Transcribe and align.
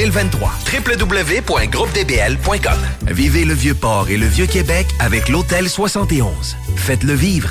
2023. 0.00 0.50
www.groupedbl.com. 0.72 3.08
Vivez 3.08 3.44
le 3.44 3.52
Vieux-Port 3.52 4.08
et 4.08 4.16
le 4.16 4.24
Vieux-Québec 4.24 4.86
avec 4.98 5.28
l'Hôtel 5.28 5.68
71. 5.68 6.56
Faites-le 6.76 7.12
vivre. 7.12 7.50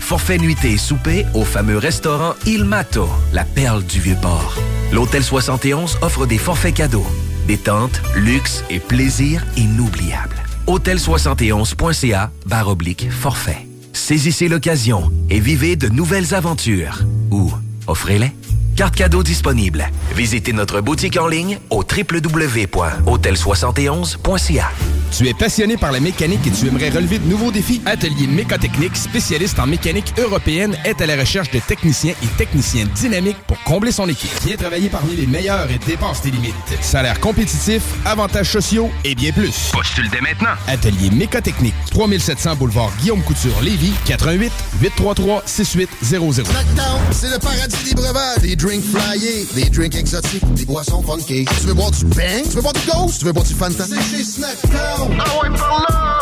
Forfait 0.00 0.38
nuitée 0.38 0.72
et 0.72 0.76
souper 0.76 1.24
au 1.34 1.44
fameux 1.44 1.78
restaurant 1.78 2.34
Il 2.46 2.64
Mato, 2.64 3.08
la 3.32 3.44
perle 3.44 3.84
du 3.84 4.00
Vieux-Port. 4.00 4.56
L'Hôtel 4.92 5.22
71 5.22 5.98
offre 6.02 6.26
des 6.26 6.38
forfaits 6.38 6.74
cadeaux, 6.74 7.06
détente, 7.46 8.02
luxe 8.16 8.64
et 8.70 8.80
plaisir 8.80 9.46
inoubliables. 9.56 10.42
Hôtel71.ca 10.66 12.32
barre 12.46 12.68
oblique 12.68 13.08
forfait. 13.08 13.68
Saisissez 13.92 14.48
l'occasion 14.48 15.12
et 15.30 15.38
vivez 15.38 15.76
de 15.76 15.88
nouvelles 15.88 16.34
aventures. 16.34 17.04
Ou 17.30 17.52
offrez-les. 17.86 18.32
Carte 18.76 18.96
cadeau 18.96 19.22
disponible. 19.22 19.88
Visitez 20.16 20.52
notre 20.52 20.80
boutique 20.80 21.16
en 21.16 21.28
ligne 21.28 21.60
au 21.70 21.84
www.hôtel71.ca. 21.84 24.72
Tu 25.16 25.28
es 25.28 25.34
passionné 25.34 25.76
par 25.76 25.92
la 25.92 26.00
mécanique 26.00 26.44
et 26.44 26.50
tu 26.50 26.66
aimerais 26.66 26.90
relever 26.90 27.20
de 27.20 27.28
nouveaux 27.28 27.52
défis? 27.52 27.80
Atelier 27.86 28.26
Mécotechnique, 28.26 28.96
spécialiste 28.96 29.60
en 29.60 29.68
mécanique 29.68 30.12
européenne, 30.18 30.76
est 30.84 31.00
à 31.00 31.06
la 31.06 31.14
recherche 31.14 31.52
de 31.52 31.60
techniciens 31.60 32.14
et 32.20 32.26
techniciennes 32.36 32.88
dynamiques 32.96 33.36
pour 33.46 33.62
combler 33.62 33.92
son 33.92 34.08
équipe. 34.08 34.32
Viens 34.44 34.56
travailler 34.56 34.88
parmi 34.88 35.14
les 35.14 35.28
meilleurs 35.28 35.70
et 35.70 35.78
dépasse 35.86 36.22
tes 36.22 36.32
limites. 36.32 36.52
Salaire 36.80 37.20
compétitif, 37.20 37.82
avantages 38.04 38.50
sociaux 38.50 38.90
et 39.04 39.14
bien 39.14 39.30
plus. 39.30 39.70
Postule 39.72 40.10
dès 40.10 40.20
maintenant. 40.20 40.54
Atelier 40.66 41.10
Mécotechnique, 41.10 41.76
3700 41.92 42.56
boulevard 42.56 42.90
Guillaume 42.98 43.22
Couture, 43.22 43.60
Lévis, 43.62 43.92
88 44.06 44.50
833 44.80 45.44
6800. 45.46 46.42
Snackdown, 46.44 47.00
c'est 47.12 47.30
le 47.30 47.38
paradis 47.38 47.84
des 47.84 47.94
breuvages. 47.94 48.42
Des 48.64 48.70
drinks 48.70 48.84
flyés, 48.84 49.46
des 49.54 49.68
drinks 49.68 49.94
exotiques, 49.94 50.54
des 50.54 50.64
boissons 50.64 51.02
funky. 51.02 51.44
Tu 51.60 51.66
veux 51.66 51.74
boire 51.74 51.90
du 51.90 52.06
bang? 52.06 52.42
Tu 52.44 52.56
veux 52.56 52.62
boire 52.62 52.72
du 52.72 52.80
ghost? 52.90 53.18
Tu 53.18 53.26
veux 53.26 53.32
boire 53.32 53.44
du 53.44 53.52
Fanta? 53.52 53.84
C'est 53.86 54.16
chez 54.16 54.24
Snackdown. 54.24 55.20
Ah 55.20 55.42
ouais, 55.42 55.50
par 55.58 55.86
là! 55.86 56.18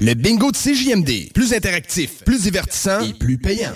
Le 0.00 0.14
bingo 0.14 0.50
de 0.50 0.56
CJMD. 0.56 1.32
Plus 1.34 1.52
interactif, 1.52 2.24
plus 2.24 2.44
divertissant 2.44 3.00
et 3.00 3.12
plus 3.12 3.36
payant. 3.36 3.72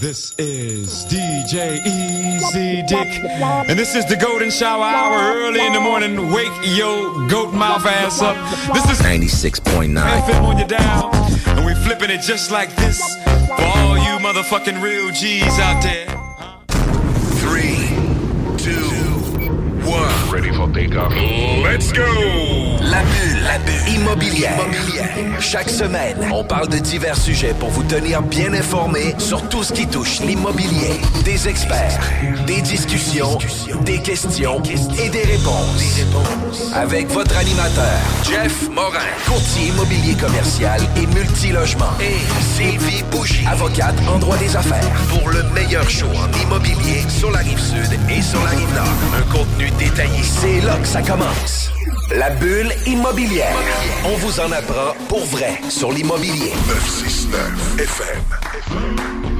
This 0.00 0.32
is 0.38 1.04
DJ 1.08 1.80
Easy 1.84 2.82
Dick, 2.88 3.20
and 3.68 3.76
this 3.76 3.94
is 3.94 4.06
the 4.06 4.16
Golden 4.16 4.50
Shower 4.50 4.82
Hour 4.82 5.34
early 5.36 5.60
in 5.60 5.74
the 5.74 5.80
morning. 5.80 6.32
Wake 6.32 6.50
your 6.76 7.28
goat 7.28 7.52
mouth 7.52 7.86
ass 7.86 8.22
up. 8.22 8.36
This 8.72 8.84
is 8.90 9.00
96.9. 9.02 9.94
FM 9.94 10.42
on 10.42 10.58
your 10.58 10.66
dial, 10.66 11.10
and 11.12 11.23
flipping 11.82 12.10
it 12.10 12.20
just 12.20 12.50
like 12.50 12.74
this 12.76 13.00
for 13.46 13.54
all 13.60 13.96
you 13.98 14.18
motherfucking 14.18 14.82
real 14.82 15.10
G's 15.10 15.58
out 15.58 15.82
there. 15.82 16.33
One. 19.84 20.30
Ready 20.32 20.52
for 20.52 20.68
takeoff? 20.72 21.12
Let's 21.62 21.92
go! 21.92 22.02
La 22.80 23.02
bulle, 23.02 23.42
la 23.42 23.58
bulle 23.58 23.94
immobilière. 23.94 24.58
Chaque 25.40 25.70
semaine, 25.70 26.16
on 26.32 26.44
parle 26.44 26.68
de 26.68 26.78
divers 26.78 27.16
sujets 27.16 27.54
pour 27.58 27.70
vous 27.70 27.82
tenir 27.82 28.22
bien 28.22 28.52
informés 28.52 29.14
sur 29.18 29.48
tout 29.48 29.62
ce 29.62 29.72
qui 29.72 29.86
touche 29.86 30.20
l'immobilier. 30.20 31.00
Des 31.24 31.48
experts, 31.48 31.98
des 32.46 32.60
discussions, 32.60 33.38
des 33.84 34.00
questions 34.00 34.62
et 35.02 35.08
des 35.08 35.22
réponses. 35.22 36.02
Avec 36.74 37.08
votre 37.08 37.36
animateur, 37.36 37.98
Jeff 38.22 38.68
Morin, 38.70 38.98
courtier 39.26 39.68
immobilier 39.68 40.14
commercial 40.14 40.80
et 40.96 41.06
multilogement. 41.06 41.92
Et 42.00 42.18
Sylvie 42.56 43.02
Bougie, 43.10 43.46
avocate 43.46 43.96
en 44.08 44.18
droit 44.18 44.36
des 44.36 44.54
affaires. 44.56 44.84
Pour 45.08 45.28
le 45.30 45.42
meilleur 45.54 45.88
show 45.88 46.08
en 46.08 46.42
immobilier 46.42 47.02
sur 47.08 47.30
la 47.30 47.38
rive 47.38 47.60
sud 47.60 47.98
et 48.10 48.22
sur 48.22 48.42
la 48.44 48.50
rive 48.50 48.74
nord. 48.74 48.84
Un 49.18 49.32
contenu 49.32 49.70
détaillé. 49.78 50.22
C'est 50.22 50.60
là 50.60 50.76
que 50.76 50.86
ça 50.86 51.02
commence. 51.02 51.70
La 52.16 52.30
bulle 52.30 52.72
immobilière. 52.86 53.56
On 54.04 54.16
vous 54.18 54.40
en 54.40 54.52
apprend 54.52 54.94
pour 55.08 55.24
vrai 55.26 55.60
sur 55.68 55.92
l'immobilier. 55.92 56.52
969 56.68 57.76
FM. 57.78 59.33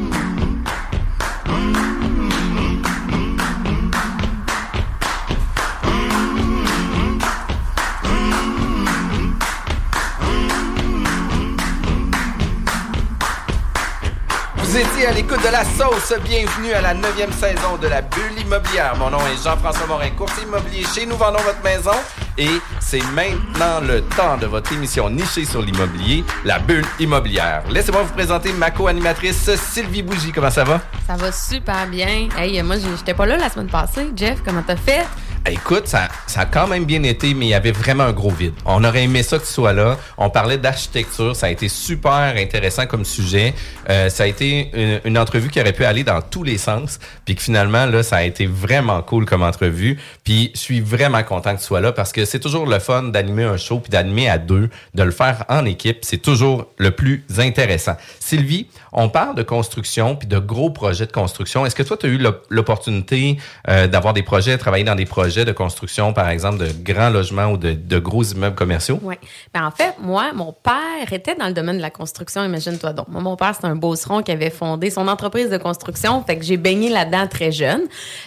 À 15.07 15.13
l'écoute 15.13 15.43
de 15.43 15.51
la 15.51 15.65
sauce. 15.65 16.15
Bienvenue 16.25 16.73
à 16.73 16.81
la 16.81 16.95
neuvième 16.95 17.33
saison 17.33 17.77
de 17.81 17.89
la 17.89 18.01
bulle 18.01 18.41
immobilière. 18.41 18.95
Mon 18.97 19.11
nom 19.11 19.19
est 19.19 19.43
Jean-François 19.43 19.87
Morin, 19.87 20.11
courtier 20.11 20.45
immobilier 20.45 20.85
chez 20.95 21.05
Nous 21.05 21.17
Vendons 21.17 21.41
Votre 21.41 21.63
Maison. 21.63 21.97
Et 22.39 22.49
c'est 22.81 23.03
maintenant 23.13 23.81
le 23.87 24.01
temps 24.03 24.39
de 24.39 24.47
votre 24.47 24.73
émission 24.73 25.11
nichée 25.11 25.45
sur 25.45 25.61
l'immobilier, 25.61 26.25
la 26.45 26.59
bulle 26.59 26.87
immobilière. 26.99 27.65
Laissez-moi 27.69 28.03
vous 28.03 28.15
présenter 28.15 28.53
ma 28.53 28.71
co-animatrice 28.71 29.55
Sylvie 29.57 30.03
Bougie. 30.03 30.33
Comment 30.33 30.51
ça 30.51 30.65
va? 30.65 30.81
Ça 31.07 31.17
va 31.17 31.31
super 31.33 31.87
bien. 31.87 32.29
Hey, 32.37 32.63
moi, 32.63 32.77
j'étais 32.79 33.15
pas 33.15 33.27
là 33.27 33.37
la 33.37 33.51
semaine 33.51 33.69
passée. 33.69 34.11
Jeff, 34.17 34.43
comment 34.45 34.63
t'as 34.67 34.77
fait? 34.77 35.05
Écoute, 35.47 35.89
ça, 35.89 36.09
ça 36.27 36.41
a 36.41 36.47
quand 36.47 36.67
même 36.67 36.87
bien 36.87 37.03
été, 37.03 37.35
mais 37.35 37.45
il 37.45 37.49
y 37.51 37.55
avait 37.55 37.71
vraiment 37.71 38.05
un 38.05 38.13
gros 38.13 38.31
vide. 38.31 38.55
On 38.65 38.83
aurait 38.83 39.03
aimé 39.03 39.23
ça 39.23 39.39
que 39.39 39.45
tu 39.45 39.53
sois 39.53 39.75
là. 39.75 39.99
On 40.17 40.31
parlait 40.31 40.57
d'architecture. 40.57 41.37
Ça 41.37 41.47
a 41.47 41.51
été 41.51 41.69
super 41.69 42.35
intéressant 42.39 42.87
comme 42.87 43.05
sujet. 43.05 43.53
Euh, 43.91 44.09
ça 44.09 44.23
a 44.23 44.27
été 44.27 44.71
une, 44.73 45.01
une 45.05 45.19
entrevue 45.19 45.51
qui 45.51 45.61
aurait 45.61 45.75
pu 45.75 45.85
aller 45.85 46.03
dans 46.03 46.23
tous 46.23 46.45
les 46.45 46.57
sens. 46.57 46.99
Puis 47.27 47.35
que 47.35 47.43
finalement, 47.43 47.85
là, 47.85 48.03
ça 48.03 48.17
a 48.17 48.23
été 48.23 48.47
vraiment 48.47 49.03
cool 49.03 49.27
comme 49.27 49.43
entrevue. 49.43 49.99
Puis 50.25 50.51
je 50.55 50.61
suis 50.61 50.81
vraiment 50.81 51.23
content 51.23 51.55
que 51.55 51.61
tu 51.61 51.67
sois 51.67 51.83
là 51.83 51.93
parce 51.93 52.13
que 52.13 52.25
c'est 52.25 52.41
toujours 52.41 52.65
le 52.65 52.79
fun 52.79 53.03
d'animer 53.03 53.45
un 53.45 53.59
show 53.59 53.81
puis 53.81 53.91
d'animer 53.91 54.31
à 54.31 54.39
deux, 54.39 54.71
de 54.95 55.03
le 55.03 55.11
faire 55.11 55.45
en 55.51 55.67
équipe. 55.67 55.99
C'est 56.03 56.23
toujours 56.23 56.69
le 56.79 56.91
plus 56.93 57.23
intéressant. 57.37 57.99
Sylvie, 58.19 58.67
on 58.95 59.09
parle 59.09 59.35
de 59.35 59.43
construction 59.43 60.17
puis 60.17 60.27
de 60.29 60.39
gros 60.39 60.71
projets 60.71 61.07
de 61.07 61.13
construction. 61.13 61.67
Est-ce 61.67 61.75
que 61.75 61.83
toi, 61.83 61.97
tu 61.97 62.07
as 62.07 62.09
eu 62.09 62.19
l'op- 62.19 62.47
l'opportunité 62.49 63.39
euh, 63.69 63.87
d'avoir 63.87 64.15
des 64.15 64.23
projets, 64.23 64.53
de 64.53 64.57
travailler 64.57 64.85
dans 64.85 64.95
des 64.95 65.05
projets 65.05 65.45
de 65.45 65.53
construction, 65.53 66.13
par 66.13 66.29
exemple, 66.29 66.59
de 66.59 66.69
grands 66.83 67.11
logements 67.11 67.47
ou 67.47 67.57
de, 67.57 67.73
de 67.73 67.99
gros 67.99 68.23
immeubles 68.23 68.55
commerciaux? 68.57 69.01
Oui. 69.03 69.17
Ben, 69.53 69.67
en 69.67 69.71
fait, 69.71 69.95
moi, 70.01 70.33
mon 70.33 70.53
père 70.53 71.13
était 71.13 71.35
dans 71.35 71.47
le 71.49 71.53
domaine 71.53 71.77
de 71.77 71.83
la 71.83 71.91
construction, 71.91 72.45
imagine-toi 72.45 72.93
donc. 72.93 73.09
Moi, 73.09 73.21
mon 73.21 73.37
père, 73.37 73.55
c'est 73.61 73.67
un 73.67 73.77
beauceron 73.77 74.23
qui 74.23 74.31
avait 74.33 74.51
fondé 74.51 74.91
son 74.91 75.09
entreprise 75.09 75.51
de 75.51 75.59
construction. 75.59 76.23
Fait 76.25 76.39
que 76.39 76.45
j'ai 76.45 76.57
baigné 76.57 76.89
là-dedans 76.89 77.27
très 77.27 77.51
jeune. 77.53 77.83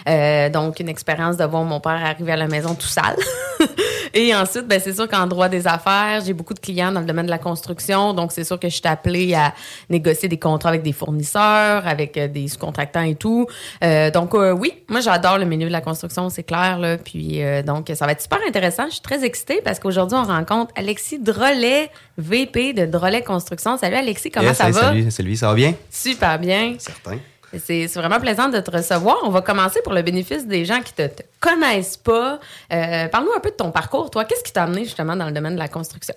Euh, 0.08 0.50
donc, 0.50 0.80
une 0.80 0.88
expérience 0.88 1.36
de 1.38 1.44
voir 1.44 1.64
mon 1.64 1.80
père 1.80 1.92
arriver 2.04 2.32
à 2.32 2.36
la 2.36 2.46
maison 2.48 2.74
tout 2.74 2.86
sale. 2.86 3.16
Et 4.14 4.34
ensuite, 4.34 4.66
ben, 4.66 4.80
c'est 4.82 4.94
sûr 4.94 5.06
qu'en 5.08 5.26
droit 5.26 5.48
des 5.48 5.66
affaires, 5.66 6.22
j'ai 6.24 6.32
beaucoup 6.32 6.54
de 6.54 6.60
clients 6.60 6.92
dans 6.92 7.00
le 7.00 7.06
domaine 7.06 7.26
de 7.26 7.30
la 7.30 7.38
construction. 7.38 8.14
Donc, 8.14 8.32
c'est 8.32 8.44
sûr 8.44 8.58
que 8.58 8.68
je 8.68 8.74
suis 8.74 8.86
appelée 8.86 9.34
à 9.34 9.52
négocier 9.90 10.28
des 10.28 10.38
contrats 10.38 10.57
avec 10.66 10.82
des 10.82 10.92
fournisseurs, 10.92 11.86
avec 11.86 12.16
euh, 12.16 12.28
des 12.28 12.48
sous-contractants 12.48 13.02
et 13.02 13.14
tout. 13.14 13.46
Euh, 13.84 14.10
donc, 14.10 14.34
euh, 14.34 14.52
oui, 14.52 14.74
moi, 14.88 15.00
j'adore 15.00 15.38
le 15.38 15.44
milieu 15.44 15.66
de 15.66 15.72
la 15.72 15.80
construction, 15.80 16.28
c'est 16.28 16.42
clair. 16.42 16.78
Là. 16.78 16.98
Puis, 16.98 17.42
euh, 17.42 17.62
donc, 17.62 17.90
ça 17.94 18.06
va 18.06 18.12
être 18.12 18.22
super 18.22 18.38
intéressant. 18.46 18.86
Je 18.86 18.92
suis 18.94 19.00
très 19.00 19.24
excitée 19.24 19.60
parce 19.64 19.78
qu'aujourd'hui, 19.78 20.18
on 20.18 20.24
rencontre 20.24 20.72
Alexis 20.76 21.18
Drolet, 21.18 21.90
VP 22.16 22.72
de 22.72 22.86
Drolet 22.86 23.22
Construction. 23.22 23.76
Salut, 23.78 23.96
Alexis, 23.96 24.30
comment 24.30 24.48
Yes, 24.48 24.56
ça 24.56 24.66
hey, 24.66 24.72
va? 24.72 24.80
Salut, 24.80 25.10
Sylvie, 25.10 25.36
ça 25.36 25.48
va 25.48 25.54
bien? 25.54 25.74
Super 25.90 26.38
bien. 26.38 26.74
Certain. 26.78 27.18
C'est 27.64 27.86
vraiment 27.94 28.20
plaisant 28.20 28.50
de 28.50 28.60
te 28.60 28.70
recevoir. 28.70 29.16
On 29.24 29.30
va 29.30 29.40
commencer 29.40 29.80
pour 29.82 29.94
le 29.94 30.02
bénéfice 30.02 30.46
des 30.46 30.66
gens 30.66 30.80
qui 30.80 30.92
te, 30.92 31.06
te 31.06 31.22
connaissent 31.40 31.96
pas. 31.96 32.38
Parle-nous 32.68 33.32
un 33.34 33.40
peu 33.40 33.50
de 33.50 33.56
ton 33.56 33.70
parcours, 33.70 34.10
toi. 34.10 34.26
Qu'est-ce 34.26 34.44
qui 34.44 34.52
t'a 34.52 34.64
amené 34.64 34.84
justement 34.84 35.16
dans 35.16 35.24
le 35.24 35.32
domaine 35.32 35.54
de 35.54 35.58
la 35.58 35.68
construction? 35.68 36.14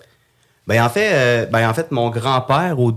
Ben 0.68 0.84
en 0.84 0.90
fait, 0.90 1.12
euh, 1.14 1.46
ben 1.48 1.70
en 1.70 1.74
fait, 1.74 1.92
mon 1.92 2.10
grand-père 2.10 2.80
ou 2.80 2.94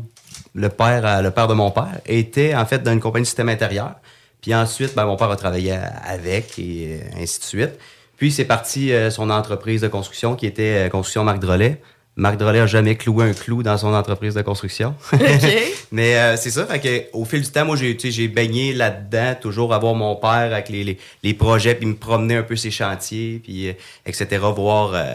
le 0.55 0.69
père, 0.69 1.05
euh, 1.05 1.23
le 1.23 1.31
père 1.31 1.49
de 1.49 1.55
mon 1.55 1.71
père 1.71 2.01
était 2.07 2.55
en 2.55 2.65
fait 2.67 2.83
dans 2.83 2.93
une 2.93 3.01
compagnie 3.01 3.25
de 3.25 3.29
système 3.29 3.49
intérieur. 3.49 3.95
Puis 4.41 4.55
ensuite, 4.55 4.95
ben, 4.95 5.07
mon 5.07 5.17
père 5.17 5.31
a 5.31 5.37
travaillé 5.37 5.73
avec 5.73 6.59
et 6.59 7.01
euh, 7.03 7.23
ainsi 7.23 7.41
de 7.41 7.45
suite. 7.45 7.79
Puis 8.17 8.31
c'est 8.31 8.45
parti 8.45 8.93
euh, 8.93 9.11
son 9.11 9.31
entreprise 9.31 9.81
de 9.81 9.89
construction 9.89 10.37
qui 10.37 10.47
était 10.47 10.87
euh, 10.87 10.89
Construction 10.89 11.25
Marc 11.25 11.41
Drolet. 11.41 11.81
Marc 12.17 12.37
Drolet 12.37 12.61
a 12.61 12.67
jamais 12.67 12.95
cloué 12.95 13.25
un 13.29 13.33
clou 13.33 13.65
dans 13.65 13.77
son 13.77 13.93
entreprise 13.93 14.35
de 14.35 14.43
construction. 14.43 14.95
Mais 15.93 16.17
euh, 16.17 16.37
c'est 16.37 16.51
ça, 16.51 16.65
fait 16.65 16.79
que, 16.79 17.17
au 17.17 17.25
fil 17.25 17.43
du 17.43 17.51
temps, 17.51 17.65
moi, 17.65 17.77
j'ai 17.77 17.97
tu 17.97 18.07
sais, 18.07 18.13
j'ai 18.13 18.29
baigné 18.29 18.73
là-dedans, 18.73 19.35
toujours 19.41 19.75
avoir 19.75 19.95
mon 19.95 20.15
père 20.15 20.53
avec 20.53 20.69
les, 20.69 20.85
les, 20.85 20.99
les 21.25 21.35
projets, 21.35 21.75
puis 21.75 21.87
me 21.87 21.97
promener 21.97 22.37
un 22.37 22.43
peu 22.45 22.55
ses 22.55 22.71
chantiers, 22.71 23.41
puis 23.43 23.69
euh, 23.69 23.73
etc., 24.07 24.43
voir 24.55 24.93
euh, 24.95 25.15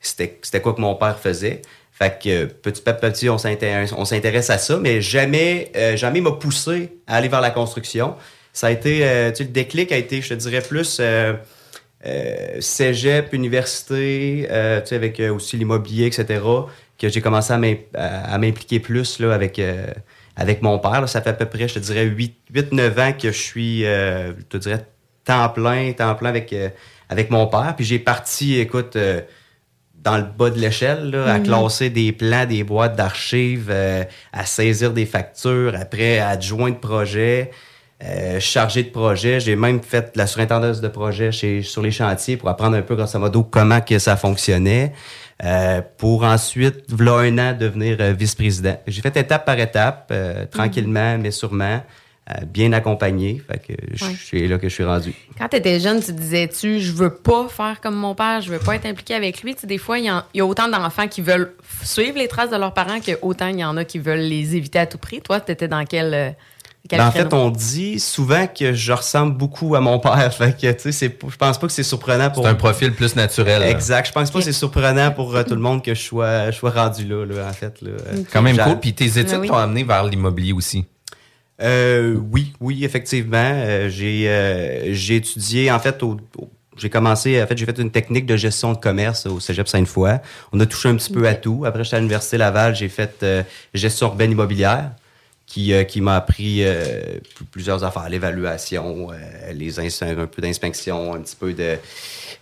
c'était 0.00 0.38
c'était 0.42 0.60
quoi 0.60 0.74
que 0.74 0.80
mon 0.80 0.94
père 0.94 1.18
faisait. 1.18 1.62
Fait 1.98 2.18
que 2.22 2.28
euh, 2.28 2.46
petit 2.46 2.82
à 2.86 2.92
petit, 2.92 3.28
on 3.30 3.38
s'intéresse 3.38 4.50
à 4.50 4.58
ça, 4.58 4.76
mais 4.76 5.00
jamais, 5.00 5.72
euh, 5.76 5.96
jamais 5.96 6.20
m'a 6.20 6.32
poussé 6.32 6.98
à 7.06 7.16
aller 7.16 7.28
vers 7.28 7.40
la 7.40 7.50
construction. 7.50 8.16
Ça 8.52 8.66
a 8.66 8.70
été, 8.70 9.06
euh, 9.06 9.30
tu 9.30 9.36
sais, 9.38 9.44
le 9.44 9.50
déclic 9.50 9.92
a 9.92 9.96
été, 9.96 10.20
je 10.20 10.28
te 10.30 10.34
dirais, 10.34 10.60
plus 10.60 10.98
euh, 11.00 11.32
euh, 12.06 12.60
cégep, 12.60 13.32
université, 13.32 14.46
euh, 14.50 14.80
tu 14.82 14.88
sais, 14.88 14.96
avec 14.96 15.20
aussi 15.20 15.56
l'immobilier, 15.56 16.06
etc., 16.06 16.40
que 16.98 17.08
j'ai 17.08 17.20
commencé 17.20 17.52
à 17.52 17.58
m'im- 17.58 17.76
à 17.94 18.34
à 18.34 18.38
m'impliquer 18.38 18.80
plus 18.80 19.18
là, 19.18 19.32
avec, 19.34 19.60
avec 20.36 20.62
mon 20.62 20.78
père. 20.78 21.00
là. 21.02 21.06
Ça 21.06 21.20
fait 21.22 21.30
à 21.30 21.34
peu 21.34 21.46
près, 21.46 21.68
je 21.68 21.74
te 21.74 21.78
dirais, 21.78 22.04
8-9 22.06 22.98
ans 22.98 23.12
que 23.12 23.32
je 23.32 23.38
suis, 23.38 23.80
je 23.82 24.32
te 24.48 24.56
dirais, 24.58 24.86
temps 25.24 25.48
plein, 25.50 25.92
temps 25.92 26.14
plein 26.14 26.30
avec, 26.30 26.54
avec 27.10 27.30
mon 27.30 27.46
père. 27.48 27.74
Puis 27.76 27.84
j'ai 27.84 27.98
parti, 27.98 28.58
écoute, 28.58 28.96
dans 30.06 30.16
le 30.18 30.24
bas 30.38 30.50
de 30.50 30.58
l'échelle, 30.64 31.10
là, 31.10 31.34
à 31.34 31.38
Mhm. 31.38 31.44
classer 31.46 31.90
des 31.90 32.12
plans, 32.12 32.46
des 32.46 32.62
boîtes 32.62 32.94
d'archives, 32.96 33.68
euh, 33.70 34.04
à 34.32 34.44
saisir 34.46 34.92
des 34.92 35.04
factures, 35.04 35.74
après 35.84 36.20
adjoint 36.20 36.70
de 36.70 36.76
projet, 36.90 37.50
euh, 38.04 38.38
chargé 38.38 38.84
de 38.84 38.90
projet. 38.90 39.40
J'ai 39.40 39.56
même 39.56 39.80
fait 39.82 40.06
la 40.14 40.26
surintendance 40.28 40.80
de 40.80 40.88
projet 40.88 41.32
chez, 41.32 41.62
sur 41.62 41.82
les 41.82 41.90
chantiers 41.90 42.36
pour 42.36 42.48
apprendre 42.48 42.76
un 42.76 42.82
peu, 42.82 42.94
grosso 42.94 43.18
modo, 43.18 43.42
comment 43.42 43.80
que 43.80 43.98
ça 43.98 44.16
fonctionnait. 44.16 44.92
euh, 45.44 45.82
pour 45.98 46.24
ensuite, 46.24 46.84
voilà 46.88 47.28
un 47.28 47.36
an, 47.38 47.52
devenir 47.52 47.98
vice-président. 48.14 48.76
J'ai 48.86 49.02
fait 49.02 49.14
étape 49.18 49.44
par 49.44 49.58
étape, 49.58 50.08
euh, 50.10 50.46
tranquillement, 50.50 51.18
mais 51.18 51.30
sûrement, 51.30 51.82
bien 52.46 52.72
accompagné. 52.72 53.42
Fait 53.48 53.58
que 53.58 53.72
je 53.94 54.04
Ouais. 54.04 54.14
suis 54.14 54.48
là 54.48 54.58
que 54.58 54.68
je 54.68 54.74
suis 54.74 54.84
rendu. 54.84 55.14
Quand 55.38 55.48
tu 55.48 55.56
étais 55.56 55.78
jeune, 55.80 56.02
tu 56.02 56.12
disais-tu, 56.12 56.80
je 56.80 56.92
veux 56.92 57.14
pas 57.14 57.46
faire 57.48 57.80
comme 57.80 57.94
mon 57.94 58.14
père, 58.14 58.40
je 58.40 58.50
veux 58.50 58.58
pas 58.58 58.74
être 58.74 58.86
impliqué 58.86 59.14
avec 59.14 59.42
lui? 59.42 59.54
Tu 59.54 59.60
sais, 59.62 59.66
des 59.66 59.78
fois, 59.78 59.98
il 59.98 60.04
y, 60.34 60.40
a 60.40 60.46
autant 60.46 60.68
d'enfants 60.68 61.06
qui 61.08 61.20
veulent 61.20 61.52
suivre 61.82 62.18
les 62.18 62.28
traces 62.28 62.50
de 62.50 62.56
leurs 62.56 62.74
parents 62.74 63.00
que 63.00 63.12
autant 63.22 63.46
il 63.48 63.60
y 63.60 63.64
en 63.64 63.76
a 63.76 63.84
qui 63.84 63.98
veulent 63.98 64.18
les 64.20 64.56
éviter 64.56 64.78
à 64.80 64.86
tout 64.86 64.98
prix. 64.98 65.20
Toi, 65.20 65.40
tu 65.40 65.52
étais 65.52 65.68
dans 65.68 65.84
quel. 65.84 66.14
euh, 66.14 66.30
quel 66.88 66.98
Ben, 67.00 67.06
en 67.08 67.10
fait, 67.10 67.32
on 67.34 67.50
dit 67.50 67.98
souvent 67.98 68.46
que 68.46 68.72
je 68.72 68.92
ressemble 68.92 69.36
beaucoup 69.36 69.74
à 69.74 69.80
mon 69.80 69.98
père. 69.98 70.32
Fait 70.36 70.56
que, 70.56 70.70
tu 70.72 70.92
sais, 70.92 71.16
je 71.28 71.36
pense 71.36 71.58
pas 71.58 71.66
que 71.66 71.72
c'est 71.72 71.82
surprenant 71.82 72.30
pour. 72.30 72.44
C'est 72.44 72.48
un 72.50 72.54
profil 72.54 72.92
plus 72.92 73.14
naturel. 73.16 73.62
Exact. 73.64 74.06
Je 74.06 74.12
pense 74.12 74.30
pas 74.30 74.38
que 74.38 74.44
c'est 74.44 74.52
surprenant 74.52 75.10
pour 75.10 75.34
euh, 75.34 75.42
tout 75.42 75.54
le 75.56 75.60
monde 75.60 75.82
que 75.84 75.94
je 75.94 76.00
sois, 76.02 76.50
je 76.52 76.56
sois 76.56 76.70
rendu 76.70 77.04
là, 77.04 77.24
là, 77.24 77.48
en 77.48 77.52
fait. 77.52 77.80
Là. 77.82 77.90
Euh, 77.90 78.22
Quand 78.32 78.42
même 78.42 78.56
cool. 78.56 78.78
Puis 78.80 78.94
tes 78.94 79.06
études 79.18 79.30
Ah 79.34 79.38
oui. 79.40 79.48
t'ont 79.48 79.56
amené 79.56 79.82
vers 79.84 80.04
l'immobilier 80.04 80.52
aussi. 80.52 80.84
Euh, 81.62 82.16
oui, 82.30 82.52
oui, 82.60 82.84
effectivement. 82.84 83.36
Euh, 83.54 83.88
j'ai, 83.88 84.28
euh, 84.28 84.92
j'ai 84.92 85.16
étudié, 85.16 85.70
en 85.70 85.78
fait, 85.78 86.02
au, 86.02 86.16
au- 86.38 86.50
j'ai 86.76 86.90
commencé, 86.90 87.42
en 87.42 87.46
fait, 87.46 87.56
j'ai 87.56 87.64
fait 87.64 87.78
une 87.78 87.90
technique 87.90 88.26
de 88.26 88.36
gestion 88.36 88.72
de 88.74 88.78
commerce 88.78 89.24
au 89.24 89.40
Cégep 89.40 89.66
Sainte-Foy. 89.66 90.18
On 90.52 90.60
a 90.60 90.66
touché 90.66 90.90
un 90.90 90.96
petit 90.96 91.10
peu 91.10 91.26
à 91.26 91.34
tout. 91.34 91.64
Après, 91.64 91.82
j'étais 91.84 91.96
à 91.96 92.00
l'Université 92.00 92.36
Laval, 92.36 92.76
j'ai 92.76 92.90
fait 92.90 93.22
euh, 93.22 93.42
gestion 93.72 94.08
urbaine 94.08 94.32
immobilière 94.32 94.90
qui, 95.46 95.72
euh, 95.72 95.84
qui 95.84 96.02
m'a 96.02 96.16
appris 96.16 96.58
euh, 96.64 97.18
plusieurs 97.50 97.82
affaires, 97.84 98.10
l'évaluation, 98.10 99.10
euh, 99.10 99.52
les 99.54 99.80
un 100.02 100.26
peu 100.26 100.42
d'inspection, 100.42 101.14
un 101.14 101.20
petit 101.20 101.36
peu 101.36 101.54
de, 101.54 101.76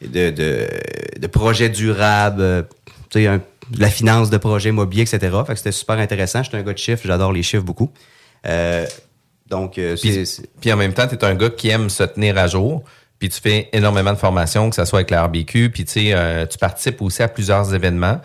de, 0.04 0.30
de, 0.30 0.66
de 1.20 1.26
euh, 2.40 2.62
tu 3.10 3.20
sais, 3.20 3.26
un- 3.28 3.40
la 3.78 3.88
finance 3.88 4.30
de 4.30 4.36
projets 4.38 4.70
immobiliers, 4.70 5.02
etc. 5.02 5.18
Fait 5.46 5.52
que 5.52 5.58
c'était 5.58 5.70
super 5.72 5.98
intéressant. 5.98 6.42
J'étais 6.42 6.56
un 6.56 6.62
gars 6.62 6.72
de 6.72 6.78
chiffres, 6.78 7.02
j'adore 7.04 7.32
les 7.32 7.42
chiffres 7.44 7.62
beaucoup. 7.62 7.92
Euh, 8.46 8.86
donc, 9.48 9.78
euh, 9.78 9.96
Puis, 10.00 10.24
puis 10.60 10.72
en 10.72 10.76
même 10.76 10.92
temps, 10.94 11.06
tu 11.06 11.14
es 11.14 11.24
un 11.24 11.34
gars 11.34 11.50
qui 11.50 11.68
aime 11.68 11.90
se 11.90 12.02
tenir 12.04 12.38
à 12.38 12.46
jour. 12.46 12.82
Puis 13.20 13.28
tu 13.28 13.40
fais 13.40 13.70
énormément 13.72 14.12
de 14.12 14.18
formations, 14.18 14.68
que 14.68 14.76
ce 14.76 14.84
soit 14.84 14.98
avec 14.98 15.10
la 15.10 15.22
RBQ. 15.24 15.70
Puis 15.70 15.84
tu 15.84 15.92
sais, 15.92 16.10
euh, 16.12 16.44
tu 16.46 16.58
participes 16.58 17.00
aussi 17.00 17.22
à 17.22 17.28
plusieurs 17.28 17.72
événements, 17.72 18.20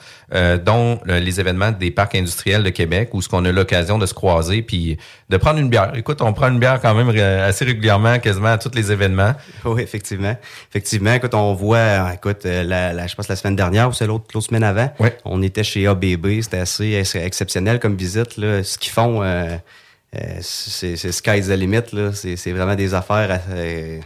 dont 0.65 0.99
les 1.05 1.39
événements 1.39 1.71
des 1.71 1.91
parcs 1.91 2.15
industriels 2.15 2.63
de 2.63 2.69
Québec, 2.69 3.09
où 3.13 3.21
ce 3.21 3.29
qu'on 3.29 3.45
a 3.45 3.51
l'occasion 3.51 3.97
de 3.97 4.05
se 4.05 4.13
croiser, 4.13 4.61
puis 4.61 4.97
de 5.29 5.37
prendre 5.37 5.59
une 5.59 5.69
bière. 5.69 5.91
Écoute, 5.95 6.21
on 6.21 6.33
prend 6.33 6.49
une 6.49 6.59
bière 6.59 6.81
quand 6.81 6.95
même 6.95 7.09
assez 7.41 7.63
régulièrement, 7.65 8.19
quasiment 8.19 8.47
à 8.49 8.57
tous 8.57 8.71
les 8.75 8.91
événements. 8.91 9.33
Oui, 9.63 9.81
effectivement. 9.83 10.35
Effectivement, 10.71 11.13
écoute, 11.13 11.33
on 11.35 11.53
voit, 11.53 12.13
écoute, 12.15 12.43
la, 12.43 12.91
la- 12.91 13.07
je 13.07 13.15
pense 13.15 13.27
la 13.29 13.35
semaine 13.35 13.55
dernière 13.55 13.89
ou 13.89 13.93
c'est 13.93 14.07
l'autre 14.07 14.25
l'autre 14.33 14.47
semaine 14.47 14.63
avant, 14.63 14.89
on 15.23 15.41
était 15.43 15.63
chez 15.63 15.85
ABB, 15.87 16.41
c'était 16.41 16.57
assez 16.57 16.93
ex- 16.93 17.15
exceptionnel 17.15 17.79
comme 17.79 17.95
visite. 17.95 18.37
Là. 18.37 18.63
Ce 18.63 18.77
qu'ils 18.77 18.91
font, 18.91 19.21
euh, 19.23 19.55
c'est 20.41 20.95
c'est 20.95 21.11
sky's 21.11 21.47
the 21.47 21.51
limit. 21.51 21.81
là. 21.93 22.11
C'est 22.13 22.35
c'est 22.35 22.51
vraiment 22.51 22.75
des 22.75 22.93
affaires 22.93 23.41
euh, 23.51 23.99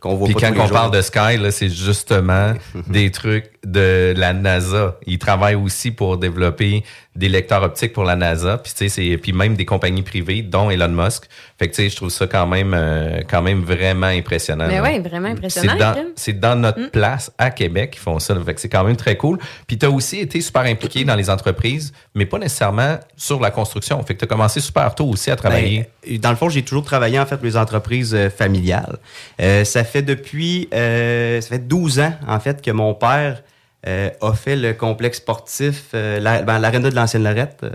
qu'on 0.00 0.14
voit 0.14 0.26
Puis 0.26 0.34
pas 0.34 0.40
quand 0.40 0.48
tous 0.48 0.54
les 0.54 0.60
on 0.60 0.66
jours. 0.66 0.76
parle 0.76 0.90
de 0.92 1.02
Sky, 1.02 1.36
là, 1.36 1.50
c'est 1.50 1.68
justement 1.68 2.54
des 2.88 3.10
trucs 3.10 3.50
de 3.64 4.14
la 4.16 4.32
NASA. 4.32 4.96
Ils 5.06 5.18
travaillent 5.18 5.54
aussi 5.54 5.90
pour 5.90 6.16
développer 6.16 6.82
des 7.16 7.28
lecteurs 7.28 7.62
optiques 7.62 7.92
pour 7.92 8.04
la 8.04 8.14
NASA, 8.16 8.56
puis 8.58 8.72
tu 8.72 8.78
sais, 8.78 8.88
c'est 8.88 9.16
puis 9.18 9.32
même 9.32 9.54
des 9.56 9.64
compagnies 9.64 10.02
privées, 10.02 10.42
dont 10.42 10.70
Elon 10.70 10.88
Musk. 10.88 11.24
Fait 11.58 11.68
que 11.68 11.74
tu 11.74 11.82
sais, 11.82 11.88
je 11.90 11.96
trouve 11.96 12.08
ça 12.08 12.26
quand 12.26 12.46
même 12.46 12.72
euh, 12.74 13.20
quand 13.28 13.42
même 13.42 13.62
vraiment 13.62 14.06
impressionnant. 14.06 14.66
Mais 14.68 14.80
ouais, 14.80 15.00
vraiment 15.00 15.28
impressionnant, 15.28 15.72
C'est 15.72 15.78
dans, 15.78 15.94
Kim. 15.94 16.04
c'est 16.16 16.40
dans 16.40 16.56
notre 16.56 16.80
Mm. 16.80 16.90
place 16.90 17.30
à 17.36 17.50
Québec 17.50 17.90
qu'ils 17.90 18.00
font 18.00 18.18
ça. 18.20 18.34
Fait 18.44 18.54
que 18.54 18.60
c'est 18.60 18.68
quand 18.68 18.84
même 18.84 18.96
très 18.96 19.16
cool. 19.16 19.38
Puis 19.66 19.76
tu 19.76 19.84
as 19.86 19.90
aussi 19.90 20.20
été 20.20 20.40
super 20.40 20.62
impliqué 20.62 21.04
dans 21.04 21.16
les 21.16 21.28
entreprises, 21.28 21.92
mais 22.14 22.26
pas 22.26 22.38
nécessairement 22.38 22.98
sur 23.16 23.40
la 23.40 23.50
construction. 23.50 24.02
Fait 24.04 24.14
que 24.14 24.20
tu 24.20 24.24
as 24.24 24.28
commencé 24.28 24.60
super 24.60 24.94
tôt 24.94 25.06
aussi 25.06 25.30
à 25.30 25.36
travailler. 25.36 25.86
Ben, 26.08 26.18
dans 26.18 26.30
le 26.30 26.36
fond, 26.36 26.48
j'ai 26.48 26.62
toujours 26.62 26.84
travaillé 26.84 27.18
en 27.18 27.26
fait 27.26 27.36
pour 27.36 27.44
les 27.46 27.56
entreprises 27.56 28.14
euh, 28.14 28.30
familiales. 28.30 28.98
Euh, 29.42 29.64
ça 29.64 29.84
fait 29.84 30.02
depuis 30.02 30.68
euh, 30.72 31.40
ça 31.40 31.48
fait 31.48 31.66
12 31.68 31.98
ans 32.00 32.14
en 32.26 32.40
fait 32.40 32.62
que 32.62 32.70
mon 32.70 32.94
père 32.94 33.42
a 33.86 34.32
fait 34.34 34.56
le 34.56 34.72
complexe 34.74 35.18
sportif, 35.18 35.84
euh, 35.94 36.20
la- 36.20 36.42
ben, 36.42 36.58
l'aréna 36.58 36.90
de 36.90 36.94
l'ancienne 36.94 37.24
Lorette. 37.24 37.60
euh, 37.62 37.70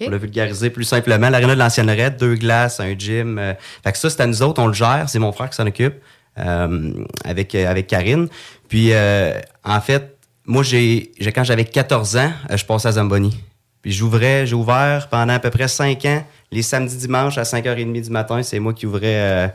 Pour 0.00 0.10
le 0.10 0.16
vulgariser 0.18 0.70
plus 0.70 0.82
simplement, 0.84 1.30
l'aréna 1.30 1.54
de 1.54 1.58
l'ancienne 1.60 1.86
Lorette, 1.86 2.16
deux 2.18 2.34
glaces, 2.34 2.80
un 2.80 2.98
gym. 2.98 3.38
euh, 3.38 3.54
fait 3.84 3.92
que 3.92 3.98
ça, 3.98 4.10
c'est 4.10 4.20
à 4.20 4.26
nous 4.26 4.42
autres, 4.42 4.60
on 4.60 4.66
le 4.66 4.72
gère. 4.72 5.04
C'est 5.08 5.20
mon 5.20 5.30
frère 5.32 5.50
qui 5.50 5.56
s'en 5.56 5.66
occupe. 5.66 5.94
euh, 6.36 6.92
avec 7.24 7.54
euh, 7.54 7.70
avec 7.70 7.86
Karine 7.86 8.26
Puis, 8.68 8.88
euh, 8.92 9.38
en 9.62 9.80
fait, 9.80 10.16
moi, 10.44 10.64
j'ai, 10.64 11.12
j'ai- 11.20 11.30
quand 11.30 11.44
j'avais 11.44 11.64
14 11.64 12.16
ans, 12.16 12.32
euh, 12.50 12.56
je 12.56 12.64
passais 12.64 12.88
à 12.88 12.92
Zamboni. 12.92 13.38
Puis, 13.82 13.92
j'ouvrais, 13.92 14.44
j'ai 14.44 14.56
ouvert 14.56 15.08
pendant 15.10 15.34
à 15.34 15.38
peu 15.38 15.50
près 15.50 15.68
5 15.68 16.04
ans, 16.06 16.24
les 16.50 16.62
samedis, 16.62 16.96
dimanches 16.96 17.38
à 17.38 17.44
5h30 17.44 17.92
du 18.02 18.10
matin. 18.10 18.42
C'est 18.42 18.58
moi 18.58 18.72
qui 18.74 18.84
ouvrais, 18.86 19.02
euh, 19.04 19.48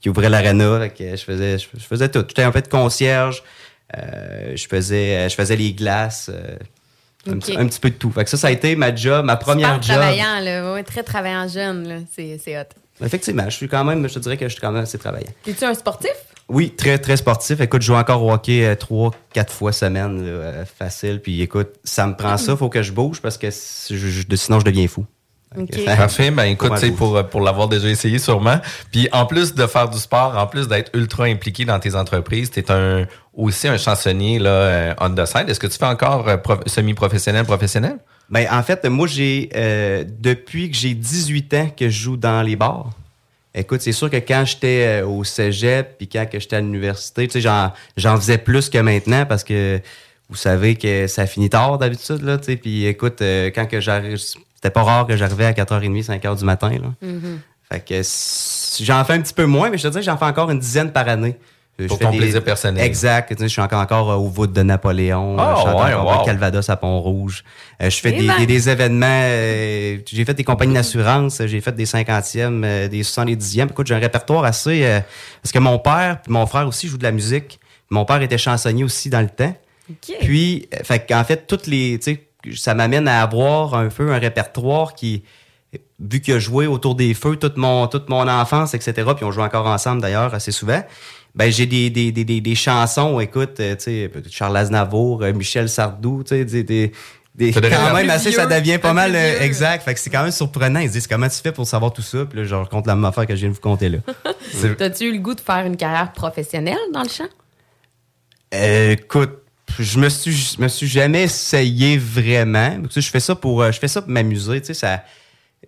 qui 0.00 0.08
ouvrais 0.08 0.28
l'arena. 0.28 0.80
Fait 0.96 1.16
Je 1.16 1.22
faisais, 1.22 1.56
je, 1.56 1.66
faisais 1.86 2.08
tout. 2.08 2.24
J'étais 2.26 2.50
peu 2.50 2.60
de 2.62 2.66
concierge. 2.68 3.44
Euh, 3.96 4.56
je 4.56 4.66
faisais, 4.66 5.16
euh, 5.16 5.28
je 5.28 5.34
faisais 5.34 5.56
les 5.56 5.72
glaces. 5.72 6.30
euh, 6.32 6.56
un, 7.26 7.38
petit, 7.38 7.56
un 7.56 7.66
petit 7.66 7.80
peu 7.80 7.88
de 7.90 7.94
tout. 7.94 8.10
Fait 8.10 8.24
que 8.24 8.30
ça, 8.30 8.36
ça 8.36 8.48
a 8.48 8.50
été 8.50 8.76
ma 8.76 8.94
job, 8.94 9.24
ma 9.24 9.36
première 9.36 9.80
job. 9.80 9.96
travaillant, 9.96 10.40
là. 10.40 10.74
Ouais, 10.74 10.82
très 10.82 11.02
travaillant 11.02 11.48
jeune. 11.48 12.06
C'est 12.14 12.58
hot. 12.58 12.64
Effectivement, 13.04 13.44
je 13.46 13.56
suis 13.56 13.68
quand 13.68 13.82
même, 13.84 14.06
je 14.08 14.14
te 14.14 14.18
dirais 14.20 14.36
que 14.36 14.46
je 14.46 14.52
suis 14.52 14.60
quand 14.60 14.70
même 14.72 14.82
assez 14.82 14.98
travaillant. 14.98 15.30
Es-tu 15.46 15.64
un 15.64 15.74
sportif? 15.74 16.12
Oui, 16.48 16.70
très, 16.76 16.98
très 16.98 17.16
sportif. 17.16 17.60
Écoute, 17.60 17.80
je 17.80 17.86
joue 17.86 17.94
encore 17.94 18.22
au 18.22 18.30
hockey 18.30 18.76
trois, 18.76 19.10
quatre 19.32 19.52
fois 19.52 19.72
semaine, 19.72 20.24
là, 20.26 20.64
facile. 20.66 21.20
Puis 21.22 21.40
écoute, 21.40 21.70
ça 21.82 22.06
me 22.06 22.14
prend 22.14 22.36
ça, 22.36 22.54
faut 22.56 22.68
que 22.68 22.82
je 22.82 22.92
bouge 22.92 23.20
parce 23.22 23.38
que 23.38 23.50
si 23.50 23.96
je- 23.96 24.08
je- 24.08 24.36
sinon 24.36 24.60
je 24.60 24.64
deviens 24.66 24.86
fou. 24.86 25.06
Ok. 25.56 25.84
Parfait. 25.84 26.30
Ben, 26.30 26.44
écoute, 26.44 26.76
sais, 26.78 26.88
mal 26.88 26.96
pour, 26.96 27.26
pour 27.28 27.40
l'avoir 27.40 27.68
déjà 27.68 27.88
essayé 27.88 28.18
sûrement. 28.18 28.60
Puis 28.90 29.08
en 29.12 29.26
plus 29.26 29.54
de 29.54 29.66
faire 29.66 29.88
du 29.88 29.98
sport, 29.98 30.36
en 30.36 30.46
plus 30.46 30.66
d'être 30.68 30.90
ultra 30.94 31.24
impliqué 31.24 31.64
dans 31.64 31.78
tes 31.78 31.94
entreprises, 31.94 32.50
tu 32.50 32.60
es 32.60 32.70
un, 32.72 33.06
aussi 33.34 33.68
un 33.68 33.78
chansonnier 33.78 34.38
là, 34.38 34.50
euh, 34.50 34.94
on 35.00 35.10
the 35.10 35.24
side. 35.26 35.48
Est-ce 35.48 35.60
que 35.60 35.66
tu 35.66 35.78
fais 35.78 35.84
encore 35.86 36.28
euh, 36.28 36.36
prof- 36.36 36.66
semi-professionnel, 36.66 37.44
professionnel? 37.44 37.98
Ben, 38.30 38.46
en 38.50 38.62
fait, 38.62 38.84
moi, 38.86 39.06
j'ai 39.06 39.50
euh, 39.54 40.04
depuis 40.18 40.70
que 40.70 40.76
j'ai 40.76 40.94
18 40.94 41.54
ans 41.54 41.68
que 41.76 41.88
je 41.88 42.02
joue 42.02 42.16
dans 42.16 42.42
les 42.42 42.56
bars. 42.56 42.90
Écoute, 43.54 43.82
c'est 43.82 43.92
sûr 43.92 44.10
que 44.10 44.16
quand 44.16 44.44
j'étais 44.44 45.02
euh, 45.02 45.06
au 45.06 45.22
cégep 45.22 45.96
puis 45.96 46.08
quand 46.08 46.26
que 46.28 46.40
j'étais 46.40 46.56
à 46.56 46.60
l'université, 46.60 47.28
tu 47.28 47.34
sais, 47.34 47.40
j'en, 47.40 47.72
j'en 47.96 48.16
faisais 48.16 48.38
plus 48.38 48.68
que 48.68 48.78
maintenant 48.78 49.24
parce 49.26 49.44
que 49.44 49.80
vous 50.28 50.34
savez 50.36 50.74
que 50.74 51.06
ça 51.06 51.26
finit 51.26 51.50
tard 51.50 51.78
d'habitude, 51.78 52.22
là, 52.22 52.38
tu 52.38 52.46
sais. 52.46 52.56
Puis 52.56 52.86
écoute, 52.86 53.22
euh, 53.22 53.50
quand 53.54 53.66
que 53.66 53.78
j'arrive, 53.80 54.18
c'était 54.64 54.72
pas 54.72 54.82
rare 54.82 55.06
que 55.06 55.14
j'arrivais 55.14 55.44
à 55.44 55.52
4h30, 55.52 56.06
5h 56.06 56.38
du 56.38 56.44
matin, 56.46 56.70
là. 56.70 56.88
Mhm. 57.02 57.40
Fait 57.70 57.80
que 57.80 58.00
j'en 58.82 59.04
fais 59.04 59.12
un 59.12 59.20
petit 59.20 59.34
peu 59.34 59.44
moins, 59.44 59.68
mais 59.68 59.76
je 59.76 59.82
te 59.82 59.88
dis 59.88 59.98
que 59.98 60.04
j'en 60.04 60.16
fais 60.16 60.24
encore 60.24 60.50
une 60.50 60.58
dizaine 60.58 60.90
par 60.90 61.06
année. 61.06 61.36
Euh, 61.80 61.86
Pour 61.86 61.98
je 61.98 62.04
fais 62.04 62.10
ton 62.10 62.16
plaisir 62.16 62.42
personnel. 62.42 62.82
Exact. 62.82 63.28
Tu 63.28 63.34
sais, 63.36 63.42
Je 63.44 63.48
suis 63.48 63.60
encore, 63.60 63.80
encore 63.80 64.10
euh, 64.10 64.14
au 64.16 64.28
voûte 64.28 64.52
de 64.54 64.62
Napoléon. 64.62 65.36
Ah, 65.38 65.56
je 65.58 65.64
ouais, 65.64 65.92
encore 65.94 66.16
wow. 66.16 66.22
au 66.22 66.24
Calvados 66.24 66.70
à 66.70 66.76
Pont-Rouge. 66.76 67.44
Euh, 67.82 67.90
je 67.90 67.96
fais 68.00 68.14
Eh 68.16 68.20
des, 68.22 68.26
ben. 68.26 68.38
des, 68.38 68.46
des 68.46 68.70
événements. 68.70 69.06
euh, 69.24 69.98
j'ai 70.10 70.24
fait 70.24 70.32
des 70.34 70.44
compagnies 70.44 70.72
d'assurance. 70.74 71.42
J'ai 71.44 71.60
fait 71.60 71.72
des 71.74 71.84
50e, 71.84 72.64
euh, 72.64 72.88
des 72.88 73.02
70e. 73.02 73.68
Écoute, 73.70 73.86
j'ai 73.88 73.94
un 73.94 73.98
répertoire 73.98 74.44
assez... 74.44 74.88
parce 75.42 75.52
que 75.52 75.58
mon 75.58 75.78
père 75.78 76.22
puis 76.22 76.32
mon 76.32 76.46
frère 76.46 76.66
aussi 76.68 76.86
jouent 76.88 76.96
de 76.98 77.02
la 77.02 77.12
musique. 77.12 77.58
Mon 77.90 78.04
père 78.06 78.22
était 78.22 78.38
chansonnier 78.38 78.84
aussi 78.84 79.10
dans 79.10 79.20
le 79.20 79.28
temps. 79.28 79.54
Puis, 80.20 80.68
fait 80.84 81.06
qu'en 81.06 81.24
fait, 81.24 81.46
toutes 81.46 81.66
les, 81.66 81.98
tu 81.98 82.12
sais, 82.12 82.26
ça 82.54 82.74
m'amène 82.74 83.08
à 83.08 83.22
avoir 83.22 83.74
un 83.74 83.88
peu 83.88 84.12
un 84.12 84.18
répertoire 84.18 84.94
qui, 84.94 85.22
vu 86.00 86.20
que 86.20 86.34
je 86.34 86.38
jouais 86.38 86.66
autour 86.66 86.94
des 86.94 87.14
feux 87.14 87.36
toute 87.36 87.56
mon, 87.56 87.86
toute 87.86 88.08
mon 88.08 88.28
enfance, 88.28 88.74
etc., 88.74 88.92
puis 89.16 89.24
on 89.24 89.30
joue 89.30 89.42
encore 89.42 89.66
ensemble 89.66 90.02
d'ailleurs 90.02 90.34
assez 90.34 90.52
souvent, 90.52 90.82
ben 91.34 91.50
j'ai 91.50 91.66
des, 91.66 91.90
des, 91.90 92.12
des, 92.12 92.24
des, 92.24 92.40
des 92.40 92.54
chansons, 92.54 93.18
écoute, 93.20 93.58
euh, 93.60 93.74
tu 93.74 93.84
sais, 93.84 94.08
peut-être 94.08 94.32
Charles 94.32 94.56
Aznavour, 94.56 95.22
euh, 95.22 95.32
Michel 95.32 95.68
Sardou, 95.68 96.22
tu 96.22 96.36
sais, 96.36 96.44
des, 96.44 96.92
des, 97.34 97.52
quand 97.52 97.94
même 97.94 98.10
assez, 98.10 98.30
ça 98.30 98.46
devient 98.46 98.78
pas 98.78 98.92
mal 98.92 99.14
euh, 99.14 99.30
vieux. 99.32 99.42
exact. 99.42 99.82
Fait 99.82 99.94
que 99.94 99.98
c'est 99.98 100.10
quand 100.10 100.22
même 100.22 100.30
surprenant. 100.30 100.78
Ils 100.78 100.88
se 100.88 100.92
disent 100.92 101.06
comment 101.08 101.28
tu 101.28 101.38
fais 101.38 101.50
pour 101.50 101.66
savoir 101.66 101.92
tout 101.92 102.02
ça, 102.02 102.24
puis 102.24 102.38
là, 102.38 102.44
je 102.44 102.54
raconte 102.54 102.86
la 102.86 102.94
même 102.94 103.04
affaire 103.04 103.26
que 103.26 103.34
je 103.34 103.40
viens 103.40 103.48
de 103.48 103.54
vous 103.54 103.60
conter 103.60 103.88
là. 103.88 103.98
T'as-tu 104.78 105.06
eu 105.06 105.12
le 105.12 105.18
goût 105.18 105.34
de 105.34 105.40
faire 105.40 105.66
une 105.66 105.76
carrière 105.76 106.12
professionnelle 106.12 106.78
dans 106.92 107.02
le 107.02 107.08
chant? 107.08 107.26
Euh, 108.54 108.92
écoute, 108.92 109.32
je 109.78 109.98
me 109.98 110.08
suis, 110.08 110.32
je 110.32 110.60
me 110.60 110.68
suis 110.68 110.86
jamais 110.86 111.24
essayé 111.24 111.98
vraiment. 111.98 112.70
Tu 112.84 112.90
sais, 112.92 113.00
je 113.00 113.10
fais 113.10 113.20
ça 113.20 113.34
pour, 113.34 113.62
euh, 113.62 113.72
je 113.72 113.78
fais 113.78 113.88
ça 113.88 114.02
pour 114.02 114.10
m'amuser. 114.10 114.60
Tu 114.60 114.68
sais, 114.68 114.74
ça, 114.74 115.02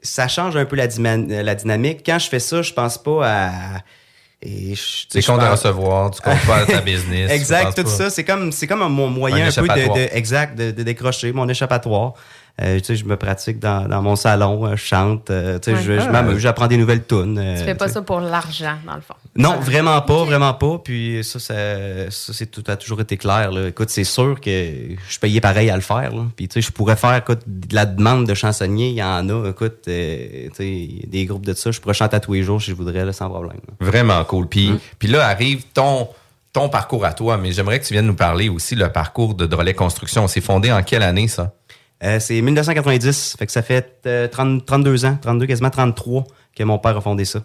ça 0.02 0.28
change 0.28 0.56
un 0.56 0.64
peu 0.64 0.76
la, 0.76 0.86
dynamique. 0.86 2.02
Quand 2.04 2.18
je 2.18 2.28
fais 2.28 2.38
ça, 2.38 2.62
je 2.62 2.72
pense 2.72 2.98
pas 2.98 3.20
à. 3.24 3.50
et 4.42 4.74
je- 4.74 5.06
tu 5.08 5.22
comptes 5.26 5.40
de 5.40 5.46
pense- 5.46 5.62
recevoir, 5.62 6.10
tu 6.10 6.20
comptes 6.20 6.44
pas 6.46 6.58
à 6.58 6.66
ta 6.66 6.80
business. 6.82 7.30
Exact, 7.30 7.74
tout 7.74 7.82
pas. 7.84 7.88
ça, 7.88 8.10
c'est 8.10 8.24
comme, 8.24 8.52
c'est 8.52 8.66
comme 8.66 8.86
mon 8.92 9.08
moyen 9.08 9.46
Un 9.46 9.48
un, 9.48 9.52
peu 9.52 9.66
de, 9.66 10.14
exact, 10.16 10.56
de, 10.56 10.70
de 10.70 10.82
décrocher, 10.82 11.32
mon 11.32 11.48
échappatoire. 11.48 12.14
Euh, 12.62 12.78
tu 12.78 12.84
sais, 12.86 12.96
je 12.96 13.04
me 13.04 13.18
pratique 13.18 13.58
dans, 13.58 13.86
dans 13.86 14.00
mon 14.00 14.16
salon, 14.16 14.64
euh, 14.66 14.76
je 14.76 14.82
chante, 14.82 15.28
euh, 15.28 15.58
tu 15.58 15.70
sais, 15.72 15.76
Ouais. 15.76 15.82
je, 15.82 16.00
je 16.00 16.06
Ah. 16.08 16.10
m'amuse, 16.10 16.38
j'apprends 16.38 16.66
des 16.68 16.78
nouvelles 16.78 17.04
tunes. 17.04 17.36
euh, 17.38 17.58
Tu 17.58 17.64
fais 17.64 17.74
pas 17.74 17.88
ça 17.88 18.00
pour 18.00 18.18
l'argent, 18.20 18.76
dans 18.86 18.94
le 18.94 19.02
fond. 19.02 19.12
Non, 19.36 19.56
vraiment 19.60 20.00
pas, 20.00 20.24
vraiment 20.24 20.54
pas. 20.54 20.78
Puis 20.82 21.22
ça, 21.22 21.38
ça, 21.38 21.54
ça 22.10 22.32
c'est 22.32 22.46
tout 22.50 22.64
a 22.68 22.76
toujours 22.76 23.02
été 23.02 23.18
clair. 23.18 23.52
Là. 23.52 23.68
Écoute, 23.68 23.90
c'est 23.90 24.04
sûr 24.04 24.40
que 24.40 24.50
je 24.50 25.10
suis 25.10 25.18
payé 25.20 25.42
pareil 25.42 25.68
à 25.68 25.74
le 25.76 25.82
faire. 25.82 26.10
Là. 26.14 26.22
Puis 26.34 26.48
tu 26.48 26.54
sais, 26.54 26.66
je 26.66 26.72
pourrais 26.72 26.96
faire 26.96 27.14
écoute, 27.16 27.40
de 27.46 27.74
la 27.74 27.84
demande 27.84 28.26
de 28.26 28.32
chansonnier, 28.32 28.88
il 28.88 28.96
y 28.96 29.02
en 29.02 29.28
a. 29.28 29.50
Écoute, 29.50 29.80
euh, 29.88 30.48
tu 30.48 30.50
sais, 30.54 30.88
des 31.08 31.26
groupes 31.26 31.44
de 31.44 31.52
ça, 31.52 31.70
je 31.72 31.78
pourrais 31.80 31.92
chanter 31.92 32.16
à 32.16 32.20
tous 32.20 32.32
les 32.32 32.42
jours 32.42 32.62
si 32.62 32.70
je 32.70 32.76
voudrais, 32.76 33.04
là, 33.04 33.12
sans 33.12 33.28
problème. 33.28 33.58
là. 33.68 33.74
Vraiment 33.86 34.24
cool. 34.24 34.46
Puis, 34.48 34.72
puis 34.98 35.08
là 35.08 35.26
arrive 35.26 35.64
ton, 35.74 36.08
ton 36.54 36.70
parcours 36.70 37.04
à 37.04 37.12
toi, 37.12 37.36
mais 37.36 37.52
j'aimerais 37.52 37.78
que 37.80 37.84
tu 37.84 37.92
viennes 37.92 38.06
nous 38.06 38.14
parler 38.14 38.48
aussi 38.48 38.76
le 38.76 38.88
parcours 38.88 39.34
de 39.34 39.44
Drolet 39.44 39.74
Construction. 39.74 40.26
C'est 40.26 40.40
fondé 40.40 40.72
en 40.72 40.82
quelle 40.82 41.02
année, 41.02 41.28
ça? 41.28 41.52
Euh, 42.04 42.20
c'est 42.20 42.40
1990, 42.42 43.36
fait 43.38 43.46
que 43.46 43.52
ça 43.52 43.62
fait 43.62 44.00
euh, 44.06 44.28
30 44.28 44.66
32 44.66 45.04
ans, 45.06 45.18
32, 45.20 45.46
quasiment 45.46 45.70
33 45.70 46.24
que 46.54 46.62
mon 46.62 46.78
père 46.78 46.96
a 46.96 47.00
fondé 47.00 47.24
ça. 47.24 47.42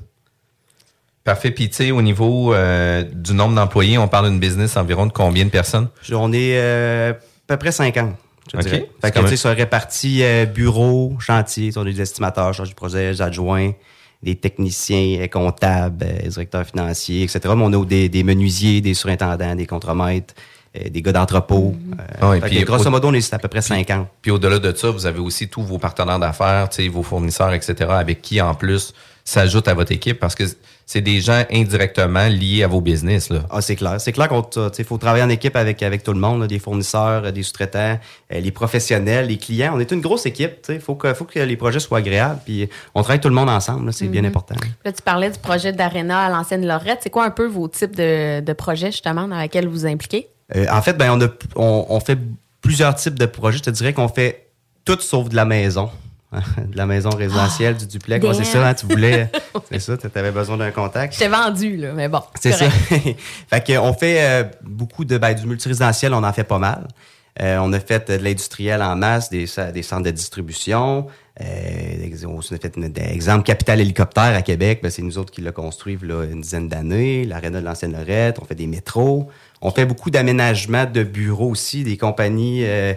Parfait. 1.24 1.52
Puis, 1.52 1.70
tu 1.70 1.76
sais, 1.76 1.92
au 1.92 2.02
niveau 2.02 2.54
euh, 2.54 3.04
du 3.04 3.34
nombre 3.34 3.56
d'employés, 3.56 3.98
on 3.98 4.08
parle 4.08 4.30
d'une 4.30 4.40
business 4.40 4.76
environ 4.76 5.06
de 5.06 5.12
combien 5.14 5.46
de 5.46 5.52
personnes? 5.52 5.88
On 6.12 6.34
est 6.34 6.58
euh, 6.58 7.12
à 7.12 7.16
peu 7.48 7.58
près 7.58 7.72
50. 7.72 8.16
Je 8.48 8.52
te 8.52 8.58
Ok. 8.58 8.64
dirais. 8.64 8.90
Fait 9.02 9.12
que, 9.12 9.20
tu 9.20 9.28
sais, 9.28 9.38
ça 9.38 9.52
réparti 9.54 10.24
euh, 10.24 10.46
bureau, 10.46 11.16
chantier, 11.20 11.72
on 11.76 11.82
a 11.82 11.86
des 11.86 12.02
estimateurs, 12.02 12.54
chargés 12.54 12.72
de 12.72 12.76
projet, 12.76 13.12
des 13.12 13.22
adjoints, 13.22 13.72
des 14.24 14.36
techniciens, 14.36 15.20
euh, 15.22 15.28
comptables, 15.28 16.04
euh, 16.04 16.28
directeurs 16.28 16.66
financiers, 16.66 17.22
etc. 17.24 17.40
Mais 17.56 17.64
on 17.64 17.82
a 17.82 17.86
des, 17.86 18.10
des 18.10 18.24
menuisiers, 18.24 18.82
des 18.82 18.96
surintendants, 18.96 19.56
des 19.56 19.68
contremaîtres, 19.68 20.34
euh, 20.34 20.42
des 20.74 21.02
gars 21.02 21.12
d'entrepôt. 21.12 21.76
Euh, 22.00 22.40
Ah 22.40 22.46
puis 22.46 22.64
grosso 22.64 22.90
modo, 22.90 23.10
on 23.10 23.14
est 23.14 23.34
à 23.34 23.40
peu 23.40 23.48
près 23.48 23.62
50. 23.62 24.08
Puis 24.22 24.32
au-delà 24.32 24.60
de 24.60 24.74
ça, 24.76 24.90
vous 24.90 25.06
avez 25.06 25.20
aussi 25.20 25.50
tous 25.50 25.64
vos 25.64 25.78
partenaires 25.78 26.20
d'affaires, 26.20 26.70
tu 26.70 26.84
sais, 26.84 26.90
vos 26.90 27.04
fournisseurs, 27.04 27.54
etc., 27.54 27.76
avec 27.90 28.22
qui, 28.22 28.40
en 28.42 28.54
plus, 28.54 28.94
s'ajoutent 29.24 29.68
à 29.68 29.74
votre 29.74 29.92
équipe 29.92 30.20
parce 30.20 30.34
que 30.36 30.44
c'est 30.86 31.02
des 31.02 31.22
gens 31.22 31.44
indirectement 31.52 32.28
liés 32.28 32.64
à 32.64 32.68
vos 32.68 32.82
business, 32.82 33.30
là. 33.30 33.44
Ah, 33.50 33.62
c'est 33.62 33.76
clair. 33.76 34.02
C'est 34.02 34.12
clair 34.12 34.28
qu'il 34.74 34.86
faut 34.86 34.98
travailler 34.98 35.24
en 35.24 35.30
équipe 35.30 35.56
avec, 35.56 35.84
avec 35.84 36.04
tout 36.04 36.12
le 36.12 36.20
monde, 36.20 36.42
là, 36.42 36.48
des 36.48 36.60
fournisseurs, 36.60 37.26
euh, 37.26 37.32
des 37.32 37.44
sous-traitants, 37.44 37.98
euh, 38.34 38.40
les 38.40 38.52
professionnels, 38.52 39.28
les 39.28 39.38
clients. 39.38 39.74
On 39.76 39.80
est 39.80 39.92
une 39.92 40.02
grosse 40.02 40.26
équipe. 40.26 40.66
Il 40.70 40.82
faut 40.82 40.96
que, 40.96 41.14
faut 41.14 41.26
que 41.26 41.40
les 41.40 41.56
projets 41.56 41.80
soient 41.80 42.00
agréables. 42.00 42.40
Puis 42.44 42.68
on 42.96 43.04
travaille 43.04 43.22
tout 43.22 43.30
le 43.30 43.36
monde 43.36 43.50
ensemble. 43.50 43.86
là, 43.86 43.92
C'est 43.92 44.08
bien 44.08 44.26
important. 44.26 44.56
Là, 44.84 44.92
tu 44.92 45.02
parlais 45.02 45.30
du 45.30 45.40
projet 45.40 45.72
d'Arena 45.72 46.26
à 46.26 46.30
l'ancienne 46.30 46.66
Lorette. 46.66 47.00
C'est 47.02 47.10
quoi 47.10 47.26
un 47.26 47.32
peu 47.32 47.46
vos 47.46 47.68
types 47.68 47.96
de, 47.96 48.42
de 48.42 48.54
projets, 48.54 48.92
justement, 48.92 49.28
dans 49.28 49.40
lesquels 49.40 49.68
vous 49.68 49.82
vous 49.82 49.86
impliquez? 49.86 50.28
Euh, 50.56 50.66
en 50.72 50.82
fait, 50.82 50.94
ben, 50.94 51.12
on, 51.12 51.22
a, 51.22 51.28
on, 51.56 51.86
on 51.90 52.00
fait 52.00 52.18
plusieurs 52.62 52.96
types 52.96 53.18
de 53.18 53.26
projets. 53.26 53.60
Je 53.60 53.64
te 53.64 53.70
dirais 53.70 53.94
qu'on 53.94 54.08
fait 54.08 54.48
tout 54.86 55.00
sauf 55.00 55.30
de 55.30 55.36
la 55.36 55.46
maison. 55.46 55.90
de 56.32 56.78
la 56.78 56.86
maison 56.86 57.10
résidentielle, 57.10 57.76
du 57.76 57.86
duplex. 57.86 58.26
Ouais, 58.26 58.34
c'est 58.34 58.46
ça, 58.46 58.66
hein, 58.66 58.74
tu 58.74 58.86
voulais. 58.86 59.30
c'est 59.72 59.80
ça, 59.80 59.98
tu 59.98 60.08
avais 60.16 60.32
besoin 60.32 60.58
d'un 60.58 60.72
contact. 60.72 61.14
Je 61.14 61.20
t'ai 61.20 61.28
vendu, 61.28 61.76
là, 61.76 61.92
mais 61.94 62.08
bon. 62.08 62.22
C'est 62.40 62.54
ça. 62.54 62.70
fait 62.70 63.66
que 63.66 63.78
on 63.78 63.94
fait 63.94 64.22
euh, 64.22 64.44
beaucoup 64.62 65.04
de 65.04 65.18
ben, 65.18 65.34
du 65.34 65.46
multirésidentiel, 65.46 66.14
on 66.14 66.24
en 66.24 66.34
fait 66.34 66.46
pas 66.46 66.60
mal. 66.60 66.88
Euh, 67.42 67.58
on 67.62 67.72
a 67.72 67.80
fait 67.80 68.12
de 68.12 68.24
l'industriel 68.24 68.82
en 68.82 68.96
masse, 68.96 69.30
des, 69.30 69.48
centres 69.48 70.04
de 70.04 70.12
distribution. 70.12 71.08
Euh, 71.40 72.26
on 72.26 72.40
a 72.40 72.42
fait 72.42 72.78
des 72.78 73.02
exemples 73.14 73.44
Capital 73.44 73.80
Hélicoptère 73.80 74.36
à 74.36 74.42
Québec, 74.42 74.82
ben, 74.84 74.90
c'est 74.90 75.02
nous 75.02 75.18
autres 75.18 75.32
qui 75.32 75.42
l'a 75.42 75.54
construit 75.54 75.98
là, 76.02 76.26
une 76.26 76.42
dizaine 76.42 76.68
d'années. 76.68 77.26
L'aréna 77.26 77.62
de 77.62 77.66
l'ancienne 77.66 77.94
Lorette, 77.94 78.38
on 78.42 78.46
fait 78.46 78.56
des 78.56 78.68
métros. 78.68 79.30
On 79.64 79.70
fait 79.70 79.86
beaucoup 79.86 80.10
d'aménagements 80.10 80.86
de 80.86 81.04
bureaux 81.04 81.52
aussi, 81.52 81.84
des 81.84 81.96
compagnies 81.96 82.64
euh, 82.66 82.96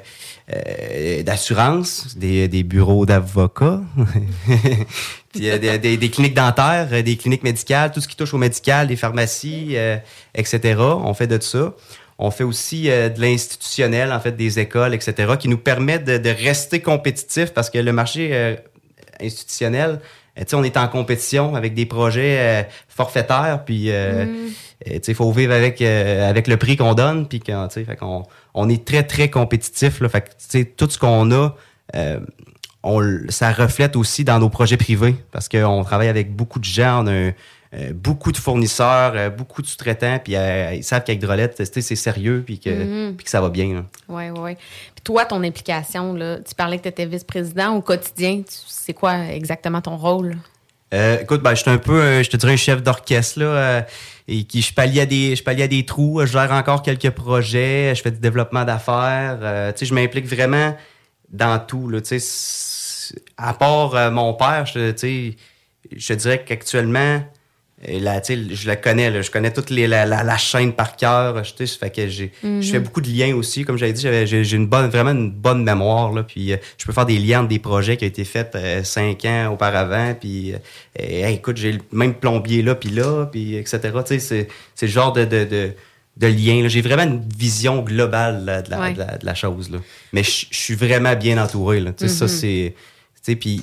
euh, 0.51 1.23
d'assurance, 1.23 2.17
des, 2.17 2.63
bureaux 2.63 3.05
d'avocats, 3.05 3.83
des, 5.35 6.11
cliniques 6.11 6.35
dentaires, 6.35 6.89
euh, 6.91 7.03
des 7.03 7.19
cliniques 7.19 7.43
médicales, 7.43 7.93
tout 7.93 8.01
ce 8.01 8.09
qui 8.09 8.17
touche 8.17 8.33
au 8.33 8.39
médical, 8.39 8.89
des 8.89 8.97
pharmacies, 8.97 9.77
etc. 10.35 10.81
On 10.81 11.13
fait 11.13 11.27
de 11.27 11.39
ça. 11.41 11.75
On 12.19 12.31
fait 12.31 12.45
aussi 12.45 12.85
de 12.85 13.21
l'institutionnel, 13.21 14.11
en 14.13 14.21
fait, 14.21 14.33
des 14.33 14.59
écoles, 14.59 14.95
etc., 14.95 15.35
qui 15.39 15.49
nous 15.49 15.59
permettent 15.59 16.05
de, 16.05 16.31
rester 16.31 16.81
compétitifs 16.81 17.53
parce 17.53 17.69
que 17.69 17.79
le 17.79 17.93
marché 17.93 18.57
institutionnel, 19.21 20.01
on 20.53 20.65
est 20.65 20.77
en 20.77 20.89
compétition 20.89 21.55
avec 21.55 21.75
des 21.75 21.87
projets 21.87 22.39
euh, 22.39 22.63
forfaitaires, 22.89 23.63
puis 23.65 23.91
euh, 23.91 24.25
euh, 24.25 24.25
tu 24.85 25.01
sais, 25.03 25.13
il 25.13 25.15
faut 25.15 25.31
vivre 25.33 25.53
avec 25.53 25.81
euh, 25.81 26.29
avec 26.29 26.49
le 26.49 26.57
prix 26.57 26.77
qu'on 26.77 26.95
donne, 26.95 27.29
puis 27.29 27.41
quand, 27.41 27.69
tu 27.69 27.75
sais, 27.75 27.85
fait 27.85 27.97
qu'on 27.97 28.25
on 28.55 28.69
est 28.69 28.85
très 28.85 29.05
très 29.05 29.31
compétitif, 29.31 30.01
là, 30.01 30.09
fait 30.09 30.23
que 30.23 30.29
tu 30.31 30.35
sais, 30.49 30.65
tout 30.65 30.89
ce 30.91 30.99
qu'on 30.99 31.31
a, 31.33 31.55
euh, 31.95 32.21
on, 32.83 33.01
ça 33.29 33.53
reflète 33.53 33.97
aussi 33.97 34.25
dans 34.25 34.39
nos 34.39 34.51
projets 34.51 34.77
privés 34.77 35.17
parce 35.33 35.49
qu'on 35.49 35.85
travaille 35.85 36.09
avec 36.09 36.35
beaucoup 36.35 36.59
de 36.59 36.65
gens, 36.65 37.05
on 37.05 37.07
a 37.07 37.13
un, 37.13 37.15
euh, 37.15 37.33
beaucoup 37.93 38.31
de 38.33 38.37
fournisseurs, 38.37 39.13
euh, 39.17 39.31
beaucoup 39.31 39.61
de 39.63 39.67
sous-traitants, 39.67 40.19
puis 40.23 40.37
euh, 40.37 40.75
ils 40.75 40.85
savent 40.85 41.03
qu'avec 41.05 41.21
sais, 41.57 41.81
c'est 41.81 41.97
sérieux, 41.97 42.43
puis 42.45 42.59
que, 42.59 42.71
Mhm. 42.71 43.17
puis 43.17 43.25
que 43.25 43.31
ça 43.31 43.41
va 43.41 43.49
bien. 43.49 43.85
Oui, 44.09 44.31
oui, 44.31 44.39
oui. 44.41 44.55
Puis 44.95 45.03
toi, 45.03 45.25
ton 45.25 45.43
implication, 45.43 46.15
là, 46.15 46.39
tu 46.39 46.55
parlais 46.55 46.79
que 46.79 46.85
tu 46.85 46.89
étais 46.89 47.07
vice-président 47.07 47.75
au 47.75 47.81
quotidien. 47.83 48.43
C'est 48.49 48.93
quoi 48.93 49.27
exactement 49.27 49.81
ton 49.81 49.97
rôle? 49.97 50.37
Euh, 50.93 51.19
écoute, 51.21 51.43
ben, 51.43 51.55
je 51.55 51.63
suis 51.63 51.71
un 51.71 51.79
peu, 51.79 52.01
euh, 52.01 52.23
je 52.23 52.31
te 52.31 52.37
dirais, 52.37 52.53
un 52.53 52.57
chef 52.57 52.81
d'orchestre, 52.83 53.41
là, 53.41 53.47
euh, 53.47 53.83
et 54.29 54.45
qui, 54.45 54.63
je 54.63 54.73
pallie 54.73 55.01
à 55.01 55.07
des, 55.07 55.35
je 55.35 55.43
pallie 55.43 55.63
à 55.63 55.69
des 55.69 55.85
trous, 55.85 56.21
je 56.25 56.27
gère 56.33 56.53
encore 56.53 56.83
quelques 56.83 57.11
projets, 57.11 57.93
je 57.97 58.03
fais 58.03 58.13
du 58.13 58.21
développement 58.21 58.65
d'affaires, 58.65 59.39
euh, 59.43 59.73
tu 59.73 59.79
sais, 59.81 59.87
je 59.87 59.95
m'implique 59.95 60.27
vraiment 60.27 60.77
dans 61.31 61.59
tout, 61.59 61.89
là, 61.89 62.01
tu 62.01 62.21
sais, 62.21 63.15
à 63.37 63.53
part 63.55 63.97
euh, 63.97 64.11
mon 64.13 64.35
père, 64.35 64.67
je, 64.67 64.93
tu 64.93 64.99
sais, 64.99 65.37
je 65.97 66.09
te 66.09 66.13
dirais 66.13 66.45
qu'actuellement, 66.47 67.23
euh, 67.89 68.01
là, 68.01 68.21
tu 68.21 68.35
sais, 68.35 68.55
je 68.55 68.67
la 68.67 68.77
connais, 68.77 69.11
là, 69.11 69.23
je 69.23 69.31
connais 69.31 69.53
toute 69.53 69.71
les, 69.71 69.87
la, 69.87 70.07
la, 70.07 70.23
la 70.23 70.37
chaîne 70.37 70.73
par 70.73 70.97
cœur, 70.97 71.41
fait 71.45 71.91
que 71.91 72.09
j'ai, 72.09 72.33
Mhm. 72.43 72.63
je 72.63 72.71
fais 72.73 72.81
beaucoup 72.81 73.01
de 73.01 73.09
liens 73.09 73.35
aussi, 73.35 73.65
comme 73.65 73.77
j'avais 73.77 73.93
dit, 73.93 74.03
j'avais- 74.03 74.27
j'ai 74.27 74.45
j'ai 74.45 74.57
une 74.57 74.67
bonne, 74.67 74.89
vraiment 74.91 75.11
une 75.13 75.31
bonne 75.31 75.63
mémoire, 75.65 76.13
là, 76.13 76.23
puis 76.23 76.53
euh, 76.53 76.57
je 76.79 76.85
peux 76.87 76.93
faire 76.93 77.07
des 77.07 77.19
liens 77.19 77.41
entre 77.41 77.49
des 77.49 77.59
projets 77.59 77.97
qui 77.97 78.05
ont 78.05 78.09
été 78.09 78.25
faits 78.25 78.55
euh, 78.55 78.83
cinq 78.85 79.25
ans 79.25 79.51
auparavant, 79.53 80.15
puis 80.19 80.53
euh, 80.53 80.59
hey, 80.99 81.35
écoute, 81.35 81.57
j'ai 81.57 81.73
le 81.73 81.81
même 81.93 82.15
plombier 82.15 82.63
là, 82.63 82.75
puis 82.75 82.91
là, 82.91 83.27
puis 83.27 83.57
etc. 83.57 83.81
Tu 83.83 83.91
sais, 84.07 84.19
c'est 84.19 84.49
c'est 84.75 84.87
le 84.87 84.93
genre 84.93 85.13
de, 85.13 85.25
de, 85.25 85.45
de, 85.45 85.71
de 86.17 86.27
lien. 86.29 86.63
là. 86.63 86.69
J'ai 86.69 86.81
vraiment 86.81 87.03
une 87.03 87.23
vision 87.37 87.83
globale 87.83 88.45
là, 88.45 88.63
de, 88.63 88.71
la, 88.71 88.81
Ouais. 88.81 88.93
de, 88.95 88.99
la, 89.01 89.19
de 89.19 89.27
la 89.27 89.35
chose. 89.35 89.71
Là. 89.71 89.79
Mais 90.13 90.23
je 90.23 90.47
suis 90.51 90.75
vraiment 90.77 91.15
bien 91.17 91.43
entouré. 91.43 91.81
Là. 91.81 91.93
Tu 91.93 92.07
sais, 92.09 92.15
Ça, 92.15 92.25
Mhm. 92.27 92.29
c'est... 92.31 92.75
Tu 92.77 93.33
sais, 93.33 93.37
puis... 93.37 93.63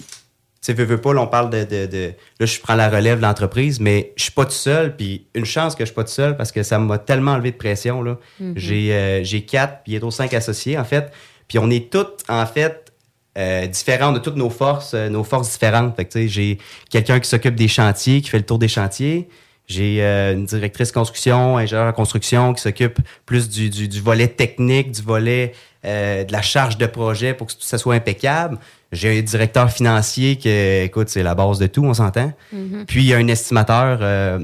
Tu 0.61 0.67
sais, 0.67 0.73
veux, 0.73 0.83
veux 0.85 1.01
pas, 1.01 1.11
là, 1.13 1.21
on 1.21 1.27
parle 1.27 1.49
de, 1.49 1.63
de, 1.63 1.87
de- 1.87 2.13
Là, 2.39 2.45
je 2.45 2.59
prends 2.59 2.75
la 2.75 2.87
relève 2.87 3.17
de 3.17 3.23
l'entreprise, 3.23 3.79
mais 3.79 4.13
je 4.15 4.23
suis 4.23 4.31
pas 4.31 4.45
tout 4.45 4.51
seul. 4.51 4.95
Puis 4.95 5.25
une 5.33 5.45
chance 5.45 5.73
que 5.73 5.81
je 5.83 5.87
suis 5.87 5.95
pas 5.95 6.03
tout 6.03 6.11
seul 6.11 6.37
parce 6.37 6.51
que 6.51 6.61
ça 6.61 6.77
m'a 6.77 6.99
tellement 6.99 7.31
enlevé 7.31 7.49
de 7.51 7.57
pression. 7.57 8.03
Là. 8.03 8.19
Mhm. 8.39 8.53
J'ai 8.55 8.93
euh, 8.93 9.23
j'ai 9.23 9.41
quatre, 9.43 9.83
bientôt 9.85 10.11
cinq 10.11 10.35
associés, 10.35 10.77
en 10.77 10.83
fait. 10.83 11.11
Puis 11.47 11.57
on 11.57 11.69
est 11.71 11.91
toutes, 11.91 12.23
en 12.29 12.45
fait, 12.45 12.93
euh, 13.39 13.65
différents 13.65 14.11
de 14.11 14.19
toutes 14.19 14.35
nos 14.35 14.51
forces, 14.51 14.93
euh, 14.93 15.09
nos 15.09 15.23
forces 15.23 15.51
différentes. 15.51 15.95
Fait 15.95 16.05
que, 16.05 16.11
tu 16.11 16.19
sais, 16.19 16.27
j'ai 16.27 16.57
quelqu'un 16.91 17.19
qui 17.19 17.27
s'occupe 17.27 17.55
des 17.55 17.67
chantiers, 17.67 18.21
qui 18.21 18.29
fait 18.29 18.37
le 18.37 18.45
tour 18.45 18.59
des 18.59 18.67
chantiers. 18.67 19.29
J'ai 19.67 20.03
euh, 20.03 20.33
une 20.33 20.45
directrice 20.45 20.91
construction, 20.91 21.57
ingénieur 21.57 21.87
en 21.87 21.93
construction 21.93 22.53
qui 22.53 22.61
s'occupe 22.61 22.99
plus 23.25 23.49
du, 23.49 23.69
du, 23.69 23.87
du 23.87 23.99
volet 24.01 24.27
technique, 24.27 24.91
du 24.91 25.01
volet 25.01 25.53
euh, 25.85 26.23
de 26.23 26.31
la 26.31 26.41
charge 26.41 26.77
de 26.77 26.85
projet 26.85 27.33
pour 27.33 27.47
que 27.47 27.53
tout 27.53 27.59
ça 27.61 27.77
soit 27.77 27.95
impeccable. 27.95 28.57
J'ai 28.91 29.17
un 29.19 29.21
directeur 29.21 29.71
financier 29.71 30.37
qui, 30.37 30.49
écoute, 30.49 31.09
c'est 31.09 31.23
la 31.23 31.33
base 31.35 31.57
de 31.59 31.67
tout, 31.67 31.83
on 31.83 31.93
s'entend. 31.93 32.33
Mhm. 32.51 32.85
Puis 32.87 33.01
il 33.03 33.07
y 33.07 33.13
a 33.13 33.17
un 33.17 33.27
estimateur. 33.27 33.99
euh, 34.01 34.39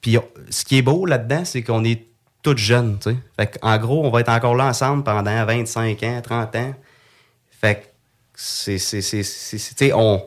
puis 0.00 0.16
ce 0.50 0.64
qui 0.64 0.78
est 0.78 0.82
beau 0.82 1.04
là-dedans, 1.06 1.44
c'est 1.44 1.62
qu'on 1.62 1.84
est 1.84 2.04
toutes 2.42 2.58
jeunes, 2.58 2.98
tu 3.02 3.10
sais. 3.10 3.16
Fait 3.38 3.58
en 3.62 3.76
gros, 3.78 4.04
on 4.06 4.10
va 4.10 4.20
être 4.20 4.28
encore 4.30 4.54
là 4.54 4.66
ensemble 4.66 5.02
pendant 5.02 5.44
25 5.44 6.02
ans, 6.04 6.20
30 6.22 6.56
ans. 6.56 6.74
Fait 7.60 7.74
que 7.74 7.80
c'est, 8.34 8.78
c'est, 8.78 9.02
c'est, 9.02 9.24
c'est- 9.24 9.58
c'est- 9.58 9.74
tu 9.74 9.86
sais, 9.86 9.92
on, 9.92 10.22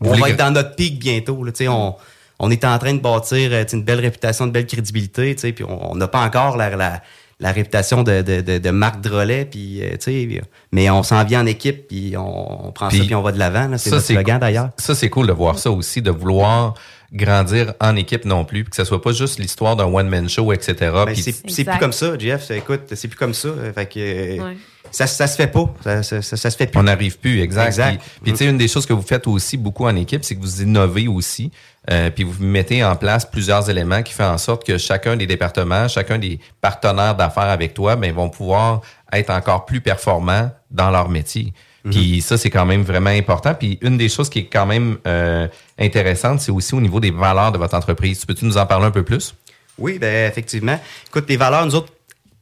on 0.00 0.10
va 0.12 0.26
que- 0.26 0.30
être 0.30 0.36
dans 0.38 0.52
notre 0.52 0.76
pic 0.76 0.98
bientôt, 1.00 1.42
là, 1.42 1.50
tu 1.50 1.64
sais, 1.64 1.68
on, 1.68 1.96
on 2.38 2.50
est 2.50 2.64
en 2.64 2.78
train 2.78 2.94
de 2.94 3.00
bâtir 3.00 3.50
euh, 3.52 3.64
une 3.72 3.82
belle 3.82 3.98
réputation, 4.00 4.44
une 4.46 4.52
belle 4.52 4.66
crédibilité, 4.66 5.34
tu 5.34 5.40
sais, 5.40 5.52
puis 5.52 5.64
on 5.64 5.90
on 5.92 5.96
n'a 5.96 6.06
pas 6.06 6.20
encore 6.24 6.56
la, 6.56 6.70
la, 6.76 7.02
la 7.38 7.52
réputation 7.52 8.02
de, 8.02 8.22
de, 8.22 8.40
de, 8.40 8.58
de 8.58 8.70
Marc 8.70 9.00
Drolet, 9.02 9.44
puis, 9.44 9.82
euh, 9.82 9.90
tu 9.92 9.96
sais, 10.00 10.40
mais 10.72 10.88
on 10.90 11.02
s'en 11.02 11.22
vient 11.24 11.42
en 11.42 11.46
équipe, 11.46 11.86
puis 11.88 12.16
on, 12.16 12.68
on 12.68 12.72
prend 12.72 12.88
ça, 12.88 12.96
Puis 12.96 13.14
on 13.14 13.20
va 13.22 13.32
de 13.32 13.38
l'avant, 13.38 13.68
là, 13.68 13.76
c'est 13.78 13.90
ça, 13.90 13.96
notre 13.96 14.06
slogan 14.06 14.36
cool. 14.36 14.40
d'ailleurs. 14.40 14.70
Ça, 14.78 14.94
c'est 14.94 15.10
cool 15.10 15.26
de 15.26 15.32
voir 15.32 15.58
ça 15.58 15.70
aussi, 15.70 16.00
de 16.00 16.10
vouloir 16.10 16.74
grandir 17.12 17.74
en 17.80 17.94
équipe 17.94 18.24
non 18.24 18.44
plus, 18.44 18.64
puis 18.64 18.70
que 18.70 18.76
ce 18.76 18.84
soit 18.84 19.00
pas 19.02 19.12
juste 19.12 19.38
l'histoire 19.38 19.76
d'un 19.76 19.84
one-man 19.84 20.28
show, 20.28 20.52
etc. 20.52 20.74
Ben, 20.80 21.04
Puis- 21.06 21.22
c'est 21.22 21.34
c'est 21.48 21.64
plus 21.64 21.78
comme 21.78 21.92
ça, 21.92 22.16
Jeff. 22.18 22.50
Écoute, 22.50 22.82
c'est 22.94 23.08
plus 23.08 23.16
comme 23.16 23.34
ça. 23.34 23.48
Fait 23.74 23.86
que, 23.86 23.98
euh, 24.00 24.42
Ouais. 24.42 24.56
Ça, 24.96 25.06
ça 25.06 25.26
se 25.26 25.36
fait 25.36 25.46
pas. 25.48 25.72
Ça, 25.82 26.02
ça, 26.02 26.22
ça- 26.22 26.36
ça 26.36 26.50
se 26.50 26.56
fait 26.56 26.66
plus. 26.66 26.78
On 26.78 26.84
n'arrive 26.84 27.18
plus, 27.18 27.40
exact. 27.40 27.66
Exact. 27.66 28.00
Puis, 28.00 28.10
puis, 28.22 28.32
tu 28.32 28.38
sais, 28.38 28.46
une 28.46 28.58
des 28.58 28.68
choses 28.68 28.86
que 28.86 28.92
vous 28.92 29.02
faites 29.02 29.26
aussi 29.26 29.56
beaucoup 29.56 29.84
en 29.86 29.94
équipe, 29.96 30.24
c'est 30.24 30.34
que 30.36 30.40
vous 30.40 30.62
innovez 30.62 31.06
aussi. 31.08 31.50
euh, 31.90 32.10
puis 32.10 32.24
vous 32.24 32.42
mettez 32.42 32.82
en 32.82 32.96
place 32.96 33.24
plusieurs 33.24 33.70
éléments 33.70 34.02
qui 34.02 34.12
font 34.12 34.24
en 34.24 34.38
sorte 34.38 34.66
que 34.66 34.76
chacun 34.78 35.16
des 35.16 35.26
départements, 35.26 35.86
chacun 35.86 36.18
des 36.18 36.40
partenaires 36.60 37.14
d'affaires 37.14 37.44
avec 37.50 37.74
toi, 37.74 37.94
ben, 37.94 38.12
vont 38.12 38.28
pouvoir 38.28 38.80
être 39.12 39.30
encore 39.30 39.66
plus 39.66 39.80
performants 39.80 40.50
dans 40.70 40.90
leur 40.90 41.08
métier. 41.08 41.52
Puis 41.88 42.20
ça, 42.22 42.36
c'est 42.36 42.50
quand 42.50 42.66
même 42.66 42.82
vraiment 42.82 43.10
important. 43.10 43.54
Puis 43.54 43.78
une 43.82 43.96
des 43.96 44.08
choses 44.08 44.28
qui 44.28 44.40
est 44.40 44.46
quand 44.52 44.66
même 44.66 44.96
euh, 45.06 45.46
intéressante, 45.78 46.40
c'est 46.40 46.50
aussi 46.50 46.74
au 46.74 46.80
niveau 46.80 46.98
des 46.98 47.12
valeurs 47.12 47.52
de 47.52 47.58
votre 47.58 47.76
entreprise. 47.76 48.24
Peux-tu 48.24 48.44
nous 48.44 48.56
en 48.58 48.66
parler 48.66 48.86
un 48.86 48.90
peu 48.90 49.04
plus? 49.04 49.36
Oui, 49.78 49.98
ben 50.00 50.28
effectivement. 50.28 50.80
Écoute, 51.06 51.26
les 51.28 51.36
valeurs, 51.36 51.64
nous 51.64 51.74
autres, 51.76 51.92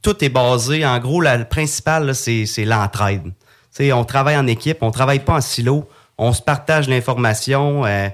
tout 0.05 0.25
est 0.25 0.29
basé. 0.29 0.87
En 0.87 0.99
gros, 1.01 1.21
la, 1.21 1.37
le 1.37 1.45
principal, 1.47 2.14
c'est 2.14 2.47
l'entraide. 2.64 3.25
Tu 3.25 3.33
sais, 3.73 3.93
on 3.93 4.05
travaille 4.05 4.37
en 4.37 4.47
équipe, 4.47 4.79
on 4.83 4.93
travaille 4.93 5.19
pas 5.19 5.35
en 5.35 5.40
silo. 5.40 5.88
On 6.17 6.33
se 6.33 6.40
partage 6.43 6.88
l'information. 6.88 7.85
euh, 7.85 8.09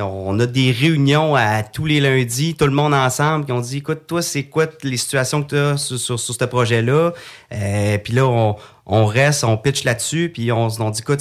on 0.00 0.38
a 0.40 0.46
des 0.46 0.70
réunions 0.70 1.34
à 1.34 1.62
tous 1.62 1.84
les 1.84 2.00
lundis, 2.00 2.54
tout 2.54 2.64
le 2.64 2.70
monde 2.70 2.94
ensemble, 2.94 3.44
qui 3.44 3.52
ont 3.52 3.60
dit, 3.60 3.78
écoute, 3.78 4.06
toi, 4.06 4.22
c'est 4.22 4.44
quoi 4.44 4.66
les 4.84 4.96
situations 4.96 5.42
que 5.42 5.48
tu 5.48 5.56
as 5.58 5.76
sur, 5.76 5.98
sur, 5.98 6.18
sur 6.18 6.34
ce 6.34 6.44
projet-là? 6.44 7.12
Euh, 7.52 7.98
puis 7.98 8.14
là, 8.14 8.24
on, 8.26 8.56
on 8.86 9.04
reste, 9.04 9.44
on 9.44 9.56
pitch 9.58 9.84
là-dessus, 9.84 10.30
puis 10.32 10.50
on, 10.52 10.68
on 10.80 10.90
dit, 10.90 11.00
écoute, 11.00 11.20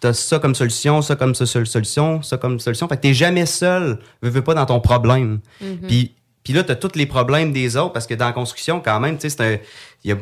tu 0.00 0.06
as 0.06 0.14
ça 0.14 0.38
comme 0.40 0.54
solution, 0.56 1.00
ça 1.02 1.14
comme 1.14 1.34
so- 1.34 1.46
sol- 1.46 1.66
solution, 1.66 2.22
ça 2.22 2.38
comme 2.38 2.58
solution. 2.58 2.88
Fait 2.88 2.96
que 2.96 3.02
t'es 3.02 3.14
jamais 3.14 3.46
seul, 3.46 3.98
veux, 4.22 4.30
veux 4.30 4.42
pas, 4.42 4.54
dans 4.54 4.66
ton 4.66 4.80
problème. 4.80 5.38
Mhm. 5.60 5.78
Puis 5.86 6.14
puis 6.48 6.56
là, 6.56 6.64
tu 6.64 6.72
as 6.72 6.76
tous 6.76 6.96
les 6.96 7.04
problèmes 7.04 7.52
des 7.52 7.76
autres, 7.76 7.92
parce 7.92 8.06
que 8.06 8.14
dans 8.14 8.24
la 8.24 8.32
construction, 8.32 8.80
quand 8.80 9.00
même, 9.00 9.18
tu 9.18 9.28
sais. 9.28 9.60
Il 10.02 10.16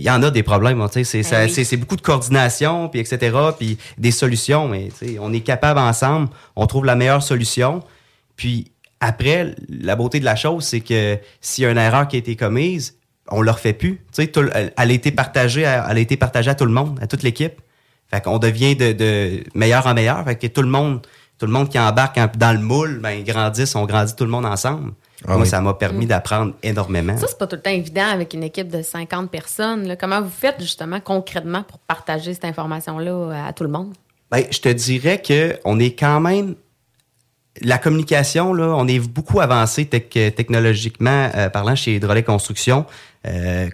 y, 0.00 0.08
en 0.08 0.22
a 0.22 0.30
des 0.30 0.44
problèmes, 0.44 0.80
hein, 0.80 0.86
sais, 0.88 1.02
c'est 1.02 1.24
oui. 1.24 1.76
beaucoup 1.78 1.96
de 1.96 2.00
coordination, 2.00 2.88
puis 2.88 3.00
etc., 3.00 3.36
puis 3.58 3.76
des 3.98 4.12
solutions, 4.12 4.68
mais 4.68 4.90
on 5.20 5.32
est 5.32 5.40
capable 5.40 5.80
ensemble, 5.80 6.28
on 6.54 6.68
trouve 6.68 6.84
la 6.84 6.94
meilleure 6.94 7.24
solution. 7.24 7.82
Puis 8.36 8.70
après, 9.00 9.56
la 9.68 9.96
beauté 9.96 10.20
de 10.20 10.24
la 10.24 10.36
chose, 10.36 10.62
c'est 10.62 10.78
que 10.78 11.18
s'il 11.40 11.64
y 11.64 11.66
a 11.66 11.72
une 11.72 11.76
erreur 11.78 12.06
qui 12.06 12.14
a 12.14 12.18
été 12.20 12.36
commise, 12.36 12.94
on 13.28 13.40
ne 13.40 13.44
le 13.46 13.50
refait 13.50 13.72
plus. 13.72 13.94
Tu 13.96 14.22
sais, 14.22 14.26
tout 14.28 14.42
le- 14.42 14.52
elle, 14.54 14.72
a 14.76 14.92
été 14.92 15.10
partagée, 15.10 15.66
à- 15.66 15.88
elle 15.90 15.96
a 15.96 16.00
été 16.00 16.16
partagée 16.16 16.50
à 16.52 16.54
tout 16.54 16.66
le 16.66 16.72
monde, 16.72 17.00
à 17.02 17.08
toute 17.08 17.24
l'équipe. 17.24 17.60
Fait 18.12 18.22
qu'on 18.22 18.38
devient 18.38 18.76
de, 18.76 18.92
de 18.92 19.42
meilleur 19.54 19.88
en 19.88 19.94
meilleur. 19.94 20.24
Fait 20.24 20.36
que 20.36 20.46
tout 20.46 20.62
le 20.62 20.68
monde, 20.68 21.04
tout 21.36 21.46
le 21.46 21.52
monde 21.52 21.68
qui 21.68 21.80
embarque 21.80 22.16
dans 22.36 22.52
le 22.52 22.60
moule, 22.62 23.00
ben, 23.02 23.10
ils 23.10 23.24
grandissent, 23.24 23.74
on 23.74 23.86
grandit 23.86 24.14
tout 24.14 24.24
le 24.24 24.30
monde 24.30 24.46
ensemble. 24.46 24.92
Ah 25.26 25.32
Moi, 25.32 25.42
oui. 25.42 25.48
ça 25.48 25.60
m'a 25.60 25.74
permis 25.74 26.04
Mm. 26.04 26.08
d'apprendre 26.08 26.54
énormément. 26.62 27.16
Ça, 27.16 27.26
c'est 27.28 27.38
pas 27.38 27.46
tout 27.48 27.56
le 27.56 27.62
temps 27.62 27.70
évident 27.70 28.06
avec 28.06 28.34
une 28.34 28.44
équipe 28.44 28.68
de 28.68 28.82
50 28.82 29.30
personnes. 29.30 29.86
là. 29.88 29.96
Comment 29.96 30.22
vous 30.22 30.30
faites 30.30 30.60
justement 30.60 31.00
concrètement 31.00 31.62
pour 31.64 31.78
partager 31.80 32.34
cette 32.34 32.44
information-là 32.44 33.10
euh, 33.10 33.48
à 33.48 33.52
tout 33.52 33.64
le 33.64 33.70
monde? 33.70 33.94
Ben, 34.30 34.44
je 34.50 34.60
te 34.60 34.68
dirais 34.68 35.20
que 35.20 35.58
on 35.64 35.80
est 35.80 35.92
quand 35.98 36.20
même 36.20 36.54
la 37.60 37.78
communication 37.78 38.52
là, 38.54 38.66
on 38.76 38.86
est 38.86 39.00
beaucoup 39.00 39.40
avancé 39.40 39.84
tec- 39.86 40.34
technologiquement 40.36 41.30
euh, 41.34 41.48
parlant 41.48 41.74
chez 41.74 41.96
Hydrolet 41.96 42.22
Construction. 42.22 42.86
Euh, 43.26 43.68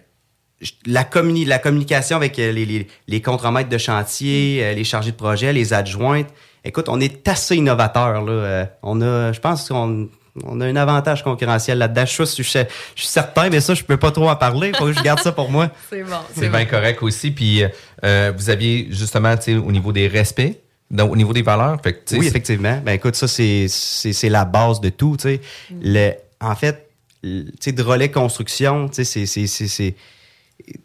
la, 0.87 1.03
communi- 1.03 1.45
la 1.45 1.59
communication 1.59 2.15
avec 2.17 2.37
les, 2.37 2.53
les, 2.53 2.87
les 3.07 3.21
contremaîtres 3.21 3.69
de 3.69 3.77
chantier, 3.77 4.61
euh, 4.63 4.73
les 4.73 4.83
chargés 4.83 5.11
de 5.11 5.15
projet, 5.17 5.53
les 5.53 5.73
adjointes. 5.73 6.29
Écoute, 6.63 6.89
on 6.89 6.99
est 6.99 7.27
assez 7.27 7.57
innovateur 7.57 8.23
là. 8.23 8.31
Euh, 8.31 8.65
on 8.81 9.01
a, 9.01 9.31
je 9.33 9.39
pense 9.39 9.69
qu'on 9.69 10.09
on 10.43 10.59
a 10.61 10.65
un 10.65 10.75
avantage 10.75 11.23
concurrentiel 11.23 11.77
là-dedans. 11.77 12.05
Je 12.05 12.11
suis, 12.11 12.25
je 12.25 12.49
suis- 12.49 12.59
je 12.95 13.01
suis 13.01 13.07
certain, 13.07 13.49
mais 13.49 13.61
ça, 13.61 13.73
je 13.73 13.83
peux 13.83 13.97
pas 13.97 14.11
trop 14.11 14.29
en 14.29 14.35
parler. 14.35 14.71
Faut 14.77 14.85
que 14.85 14.93
je 14.93 15.01
garde 15.01 15.19
ça 15.19 15.31
pour 15.31 15.49
moi. 15.49 15.69
C'est 15.89 16.03
bon. 16.03 16.17
C'est 16.35 16.49
bien 16.49 16.65
correct 16.65 17.01
aussi. 17.03 17.31
Puis 17.31 17.63
euh, 18.03 18.31
vous 18.35 18.49
aviez 18.49 18.87
justement, 18.91 19.35
tu 19.37 19.43
sais, 19.43 19.55
au 19.55 19.71
niveau 19.71 19.91
des 19.93 20.07
respects, 20.07 20.59
donc 20.91 21.11
au 21.11 21.15
niveau 21.15 21.33
des 21.33 21.41
valeurs. 21.41 21.77
Fait 21.81 21.93
que, 21.93 21.99
tu 21.99 22.15
sais, 22.15 22.17
Oui, 22.19 22.27
effectivement. 22.27 22.81
Ben 22.85 22.93
écoute, 22.93 23.15
ça, 23.15 23.27
c'est, 23.27 23.67
c'est, 23.69 24.13
c'est 24.13 24.29
la 24.29 24.45
base 24.45 24.81
de 24.81 24.89
tout. 24.89 25.15
tu 25.17 25.23
sais. 25.23 25.41
Le, 25.81 26.11
en 26.41 26.55
fait, 26.55 26.89
le- 27.23 27.45
tu 27.45 27.51
sais, 27.61 27.71
de 27.71 27.81
relais 27.81 28.11
construction, 28.11 28.87
tu 28.89 28.95
sais, 28.95 29.03
c'est, 29.05 29.25
c'est, 29.25 29.47
c'est, 29.47 29.67
c'est, 29.67 29.95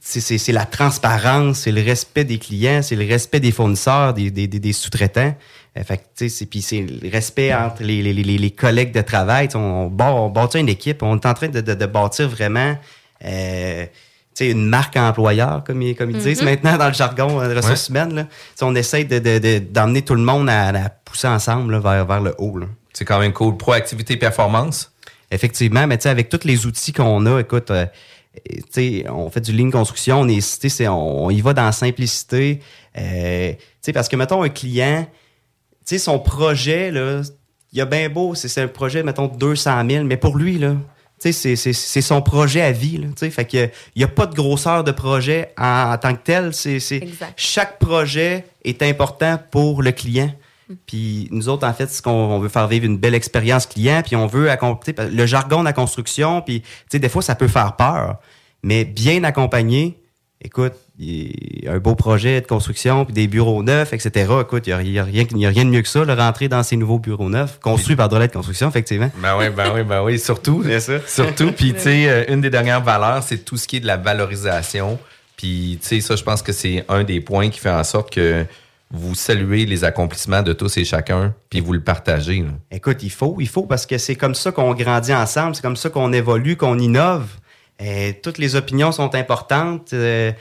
c'est, 0.01 0.21
c'est- 0.21 0.39
c'est 0.39 0.53
la 0.53 0.65
transparence, 0.65 1.61
c'est 1.61 1.73
le 1.73 1.83
respect 1.83 2.25
des 2.25 2.39
clients, 2.39 2.81
c'est 2.83 2.97
le 2.97 3.07
respect 3.07 3.41
des 3.41 3.53
fournisseurs, 3.53 4.15
des, 4.15 4.31
des, 4.31 4.47
des, 4.47 4.59
des 4.61 4.73
sous-traitants. 4.73 5.35
Euh, 5.79 5.85
fait 5.85 5.99
que, 5.99 6.03
tu 6.03 6.09
sais, 6.17 6.29
c'est, 6.29 6.47
puis 6.47 6.63
c'est 6.63 6.81
le 6.83 7.09
respect 7.11 7.55
entre 7.55 7.83
les, 7.85 8.03
les, 8.03 8.13
les, 8.13 8.39
les 8.39 8.51
collègues 8.51 8.93
de 8.93 9.03
travail. 9.03 9.49
On, 9.55 9.59
on, 9.59 9.87
bâ- 9.89 10.13
on 10.13 10.29
bâtit 10.29 10.59
une 10.59 10.69
équipe, 10.69 11.03
on 11.03 11.17
est 11.17 11.27
en 11.27 11.35
train 11.35 11.49
de, 11.49 11.61
de, 11.61 11.75
de 11.75 11.87
bâtir 11.87 12.29
vraiment 12.29 12.77
euh, 13.25 13.85
tu 14.35 14.47
sais, 14.47 14.51
une 14.51 14.67
marque 14.67 14.97
employeur, 14.97 15.63
comme 15.65 15.83
ils, 15.83 15.95
comme 15.95 16.11
ils 16.11 16.19
disent 16.19 16.41
Mhm. 16.43 16.49
maintenant 16.49 16.77
dans 16.79 16.89
le 16.89 16.95
jargon 16.95 17.41
euh, 17.41 17.55
ressources 17.55 17.89
Ouais. 17.89 17.97
humaines. 18.01 18.15
Là. 18.15 18.27
On 18.63 18.75
essaye 18.75 19.05
de, 19.05 19.19
de, 19.19 19.39
de- 19.39 19.59
d'emmener 19.59 20.03
tout 20.03 20.15
le 20.15 20.23
monde 20.23 20.49
à, 20.49 20.69
à 20.69 20.89
pousser 20.89 21.29
ensemble 21.29 21.73
là, 21.73 21.79
vers, 21.81 22.07
vers 22.07 22.21
le 22.21 22.35
haut. 22.39 22.59
C'est 22.93 23.05
quand 23.05 23.19
même 23.21 23.33
cool. 23.33 23.57
Proactivité, 23.57 24.17
performance? 24.17 24.93
Effectivement, 25.31 25.87
mais 25.87 25.99
tu 25.99 26.05
sais, 26.05 26.09
avec 26.09 26.29
tous 26.29 26.45
les 26.45 26.67
outils 26.67 26.93
qu'on 26.93 27.25
a, 27.27 27.39
écoute, 27.41 27.71
euh, 27.71 27.87
tu 28.45 28.63
sais, 28.71 29.05
on 29.09 29.31
fait 29.31 29.41
du 29.41 29.53
ligne 29.53 29.71
construction, 29.71 30.21
on 30.23 30.29
est, 30.29 30.35
tu 30.37 30.43
sais, 30.43 30.69
c'est- 30.69 30.89
on, 30.89 31.27
on 31.27 31.31
y 31.31 31.41
va 31.41 31.53
dans 31.53 31.65
la 31.65 31.73
simplicité. 31.73 32.61
Euh, 32.99 33.53
tu 33.53 33.59
sais, 33.83 33.93
parce 33.93 34.09
que 34.09 34.17
mettons 34.17 34.43
un 34.43 34.49
client, 34.49 35.07
sais, 35.85 35.99
son 35.99 36.19
projet 36.19 36.91
là, 36.91 37.23
il 37.73 37.81
a 37.81 37.85
bien 37.85 38.09
beau, 38.09 38.35
c'est 38.35 38.61
un 38.61 38.69
projet, 38.69 39.03
mettons, 39.03 39.29
de 39.29 39.37
200 39.37 39.89
000, 39.89 40.05
mais 40.05 40.17
pour 40.17 40.37
lui, 40.37 40.59
là, 40.59 40.71
tu 41.21 41.31
sais, 41.31 41.33
c'est- 41.33 41.57
c'est 41.57 41.73
c'est 41.73 42.01
son 42.01 42.21
projet 42.23 42.63
à 42.63 42.73
vie, 42.73 42.97
là, 42.99 43.07
tu 43.09 43.13
sais. 43.19 43.31
Fait 43.31 43.45
que, 43.45 43.67
il 43.95 43.99
n'y 43.99 44.05
a 44.05 44.09
pas 44.09 44.27
de 44.27 44.35
grosseur 44.35 44.83
de 44.85 44.91
projet 44.91 45.53
en, 45.59 45.93
en 45.93 45.99
tant 45.99 46.15
que 46.15 46.23
tel. 46.25 46.53
C'est, 46.55 46.81
chaque 47.37 47.79
projet 47.79 48.45
est 48.65 48.83
important 48.83 49.39
pour 49.51 49.83
le 49.83 49.93
client. 49.93 50.33
Puis 50.87 51.29
nous 51.33 51.49
autres, 51.49 51.67
en 51.67 51.73
fait, 51.75 51.89
c'est 51.91 52.01
qu'on 52.03 52.11
on 52.13 52.39
veut 52.39 52.49
faire 52.49 52.69
vivre 52.69 52.87
une 52.87 52.97
belle 52.97 53.15
expérience 53.15 53.67
client, 53.67 54.03
puis 54.05 54.15
on 54.17 54.27
veut 54.27 54.49
le 55.11 55.27
jargon 55.27 55.61
de 55.61 55.65
la 55.65 55.73
construction, 55.73 56.43
puis 56.43 56.61
tu 56.63 56.69
sais, 56.93 56.99
des 57.01 57.09
fois, 57.09 57.23
ça 57.23 57.35
peut 57.35 57.49
faire 57.49 57.75
peur, 57.77 58.17
mais 58.63 58.85
bien 58.85 59.23
accompagné, 59.25 59.99
écoute, 60.41 60.75
il 61.03 61.65
y 61.65 61.69
a 61.69 61.73
un 61.73 61.79
beau 61.79 61.95
projet 61.95 62.41
de 62.43 62.47
construction, 62.47 63.05
puis 63.07 63.15
des 63.15 63.27
bureaux 63.27 63.63
neufs, 63.63 63.93
etc. 63.95 64.31
Écoute, 64.43 64.67
il 64.67 64.77
n'y 64.77 64.99
a, 64.99 65.03
a 65.03 65.05
rien 65.05 65.25
il 65.31 65.39
y 65.39 65.47
a 65.47 65.49
rien 65.49 65.65
de 65.65 65.71
mieux 65.71 65.81
que 65.81 65.89
ça, 65.89 66.05
le 66.05 66.13
rentrer 66.13 66.49
dans 66.49 66.63
ces 66.63 66.77
nouveaux 66.77 66.99
bureaux 66.99 67.31
neufs, 67.31 67.59
construits 67.61 67.97
par 67.97 68.09
Drolet 68.11 68.29
de 68.29 68.33
Construction, 68.33 68.69
effectivement. 68.69 69.11
Ben 69.23 69.35
oui, 69.39 69.47
ben 69.49 69.73
oui, 69.75 69.83
ben 69.83 70.03
oui, 70.03 70.19
surtout. 70.19 70.63
C'est 70.67 70.81
ça. 70.81 70.93
Surtout, 71.07 71.53
puis 71.53 71.73
tu 71.73 71.81
sais, 71.81 72.09
euh, 72.09 72.25
une 72.29 72.43
des 72.43 72.51
dernières 72.51 72.83
valeurs, 72.83 73.23
c'est 73.23 73.39
tout 73.39 73.57
ce 73.57 73.67
qui 73.67 73.77
est 73.77 73.81
de 73.81 73.87
la 73.87 73.97
valorisation. 73.97 74.99
Puis 75.37 75.79
tu 75.81 75.89
sais, 75.89 76.01
ça, 76.03 76.17
je 76.17 76.23
pense 76.23 76.43
que 76.43 76.53
c'est 76.53 76.85
un 76.89 77.03
des 77.03 77.21
points 77.23 77.49
qui 77.49 77.61
fait 77.61 77.71
en 77.71 77.83
sorte 77.85 78.13
que 78.13 78.45
vous 78.91 79.15
saluez 79.15 79.65
les 79.67 79.85
accomplissements 79.85 80.43
de 80.43 80.53
tous 80.53 80.77
et 80.77 80.85
chacun, 80.85 81.33
puis 81.49 81.61
vous 81.61 81.73
le 81.73 81.81
partagez. 81.81 82.41
là. 82.41 82.51
Écoute, 82.71 83.03
il 83.03 83.11
faut, 83.11 83.37
il 83.39 83.49
faut, 83.49 83.63
parce 83.63 83.87
que 83.87 83.97
c'est 83.97 84.17
comme 84.17 84.35
ça 84.35 84.53
qu'on 84.53 84.75
grandit 84.75 85.15
ensemble, 85.15 85.55
c'est 85.55 85.63
comme 85.63 85.77
ça 85.77 85.89
qu'on 85.89 86.13
évolue, 86.13 86.57
qu'on 86.57 86.79
innove. 86.79 87.27
Et 87.83 88.21
toutes 88.23 88.37
les 88.37 88.57
opinions 88.57 88.93
sont 88.93 89.15
importantes. 89.15 89.95
euh, 89.95 90.33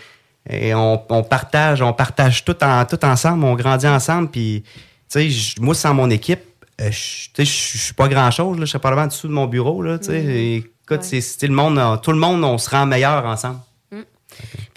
et 0.49 0.73
on, 0.73 1.01
on 1.09 1.23
partage, 1.23 1.81
on 1.81 1.93
partage 1.93 2.43
tout, 2.43 2.55
en, 2.63 2.83
tout 2.85 3.03
ensemble, 3.05 3.43
on 3.45 3.55
grandit 3.55 3.87
ensemble. 3.87 4.29
Puis, 4.29 4.63
tu 5.11 5.31
sais, 5.31 5.61
moi, 5.61 5.75
sans 5.75 5.93
mon 5.93 6.09
équipe, 6.09 6.41
euh, 6.81 6.89
je 6.91 7.27
tu 7.27 7.29
sais, 7.35 7.45
je 7.45 7.77
je 7.77 7.83
suis 7.83 7.93
pas 7.93 8.07
grand-chose. 8.07 8.57
Je 8.59 8.65
serais 8.65 8.79
probablement 8.79 9.05
en 9.05 9.07
dessous 9.07 9.27
de 9.27 9.33
mon 9.33 9.45
bureau. 9.47 9.81
Là, 9.81 9.99
tu 9.99 10.05
sais. 10.05 10.23
Et 10.23 10.55
Écoute, 10.91 11.03
c'est- 11.03 11.21
c'est 11.21 11.45
le 11.45 11.53
monde, 11.53 11.77
euh, 11.77 11.97
tout 11.97 12.11
le 12.11 12.17
monde, 12.17 12.43
on 12.43 12.57
se 12.57 12.67
rend 12.69 12.87
meilleur 12.87 13.23
ensemble. 13.25 13.59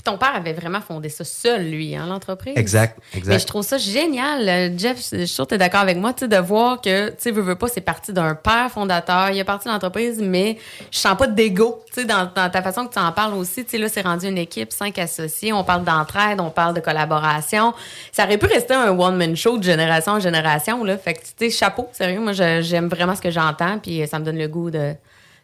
Puis 0.02 0.10
ton 0.12 0.18
père 0.18 0.34
avait 0.34 0.52
vraiment 0.52 0.80
fondé 0.80 1.08
ça 1.08 1.22
seul, 1.22 1.70
lui, 1.70 1.94
hein, 1.94 2.06
l'entreprise? 2.06 2.54
Exact, 2.56 2.98
exact. 3.14 3.32
Mais 3.32 3.38
je 3.38 3.46
trouve 3.46 3.62
ça 3.62 3.78
génial. 3.78 4.48
Euh, 4.48 4.76
Jeff, 4.76 4.96
je 4.96 5.02
suis 5.18 5.28
sûre 5.28 5.44
que 5.44 5.50
tu 5.50 5.54
es 5.54 5.58
d'accord 5.58 5.82
avec 5.82 5.96
moi, 5.96 6.12
tu 6.12 6.20
sais, 6.20 6.28
de 6.28 6.36
voir 6.38 6.80
que, 6.80 7.10
tu 7.10 7.16
sais, 7.18 7.30
veux, 7.30 7.42
veux 7.42 7.54
pas, 7.54 7.68
c'est 7.68 7.82
parti 7.82 8.12
d'un 8.12 8.34
père 8.34 8.68
fondateur. 8.72 9.30
Il 9.30 9.38
est 9.38 9.44
parti 9.44 9.68
de 9.68 9.72
l'entreprise, 9.72 10.20
mais 10.20 10.58
je 10.90 10.98
sens 10.98 11.16
pas 11.16 11.28
d'égo, 11.28 11.84
tu 11.86 12.00
sais, 12.00 12.04
dans, 12.04 12.28
dans 12.34 12.50
ta 12.50 12.62
façon 12.62 12.86
que 12.86 12.92
tu 12.94 12.98
en 12.98 13.12
parles 13.12 13.34
aussi. 13.34 13.64
Tu 13.64 13.70
sais, 13.70 13.78
là, 13.78 13.88
c'est 13.88 14.00
rendu 14.00 14.26
une 14.26 14.38
équipe, 14.38 14.72
cinq 14.72 14.98
associés. 14.98 15.52
On 15.52 15.62
parle 15.62 15.84
d'entraide, 15.84 16.40
on 16.40 16.50
parle 16.50 16.74
de 16.74 16.80
collaboration. 16.80 17.72
Ça 18.10 18.24
aurait 18.24 18.38
pu 18.38 18.46
rester 18.46 18.74
un 18.74 18.98
one-man 18.98 19.36
show 19.36 19.56
de 19.56 19.62
génération 19.62 20.14
en 20.14 20.20
génération, 20.20 20.82
là. 20.82 20.98
Fait 20.98 21.14
que, 21.14 21.20
tu 21.20 21.30
sais, 21.38 21.50
chapeau, 21.50 21.88
sérieux. 21.92 22.18
Moi, 22.18 22.32
j'aime 22.32 22.88
vraiment 22.88 23.14
ce 23.14 23.22
que 23.22 23.30
j'entends, 23.30 23.78
puis 23.78 24.04
ça 24.08 24.18
me 24.18 24.24
donne 24.24 24.38
le 24.38 24.48
goût 24.48 24.70
de, 24.70 24.94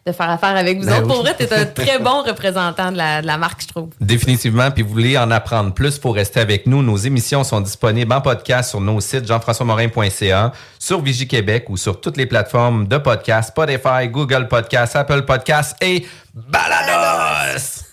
de 0.09 0.15
faire 0.15 0.29
affaire 0.29 0.55
avec 0.55 0.79
vous 0.79 0.85
Ben 0.85 0.93
autres. 0.97 1.07
oui. 1.07 1.13
Pour 1.13 1.21
vrai, 1.21 1.35
t'es 1.37 1.51
un 1.53 1.65
très 1.65 1.99
bon 2.03 2.23
représentant 2.23 2.91
de 2.91 2.97
la, 2.97 3.21
de 3.21 3.27
la 3.27 3.37
marque, 3.37 3.61
je 3.61 3.67
trouve. 3.67 3.89
Définitivement, 4.01 4.71
puis 4.71 4.83
vous 4.83 4.89
voulez 4.91 5.17
en 5.17 5.29
apprendre 5.31 5.73
plus 5.73 5.97
pour 5.97 6.15
rester 6.15 6.39
avec 6.39 6.65
nous, 6.67 6.81
nos 6.81 6.97
émissions 6.97 7.43
sont 7.43 7.61
disponibles 7.61 8.11
en 8.13 8.21
podcast 8.21 8.69
sur 8.71 8.81
nos 8.81 8.99
sites 9.01 9.27
jean-françois-morin.ca, 9.27 10.51
sur 10.77 11.01
Vigie 11.01 11.27
Québec 11.27 11.65
ou 11.69 11.77
sur 11.77 11.99
toutes 12.01 12.17
les 12.17 12.25
plateformes 12.25 12.87
de 12.87 12.97
podcast, 12.97 13.49
Spotify, 13.49 14.07
Google 14.09 14.47
Podcast, 14.47 14.95
Apple 14.95 15.23
Podcast 15.23 15.75
et 15.81 16.05
Balados! 16.33 17.83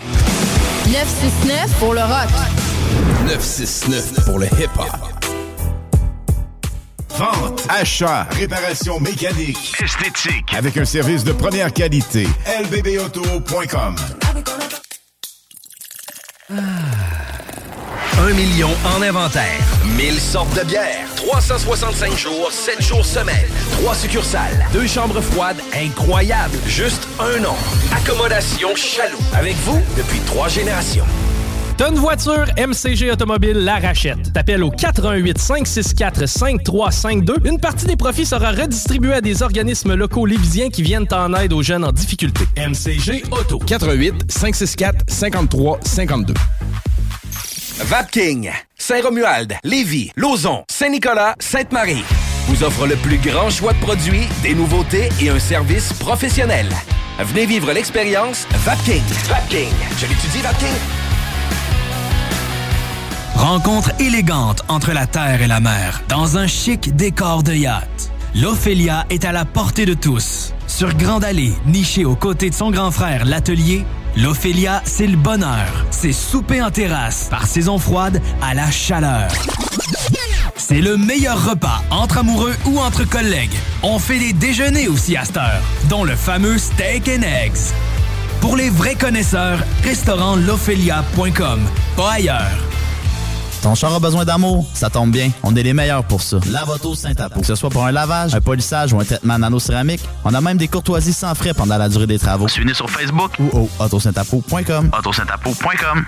969 0.87 1.79
pour 1.79 1.94
le 1.94 2.00
rock. 2.00 2.29
969 3.26 4.24
pour 4.24 4.38
le 4.38 4.46
hip-hop. 4.46 5.15
Vente, 7.18 7.62
achat, 7.70 8.26
réparation 8.33 9.00
mécanique, 9.00 9.74
esthétique, 9.83 10.52
avec 10.55 10.76
un 10.76 10.85
service 10.85 11.24
de 11.24 11.33
première 11.33 11.72
qualité. 11.72 12.29
lbbauto.com. 12.62 13.96
Un 18.18 18.33
million 18.35 18.70
en 18.94 19.00
inventaire. 19.00 19.61
1000 19.96 20.20
sortes 20.20 20.55
de 20.59 20.64
bières. 20.64 21.09
365 21.16 22.16
jours, 22.18 22.52
7 22.52 22.83
jours 22.83 23.05
semaine. 23.05 23.48
3 23.81 23.94
succursales. 23.94 24.66
Deux 24.74 24.87
chambres 24.87 25.20
froides 25.22 25.61
incroyables. 25.74 26.59
Juste 26.66 27.09
un 27.18 27.40
nom. 27.40 27.57
Accommodation 27.96 28.74
Chaloux. 28.76 29.18
Avec 29.35 29.57
vous 29.64 29.81
depuis 29.96 30.20
trois 30.20 30.48
générations. 30.48 31.07
T'as 31.77 31.91
une 31.91 31.99
voiture, 31.99 32.47
MCG 32.57 33.11
Automobile 33.11 33.59
la 33.59 33.79
rachète. 33.79 34.33
T'appelles 34.33 34.65
au 34.65 34.71
418 34.71 35.39
564 35.39 36.27
5352. 36.27 37.35
Une 37.45 37.61
partie 37.61 37.87
des 37.87 37.97
profits 37.97 38.25
sera 38.25 38.51
redistribuée 38.51 39.12
à 39.12 39.21
des 39.21 39.43
organismes 39.43 39.95
locaux 39.95 40.25
lévisiens 40.25 40.71
qui 40.71 40.83
viennent 40.83 41.07
en 41.12 41.35
aide 41.35 41.53
aux 41.53 41.62
jeunes 41.62 41.85
en 41.85 41.93
difficulté. 41.93 42.45
MCG 42.57 43.25
Auto. 43.31 43.59
88 43.59 44.33
564 44.33 45.05
53 45.07 45.81
52. 45.83 46.35
Vapking, 47.81 48.51
Saint-Romuald, 48.79 49.57
Lévis, 49.62 50.11
Lauson, 50.17 50.65
Saint-Nicolas, 50.71 51.35
Sainte-Marie 51.39 52.05
vous 52.49 52.62
offre 52.62 52.87
le 52.87 52.95
plus 52.97 53.19
grand 53.19 53.51
choix 53.51 53.73
de 53.73 53.81
produits, 53.81 54.29
des 54.43 54.55
nouveautés 54.55 55.09
et 55.21 55.31
un 55.31 55.39
service 55.39 55.93
professionnel. 55.95 56.69
Venez 57.19 57.45
vivre 57.45 57.73
l'expérience 57.73 58.47
Vapking. 58.65 59.03
Vapking. 59.29 59.73
Je 59.99 60.07
l'étudie, 60.07 60.43
Vapking. 60.43 61.06
Rencontre 63.37 63.92
élégante 64.01 64.62
entre 64.68 64.92
la 64.92 65.07
terre 65.07 65.42
et 65.42 65.46
la 65.46 65.61
mer, 65.61 66.03
dans 66.09 66.38
un 66.38 66.46
chic 66.46 66.96
décor 66.96 67.42
de 67.42 67.53
yacht. 67.53 68.11
L'Ophélia 68.35 69.07
est 69.11 69.25
à 69.25 69.33
la 69.33 69.44
portée 69.44 69.85
de 69.85 69.94
tous. 69.94 70.53
Sur 70.66 70.94
Grande 70.94 71.22
Allée, 71.22 71.53
nichée 71.66 72.05
aux 72.05 72.16
côtés 72.16 72.51
de 72.51 72.55
son 72.55 72.70
grand 72.70 72.90
frère, 72.90 73.25
l'Atelier, 73.25 73.85
l'Ophélia, 74.16 74.83
c'est 74.85 75.07
le 75.07 75.16
bonheur. 75.16 75.87
C'est 75.90 76.12
souper 76.12 76.62
en 76.62 76.70
terrasse, 76.70 77.29
par 77.31 77.46
saison 77.46 77.79
froide 77.79 78.20
à 78.42 78.55
la 78.55 78.70
chaleur. 78.70 79.29
C'est 80.57 80.81
le 80.81 80.96
meilleur 80.96 81.51
repas 81.51 81.83
entre 81.90 82.18
amoureux 82.18 82.57
ou 82.64 82.81
entre 82.81 83.05
collègues. 83.05 83.57
On 83.83 83.99
fait 83.99 84.18
des 84.18 84.33
déjeuners 84.33 84.88
aussi 84.88 85.16
à 85.16 85.25
cette 85.25 85.37
heure, 85.37 85.62
dont 85.88 86.05
le 86.05 86.16
fameux 86.16 86.59
steak 86.59 87.09
and 87.09 87.22
eggs. 87.22 87.72
Pour 88.40 88.57
les 88.57 88.70
vrais 88.70 88.96
connaisseurs, 88.96 89.59
restaurant 89.85 90.37
l'Ophélia.com, 90.37 91.61
pas 91.96 92.12
ailleurs. 92.12 92.76
Ton 93.62 93.75
char 93.75 93.95
a 93.95 93.99
besoin 93.99 94.25
d'amour? 94.25 94.66
Ça 94.75 94.90
tombe 94.90 95.11
bien, 95.11 95.31
on 95.42 95.55
est 95.57 95.62
les 95.62 95.73
meilleurs 95.73 96.05
pour 96.05 96.23
ça. 96.23 96.38
Lavoto 96.51 96.95
Saint-Apo. 96.95 97.40
Que 97.40 97.47
ce 97.47 97.55
soit 97.55 97.71
pour 97.71 97.85
un 97.85 97.92
lavage, 97.92 98.35
un 98.35 98.40
polissage 98.40 98.92
ou 98.92 99.01
un 99.01 99.05
traitement 99.05 99.38
nano-céramique, 99.38 100.03
on 100.25 100.35
a 100.35 100.40
même 100.40 100.57
des 100.57 100.69
courtoisies 100.69 101.12
sans 101.12 101.35
frais 101.35 101.55
pendant 101.55 101.77
la 101.79 101.88
durée 101.88 102.07
des 102.07 102.19
travaux. 102.19 102.49
Suivez-nous 102.49 102.75
sur 102.75 102.90
Facebook 102.90 103.33
ou 103.38 103.59
au 103.59 103.69
autosaintapo.com. 103.83 104.90
autosaintapo.com. 104.97 106.05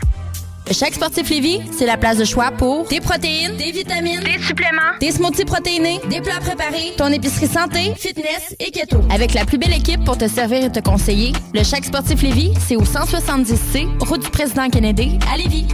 Chaque 0.71 0.95
sportif 0.95 1.31
Lévis, 1.31 1.61
c'est 1.77 1.87
la 1.87 1.97
place 1.97 2.19
de 2.19 2.25
choix 2.25 2.51
pour 2.51 2.87
des 2.89 3.01
protéines, 3.01 3.57
des 3.57 3.73
vitamines, 3.73 4.21
des 4.21 4.39
suppléments, 4.43 4.99
des 5.01 5.13
smoothies 5.13 5.47
protéinés, 5.47 5.99
des 6.11 6.21
plats 6.21 6.41
préparés, 6.41 6.93
ton 6.99 7.07
épicerie 7.07 7.47
santé, 7.47 7.95
fitness 7.97 8.55
et 8.61 8.71
keto. 8.71 9.01
Avec 9.11 9.33
la 9.33 9.47
plus 9.47 9.57
belle 9.57 9.73
équipe 9.73 10.05
pour 10.05 10.19
te 10.19 10.29
servir 10.29 10.65
et 10.65 10.71
te 10.71 10.81
conseiller, 10.81 11.33
le 11.55 11.65
Chaque 11.65 11.87
sportif 11.87 12.21
Lévis, 12.21 12.53
c'est 12.67 12.77
au 12.77 12.85
170C, 12.85 13.89
route 14.07 14.23
du 14.23 14.31
président 14.31 14.69
Kennedy, 14.69 15.19
à 15.33 15.39
Lévis. 15.39 15.67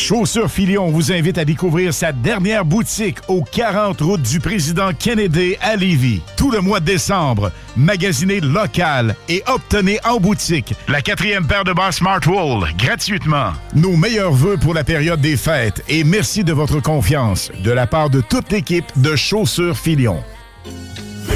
Chaussures 0.00 0.50
Filion 0.50 0.90
vous 0.90 1.12
invite 1.12 1.36
à 1.36 1.44
découvrir 1.44 1.92
sa 1.92 2.10
dernière 2.10 2.64
boutique 2.64 3.18
au 3.28 3.42
40 3.42 4.00
route 4.00 4.22
du 4.22 4.40
président 4.40 4.92
Kennedy 4.98 5.56
à 5.60 5.76
Lévis. 5.76 6.22
Tout 6.38 6.50
le 6.50 6.62
mois 6.62 6.80
de 6.80 6.86
décembre, 6.86 7.52
magasinez 7.76 8.40
local 8.40 9.14
et 9.28 9.42
obtenez 9.46 9.98
en 10.04 10.18
boutique 10.18 10.74
la 10.88 11.02
quatrième 11.02 11.46
paire 11.46 11.64
de 11.64 11.74
bas 11.74 11.92
Smartwool 11.92 12.66
gratuitement. 12.78 13.52
Nos 13.74 13.94
meilleurs 13.94 14.32
voeux 14.32 14.56
pour 14.56 14.72
la 14.72 14.84
période 14.84 15.20
des 15.20 15.36
fêtes 15.36 15.84
et 15.86 16.02
merci 16.02 16.44
de 16.44 16.54
votre 16.54 16.80
confiance 16.80 17.52
de 17.62 17.70
la 17.70 17.86
part 17.86 18.08
de 18.08 18.22
toute 18.22 18.50
l'équipe 18.50 18.86
de 18.96 19.14
Chaussures 19.14 19.76
Filion. 19.76 20.24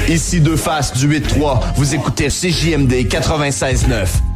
Ici 0.09 0.41
Deux 0.41 0.57
Faces 0.57 0.97
du 0.97 1.07
8-3. 1.07 1.75
Vous 1.75 1.93
écoutez 1.93 2.29
CJMD 2.29 2.93
96.9. 3.07 4.34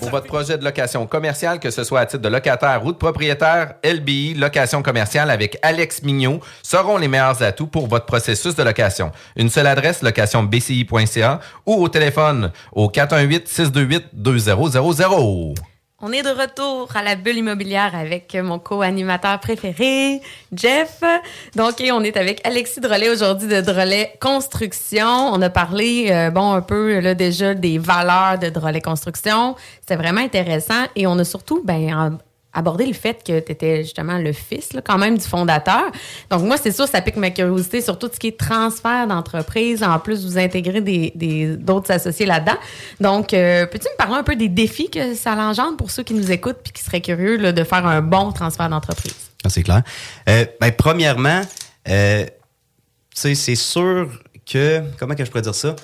Pour 0.00 0.10
votre 0.10 0.26
projet 0.26 0.58
de 0.58 0.64
location 0.64 1.06
commerciale, 1.06 1.60
que 1.60 1.70
ce 1.70 1.84
soit 1.84 2.00
à 2.00 2.06
titre 2.06 2.22
de 2.22 2.28
locataire 2.28 2.84
ou 2.84 2.92
de 2.92 2.96
propriétaire, 2.96 3.74
LBI 3.84 4.34
Location 4.34 4.82
commerciale 4.82 5.30
avec 5.30 5.58
Alex 5.62 6.02
Mignot 6.02 6.40
seront 6.62 6.96
les 6.96 7.08
meilleurs 7.08 7.42
atouts 7.42 7.66
pour 7.66 7.86
votre 7.86 8.06
processus 8.06 8.54
de 8.54 8.62
location. 8.62 9.12
Une 9.36 9.50
seule 9.50 9.66
adresse, 9.66 10.02
locationbci.ca 10.02 11.40
ou 11.66 11.74
au 11.74 11.88
téléphone 11.88 12.50
au 12.72 12.88
418-628-2000. 12.88 15.54
On 16.02 16.12
est 16.12 16.22
de 16.22 16.30
retour 16.30 16.88
à 16.96 17.02
la 17.02 17.14
bulle 17.14 17.36
immobilière 17.36 17.94
avec 17.94 18.34
mon 18.34 18.58
co-animateur 18.58 19.38
préféré, 19.38 20.22
Jeff. 20.50 21.02
Donc, 21.56 21.74
on 21.92 22.02
est 22.02 22.16
avec 22.16 22.40
Alexis 22.46 22.80
Drolet 22.80 23.10
aujourd'hui 23.10 23.48
de 23.48 23.60
Drolet 23.60 24.14
Construction. 24.18 25.06
On 25.06 25.42
a 25.42 25.50
parlé, 25.50 26.08
euh, 26.10 26.30
bon, 26.30 26.52
un 26.52 26.62
peu 26.62 27.00
là, 27.00 27.14
déjà 27.14 27.52
des 27.52 27.76
valeurs 27.78 28.38
de 28.38 28.48
Drolet 28.48 28.80
Construction. 28.80 29.56
C'était 29.80 29.96
vraiment 29.96 30.22
intéressant 30.22 30.84
et 30.96 31.06
on 31.06 31.18
a 31.18 31.24
surtout, 31.24 31.60
ben, 31.64 31.94
en- 31.94 32.18
aborder 32.52 32.86
le 32.86 32.92
fait 32.94 33.22
que 33.24 33.38
tu 33.40 33.52
étais 33.52 33.82
justement 33.84 34.18
le 34.18 34.32
fils, 34.32 34.70
quand 34.84 34.98
même, 34.98 35.16
du 35.16 35.24
fondateur. 35.24 35.84
Donc, 36.30 36.42
moi, 36.42 36.56
c'est 36.56 36.72
sûr, 36.72 36.88
ça 36.88 37.00
pique 37.00 37.16
ma 37.16 37.30
curiosité 37.30 37.80
sur 37.80 37.98
tout 37.98 38.10
ce 38.12 38.18
qui 38.18 38.28
est 38.28 38.38
transfert 38.38 39.06
d'entreprise. 39.06 39.82
En 39.82 39.98
plus, 39.98 40.24
vous 40.24 40.38
intégrez 40.38 40.80
des, 40.80 41.12
des- 41.14 41.56
d'autres 41.56 41.92
associés 41.92 42.26
là-dedans. 42.26 42.56
Donc, 43.00 43.32
euh, 43.34 43.66
peux-tu 43.66 43.86
me 43.92 43.96
parler 43.96 44.16
un 44.16 44.22
peu 44.24 44.36
des 44.36 44.48
défis 44.48 44.90
que 44.90 45.14
ça 45.14 45.34
l'engendre 45.34 45.76
pour 45.76 45.90
ceux 45.90 46.02
qui 46.02 46.14
nous 46.14 46.32
écoutent 46.32 46.58
puis 46.62 46.72
qui 46.72 46.82
seraient 46.82 47.00
curieux 47.00 47.52
de 47.52 47.64
faire 47.64 47.86
un 47.86 48.02
bon 48.02 48.32
transfert 48.32 48.68
d'entreprise? 48.68 49.14
Ah, 49.44 49.48
c'est 49.48 49.62
clair. 49.62 49.82
Euh, 50.28 50.44
ben, 50.60 50.72
premièrement, 50.72 51.40
euh, 51.88 52.26
c'est 53.14 53.34
sûr 53.54 54.10
que. 54.50 54.82
Comment 54.98 55.14
que 55.14 55.24
je 55.24 55.30
pourrais 55.30 55.42
dire 55.42 55.54
ça? 55.54 55.76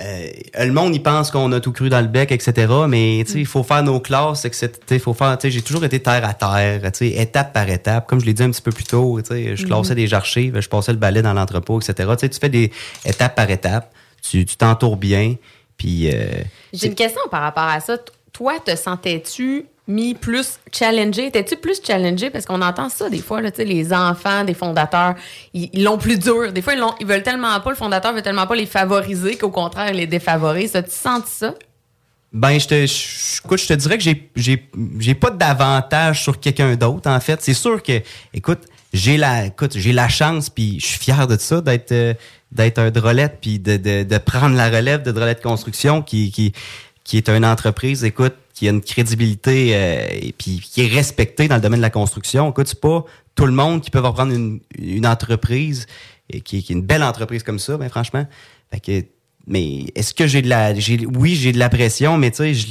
Euh, 0.00 0.28
le 0.64 0.72
monde, 0.72 0.94
il 0.94 1.02
pense 1.02 1.30
qu'on 1.30 1.52
a 1.52 1.60
tout 1.60 1.72
cru 1.72 1.88
dans 1.90 2.00
le 2.00 2.06
bec, 2.06 2.32
etc. 2.32 2.66
Mais 2.88 3.22
tu 3.26 3.32
sais, 3.32 3.38
il 3.40 3.46
faut 3.46 3.62
faire 3.62 3.82
nos 3.82 4.00
classes, 4.00 4.44
etc. 4.46 4.70
Il 4.90 4.98
faut 4.98 5.12
faire. 5.14 5.36
Tu 5.36 5.48
sais, 5.48 5.50
j'ai 5.50 5.62
toujours 5.62 5.84
été 5.84 6.00
terre 6.00 6.24
à 6.24 6.32
terre, 6.34 6.80
tu 6.92 6.98
sais, 6.98 7.08
étape 7.10 7.52
par 7.52 7.68
étape. 7.68 8.06
Comme 8.08 8.20
je 8.20 8.26
l'ai 8.26 8.32
dit 8.32 8.42
un 8.42 8.50
petit 8.50 8.62
peu 8.62 8.72
plus 8.72 8.84
tôt, 8.84 9.20
tu 9.20 9.28
sais, 9.28 9.56
je 9.56 9.62
Mhm. 9.64 9.68
classais 9.68 9.94
des 9.94 10.14
archives, 10.14 10.58
je 10.58 10.68
passais 10.68 10.92
le 10.92 10.98
balai 10.98 11.20
dans 11.22 11.34
l'entrepôt, 11.34 11.80
etc. 11.80 12.08
Tu 12.14 12.18
sais, 12.20 12.28
tu 12.30 12.38
fais 12.40 12.48
des 12.48 12.72
étapes 13.04 13.34
par 13.34 13.50
étape. 13.50 13.92
Tu 14.22 14.44
t'entoures 14.46 14.96
bien. 14.96 15.34
Puis. 15.76 16.10
euh, 16.14 16.28
J'ai 16.72 16.86
une 16.88 16.94
question 16.94 17.20
par 17.30 17.42
rapport 17.42 17.64
à 17.64 17.80
ça. 17.80 17.96
Toi, 18.32 18.54
te 18.64 18.74
sentais-tu 18.76 19.66
mis 19.90 20.14
plus 20.14 20.58
challengé? 20.72 21.26
Étais-tu 21.26 21.56
plus 21.56 21.80
challengé? 21.84 22.30
Parce 22.30 22.46
qu'on 22.46 22.62
entend 22.62 22.88
ça 22.88 23.10
des 23.10 23.20
fois, 23.20 23.40
là, 23.40 23.50
les 23.58 23.92
enfants 23.92 24.44
des 24.44 24.54
fondateurs, 24.54 25.14
ils 25.52 25.82
l'ont 25.82 25.98
plus 25.98 26.18
dur. 26.18 26.52
Des 26.52 26.62
fois, 26.62 26.74
ils, 26.74 26.82
ils 27.00 27.06
veulent 27.06 27.22
tellement 27.22 27.60
pas, 27.60 27.70
le 27.70 27.76
fondateur 27.76 28.12
veut 28.14 28.22
tellement 28.22 28.46
pas 28.46 28.56
les 28.56 28.66
favoriser 28.66 29.36
qu'au 29.36 29.50
contraire, 29.50 29.90
il 29.90 29.96
les 29.96 30.06
défavorise. 30.06 30.74
As-tu 30.76 30.90
senti 30.90 31.30
ça? 31.30 31.54
Ben, 32.32 32.60
je 32.60 32.68
te, 32.68 33.44
écoute, 33.44 33.60
je 33.60 33.66
te 33.66 33.72
dirais 33.72 33.98
que 33.98 34.04
j'ai, 34.04 34.30
j'ai, 34.36 35.14
pas 35.14 35.30
d'avantage 35.30 36.22
sur 36.22 36.38
quelqu'un 36.38 36.76
d'autre, 36.76 37.10
en 37.10 37.18
fait. 37.18 37.42
C'est 37.42 37.54
sûr 37.54 37.82
que, 37.82 38.00
écoute, 38.32 38.60
j'ai 38.92 39.16
la, 39.16 39.46
écoute, 39.46 39.76
j'ai 39.76 39.92
la 39.92 40.08
chance, 40.08 40.48
puis 40.48 40.78
je 40.78 40.86
suis 40.86 40.98
fier 41.00 41.26
de 41.26 41.36
ça, 41.36 41.60
d'être, 41.60 41.90
euh, 41.90 42.14
un 42.56 42.90
drolette, 42.92 43.38
puis 43.40 43.58
de, 43.58 43.76
de, 43.76 44.04
de 44.04 44.18
prendre 44.18 44.54
la 44.56 44.70
relève 44.70 45.02
de 45.02 45.10
Drolette 45.10 45.42
Construction, 45.42 46.02
qui, 46.02 46.30
qui, 46.30 46.52
qui 47.02 47.16
est 47.16 47.28
une 47.28 47.44
entreprise, 47.44 48.04
écoute, 48.04 48.34
qui 48.60 48.68
a 48.68 48.72
une 48.72 48.82
crédibilité, 48.82 49.70
euh, 49.74 50.06
et 50.12 50.32
qui 50.32 50.60
est 50.76 50.86
respectée 50.86 51.48
dans 51.48 51.54
le 51.54 51.62
domaine 51.62 51.78
de 51.78 51.82
la 51.82 51.88
construction. 51.88 52.50
Écoute, 52.50 52.66
c'est 52.68 52.78
pas 52.78 53.06
tout 53.34 53.46
le 53.46 53.52
monde 53.52 53.80
qui 53.80 53.90
peut 53.90 54.00
reprendre 54.00 54.34
une, 54.34 54.60
une 54.78 55.06
entreprise, 55.06 55.86
et 56.28 56.42
qui, 56.42 56.58
est 56.58 56.68
une 56.68 56.82
belle 56.82 57.02
entreprise 57.02 57.42
comme 57.42 57.58
ça, 57.58 57.78
ben, 57.78 57.88
franchement. 57.88 58.26
Fait 58.70 58.80
que, 58.80 59.06
mais 59.46 59.86
est-ce 59.94 60.12
que 60.12 60.26
j'ai 60.26 60.42
de 60.42 60.50
la, 60.50 60.74
j'ai, 60.74 61.06
oui, 61.06 61.36
j'ai 61.36 61.52
de 61.52 61.58
la 61.58 61.70
pression, 61.70 62.18
mais 62.18 62.30
tu 62.32 62.54
sais, 62.54 62.66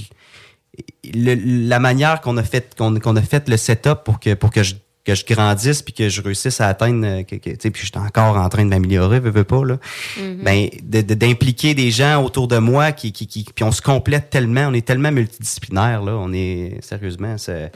la 1.11 1.79
manière 1.79 2.21
qu'on 2.21 2.37
a 2.37 2.43
fait 2.43 2.75
qu'on 2.77 2.99
qu'on 2.99 3.15
a 3.15 3.23
fait 3.23 3.49
le 3.49 3.57
setup 3.57 4.03
pour 4.05 4.19
que 4.19 4.35
pour 4.35 4.51
que 4.51 4.61
je 4.61 4.75
que 5.05 5.15
je 5.15 5.25
grandisse 5.25 5.81
puis 5.81 5.93
que 5.93 6.09
je 6.09 6.21
réussisse 6.21 6.59
à 6.61 6.67
atteindre 6.67 7.05
euh, 7.05 7.23
que, 7.23 7.35
que- 7.37 7.49
tu 7.51 7.55
sais 7.61 7.71
puis 7.71 7.81
je 7.83 7.87
suis 7.87 7.97
encore 7.97 8.37
en 8.37 8.47
train 8.49 8.63
de 8.65 8.69
m'améliorer 8.69 9.19
veux, 9.19 9.31
veux 9.31 9.43
pas 9.43 9.63
là 9.65 9.77
Mhm. 10.19 10.43
ben 10.43 10.67
de- 10.83 11.01
de- 11.01 11.13
d'impliquer 11.13 11.73
des 11.73 11.89
gens 11.89 12.23
autour 12.23 12.47
de 12.47 12.57
moi 12.57 12.91
qui 12.91 13.11
qui 13.11 13.25
qui 13.25 13.45
puis 13.55 13.63
on 13.63 13.71
se 13.71 13.81
complète 13.81 14.29
tellement 14.29 14.67
on 14.67 14.73
est 14.73 14.85
tellement 14.85 15.11
multidisciplinaire 15.11 16.03
là 16.03 16.13
on 16.17 16.31
est 16.33 16.77
sérieusement 16.81 17.37
c'est 17.37 17.71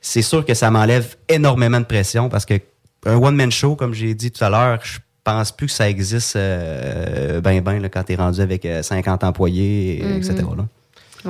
c'est 0.00 0.22
sûr 0.22 0.44
que 0.46 0.54
ça 0.54 0.70
m'enlève 0.70 1.16
énormément 1.28 1.80
de 1.80 1.84
pression 1.84 2.28
parce 2.28 2.46
que 2.46 2.54
un 3.06 3.16
one 3.16 3.34
man 3.34 3.50
show 3.50 3.74
comme 3.76 3.92
j'ai 3.94 4.14
dit 4.14 4.30
tout 4.30 4.44
à 4.44 4.48
l'heure 4.50 4.78
je 4.84 4.98
pense 5.24 5.52
plus 5.52 5.66
que 5.66 5.72
ça 5.72 5.90
existe 5.90 6.36
euh, 6.36 7.40
ben 7.40 7.60
ben 7.60 7.80
là, 7.82 7.88
quand 7.88 8.02
t'es 8.04 8.14
rendu 8.14 8.40
avec 8.40 8.64
euh, 8.64 8.82
50 8.82 9.24
employés 9.24 10.00
Mhm. 10.04 10.16
etc 10.18 10.34
là 10.56 10.66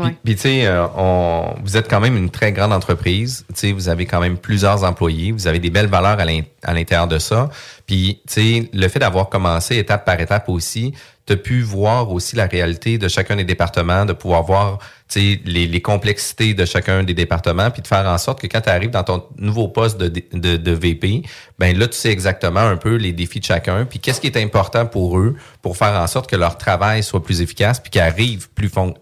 Puis, 0.03 0.17
puis, 0.25 0.35
tu 0.37 0.41
sais, 0.43 0.67
euh, 0.67 0.87
on- 0.97 1.55
vous 1.65 1.77
êtes 1.77 1.89
quand 1.89 2.01
même 2.01 2.17
une 2.17 2.31
très 2.31 2.53
grande 2.53 2.73
entreprise. 2.73 3.45
Tu 3.49 3.55
sais, 3.55 3.73
vous 3.73 3.89
avez 3.89 4.07
quand 4.07 4.21
même 4.21 4.37
plusieurs 4.37 4.85
employés. 4.85 5.33
Vous 5.33 5.47
avez 5.47 5.59
des 5.59 5.71
belles 5.71 5.87
valeurs 5.89 6.19
à 6.19 6.73
l'intérieur 6.75 7.07
de 7.09 7.19
ça. 7.19 7.49
Puis, 7.87 8.21
tu 8.27 8.33
sais, 8.63 8.71
le 8.73 8.89
fait 8.89 8.99
d'avoir 8.99 9.29
commencé 9.29 9.77
étape 9.77 10.05
par 10.05 10.21
étape 10.21 10.49
aussi, 10.49 10.93
tu 11.29 11.35
as 11.35 11.37
pu 11.37 11.61
voir 11.61 12.11
aussi 12.11 12.37
la 12.37 12.47
réalité 12.47 12.97
de 12.97 13.07
chacun 13.07 13.37
des 13.37 13.45
départements, 13.45 14.07
de 14.07 14.15
pouvoir 14.15 14.43
voir, 14.43 14.79
les, 15.15 15.37
les 15.45 15.83
complexités 15.83 16.55
de 16.55 16.65
chacun 16.65 17.03
des 17.03 17.15
départements, 17.15 17.71
puis 17.71 17.83
de 17.83 17.87
faire 17.87 18.07
en 18.07 18.19
sorte 18.19 18.41
que 18.41 18.47
quand 18.47 18.63
tu 18.63 18.69
arrives 18.69 18.91
dans 18.91 19.05
ton 19.05 19.25
nouveau 19.39 19.69
poste 19.69 19.99
de, 19.99 20.09
de, 20.09 20.57
de 20.57 20.71
VP, 20.73 21.23
ben 21.59 21.77
là, 21.79 21.87
tu 21.87 21.97
sais 21.97 22.11
exactement 22.11 22.61
un 22.61 22.77
peu 22.77 22.97
les 22.97 23.13
défis 23.13 23.41
de 23.41 23.45
chacun, 23.45 23.85
puis 23.85 23.99
qu'est-ce 23.99 24.21
qui 24.21 24.27
est 24.27 24.37
important 24.37 24.87
pour 24.87 25.19
eux 25.19 25.37
pour 25.63 25.77
faire 25.77 26.01
en 26.01 26.07
sorte 26.07 26.31
que 26.31 26.37
leur 26.37 26.57
travail 26.57 27.03
soit 27.03 27.23
plus 27.23 27.41
efficace, 27.43 27.81
puis 27.81 27.91
qu'ils 27.91 28.01
arrivent 28.01 28.49
plus 28.51 28.69
fon 28.69 28.95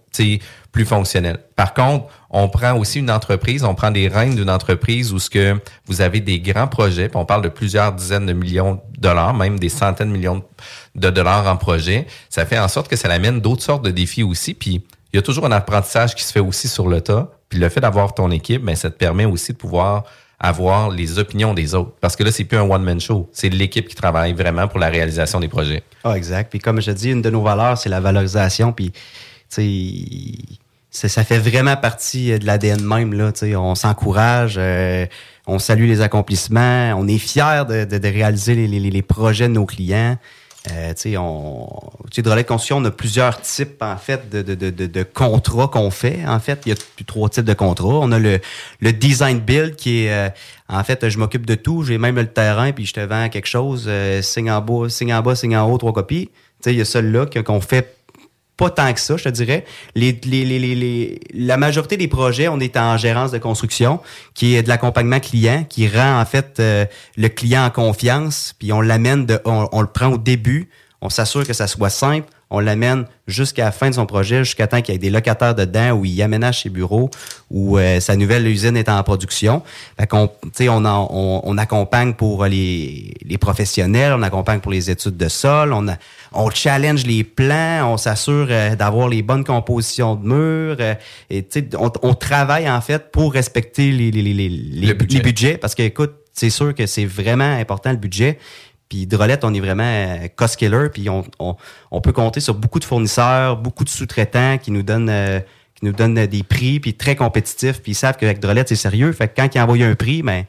plus 0.73 0.85
fonctionnel. 0.85 1.39
Par 1.57 1.73
contre, 1.73 2.07
on 2.31 2.49
prend 2.49 2.75
aussi 2.77 2.99
une 2.99 3.11
entreprise, 3.11 3.65
on 3.65 3.75
prend 3.75 3.91
des 3.91 4.09
rênes 4.09 4.35
d'une 4.35 4.51
entreprise 4.51 5.13
où 5.13 5.19
ce 5.19 5.31
que 5.31 5.59
vous 5.87 6.01
avez 6.03 6.21
des 6.21 6.41
grands 6.41 6.69
projets, 6.69 7.09
puis 7.09 7.17
on 7.17 7.25
parle 7.25 7.43
de 7.43 7.49
plusieurs 7.49 7.93
dizaines 7.93 8.27
de 8.27 8.33
millions 8.33 8.75
de 8.75 9.01
dollars, 9.01 9.33
même 9.33 9.59
des 9.59 9.69
centaines 9.71 10.09
de 10.09 10.13
millions 10.13 10.37
de 10.37 10.45
dollars 11.01 11.47
en 11.47 11.57
projet. 11.57 12.07
Ça 12.31 12.47
fait 12.47 12.59
en 12.59 12.69
sorte 12.69 12.89
que 12.89 12.97
ça 12.97 13.09
amène 13.11 13.41
d'autres 13.41 13.63
sortes 13.63 13.85
de 13.85 13.91
défis 13.91 14.23
aussi, 14.23 14.55
puis 14.55 14.83
il 15.13 15.17
y 15.17 15.19
a 15.19 15.23
toujours 15.23 15.47
un 15.47 15.53
apprentissage 15.53 16.15
qui 16.15 16.23
se 16.25 16.33
fait 16.33 16.41
aussi 16.41 16.69
sur 16.69 16.89
le 16.89 17.01
tas. 17.01 17.31
Puis 17.49 17.59
le 17.59 17.69
fait 17.69 17.81
d'avoir 17.81 18.13
ton 18.15 18.31
équipe, 18.31 18.63
ben, 18.65 18.75
ça 18.75 18.91
te 18.91 18.97
permet 18.97 19.25
aussi 19.25 19.53
de 19.53 19.57
pouvoir 19.57 20.05
avoir 20.41 20.91
les 20.91 21.19
opinions 21.19 21.55
des 21.55 21.75
autres. 21.75 21.93
Parce 22.01 22.17
que 22.17 22.23
là, 22.25 22.31
c'est 22.33 22.45
plus 22.45 22.59
un 22.59 22.69
one-man 22.69 23.01
show. 23.01 23.31
C'est 23.33 23.49
l'équipe 23.49 23.89
qui 23.89 23.95
travaille 23.95 24.33
vraiment 24.35 24.69
pour 24.69 24.79
la 24.79 24.89
réalisation 24.89 25.41
des 25.41 25.49
projets. 25.49 25.83
Ah, 26.05 26.17
exact. 26.17 26.51
Puis 26.51 26.59
comme 26.59 26.81
je 26.81 26.91
dis, 26.91 27.11
une 27.11 27.23
de 27.23 27.31
nos 27.31 27.43
valeurs, 27.43 27.79
c'est 27.79 27.89
la 27.89 28.01
valorisation. 28.01 28.73
Puis, 28.73 28.93
tu 29.55 30.35
sais, 30.91 31.09
ça 31.09 31.25
fait 31.25 31.39
vraiment 31.39 31.77
partie 31.77 32.33
euh, 32.33 32.39
de 32.39 32.45
l'ADN 32.47 32.83
même. 32.85 33.13
Là, 33.15 33.33
tu 33.33 33.41
sais, 33.41 33.57
on 33.57 33.75
s'encourage, 33.75 34.57
euh, 34.59 35.07
on 35.47 35.59
salue 35.59 35.87
les 35.87 36.01
accomplissements, 36.01 36.93
on 36.99 37.07
est 37.09 37.19
fiers 37.19 37.63
de, 37.69 37.85
de- 37.85 37.99
de 37.99 38.09
réaliser 38.09 38.55
les 38.67 39.03
projets 39.03 39.49
de 39.49 39.53
nos 39.55 39.67
clients. 39.67 40.19
Euh, 40.73 40.95
tu 40.95 41.11
sais, 41.13 41.17
on, 41.17 41.69
tu 42.11 42.17
sais, 42.17 42.23
de 42.23 42.31
relais 42.31 42.43
de 42.43 42.49
construction, 42.49 42.79
on 42.79 42.85
a 42.85 42.91
plusieurs 42.91 43.41
types, 43.41 43.81
en 43.83 43.97
fait, 43.97 44.29
de, 44.31 44.43
de, 44.43 44.55
de, 44.55 44.87
de, 44.87 45.03
contrats 45.03 45.69
qu'on 45.69 45.91
fait. 45.91 46.27
En 46.27 46.41
fait, 46.41 46.61
il 46.67 46.71
y 46.71 46.73
a 46.73 46.77
trois 47.07 47.29
types 47.29 47.45
de 47.45 47.55
contrats. 47.55 47.87
On 48.01 48.11
a 48.13 48.19
le, 48.19 48.41
le 48.81 48.93
design 48.93 49.39
build 49.39 49.77
qui 49.77 50.05
est, 50.05 50.13
euh, 50.13 50.29
en 50.69 50.83
fait, 50.83 51.09
je 51.09 51.19
m'occupe 51.19 51.47
de 51.47 51.55
tout. 51.55 51.83
J'ai 51.85 51.99
même 51.99 52.17
le 52.17 52.27
terrain, 52.27 52.73
puis 52.73 52.87
je 52.87 52.95
te 52.95 53.01
vends 53.01 53.29
quelque 53.29 53.47
chose. 53.47 53.85
euh, 53.87 54.23
signe 54.23 54.51
en 54.51 54.61
bas, 54.61 54.89
signe 54.89 55.15
en 55.15 55.23
bas, 55.23 55.37
signe 55.37 55.57
en 55.57 55.71
haut, 55.71 55.79
trois 55.79 55.93
copies. 55.93 56.27
Tu 56.27 56.71
sais, 56.71 56.75
il 56.75 56.79
y 56.79 56.81
a 56.81 56.85
celui-là 56.85 57.27
qu'on 57.45 57.61
fait 57.61 57.97
pas 58.57 58.71
tant 58.71 58.93
que 58.93 59.01
ça, 59.01 59.17
je 59.17 59.25
te 59.25 59.29
dirais. 59.29 59.65
La 59.95 61.57
majorité 61.57 61.97
des 61.97 62.09
projets, 62.09 62.49
on 62.49 62.59
est 62.61 62.77
en 62.77 62.97
gérance 62.97 63.31
de 63.31 63.39
construction, 63.39 64.01
qui 64.35 64.55
est 64.55 64.63
de 64.63 64.69
l'accompagnement 64.69 65.21
client, 65.21 65.65
qui 65.69 65.89
rend 65.89 66.21
en 66.21 66.25
fait 66.25 66.59
euh, 66.59 66.87
le 67.17 67.29
client 67.29 67.65
en 67.65 67.71
confiance, 67.71 68.55
puis 68.59 68.73
on 68.73 68.81
l'amène 68.81 69.27
de, 69.27 69.41
on 69.45 69.81
le 69.81 69.87
prend 69.87 70.09
au 70.09 70.19
début, 70.19 70.71
on 71.03 71.11
s'assure 71.11 71.47
que 71.47 71.53
ça 71.53 71.67
soit 71.67 71.91
simple, 71.91 72.29
on 72.51 72.61
l'amène 72.61 73.07
jusqu'à 73.27 73.65
la 73.65 73.73
fin 73.73 73.91
de 73.91 73.95
son 73.97 74.07
projet, 74.07 74.45
jusqu'à 74.45 74.69
temps 74.69 74.81
qu'il 74.81 74.93
y 74.93 74.97
ait 74.97 74.99
des 75.01 75.11
locataires 75.11 75.55
dedans, 75.57 75.91
où 75.93 76.05
il 76.05 76.23
aménage 76.23 76.63
ses 76.63 76.71
bureaux, 76.71 77.11
où 77.51 77.77
euh, 77.77 77.99
sa 77.99 78.15
nouvelle 78.15 78.47
usine 78.47 78.77
est 78.77 78.89
en 78.89 79.03
production. 79.03 79.63
Fait 79.99 80.07
qu'on, 80.07 80.29
tu 80.29 80.49
sais, 80.53 80.69
on, 80.69 80.85
en- 80.85 81.09
on, 81.11 81.41
on 81.43 81.59
accompagne 81.59 82.15
pour 82.15 82.45
les, 82.45 83.15
les 83.25 83.37
professionnels, 83.39 84.13
on 84.17 84.23
accompagne 84.23 84.61
pour 84.61 84.71
les 84.71 84.91
études 84.91 85.17
de 85.17 85.29
sol, 85.29 85.73
on, 85.73 85.89
a, 85.89 85.97
on 86.33 86.49
challenge 86.51 87.05
les 87.05 87.25
plans, 87.25 87.91
on 87.93 87.97
s'assure 87.97 88.47
euh, 88.51 88.77
d'avoir 88.77 89.09
les 89.09 89.23
bonnes 89.23 89.43
compositions 89.45 90.15
de 90.15 90.27
murs. 90.29 90.77
euh, 90.79 90.95
et 91.31 91.43
tu 91.43 91.61
sais, 91.61 91.69
on, 91.77 91.91
on 92.03 92.15
travaille 92.15 92.71
en 92.71 92.81
fait 92.81 93.11
pour 93.11 93.33
respecter 93.33 93.91
les, 93.91 94.13
les, 94.13 94.23
les, 94.23 94.35
les, 94.35 94.49
les- 94.49 94.87
les 94.87 94.95
budgets, 95.25 95.57
parce 95.59 95.75
que 95.75 95.83
écoute, 95.83 96.13
c'est 96.33 96.51
sûr 96.51 96.75
que 96.75 96.85
c'est 96.87 97.07
vraiment 97.07 97.57
important 97.59 97.91
le 97.91 97.97
budget. 97.97 98.39
Puis 98.89 98.99
Hydrolette, 98.99 99.45
on 99.45 99.53
est 99.53 99.61
vraiment 99.61 99.85
euh, 99.85 100.29
cost 100.35 100.57
killer, 100.57 100.89
puis 100.93 101.09
on, 101.09 101.25
on, 101.39 101.57
on 101.91 102.01
peut 102.01 102.13
compter 102.13 102.41
sur 102.41 102.55
beaucoup 102.55 102.79
de 102.79 102.85
fournisseurs, 102.85 103.57
beaucoup 103.57 103.85
de 103.85 103.89
sous-traitants 103.89 104.59
qui 104.59 104.71
nous 104.71 104.83
donnent 104.83 105.11
euh, 105.11 105.41
qui 105.75 105.85
nous 105.85 105.93
donnent 105.93 106.19
euh, 106.19 106.27
des 106.27 106.43
prix, 106.43 106.81
puis 106.81 106.95
très 106.95 107.17
compétitifs, 107.17 107.83
puis 107.83 107.93
ils 107.93 107.97
savent 107.97 108.17
qu'avec 108.17 108.39
Hydrolette, 108.39 108.69
c'est 108.69 108.77
sérieux. 108.77 109.13
Fait 109.13 109.29
que 109.29 109.35
quand 109.37 109.55
ils 109.55 109.61
envoient 109.61 109.85
un 109.85 109.95
prix, 109.95 110.23
ben, 110.23 110.45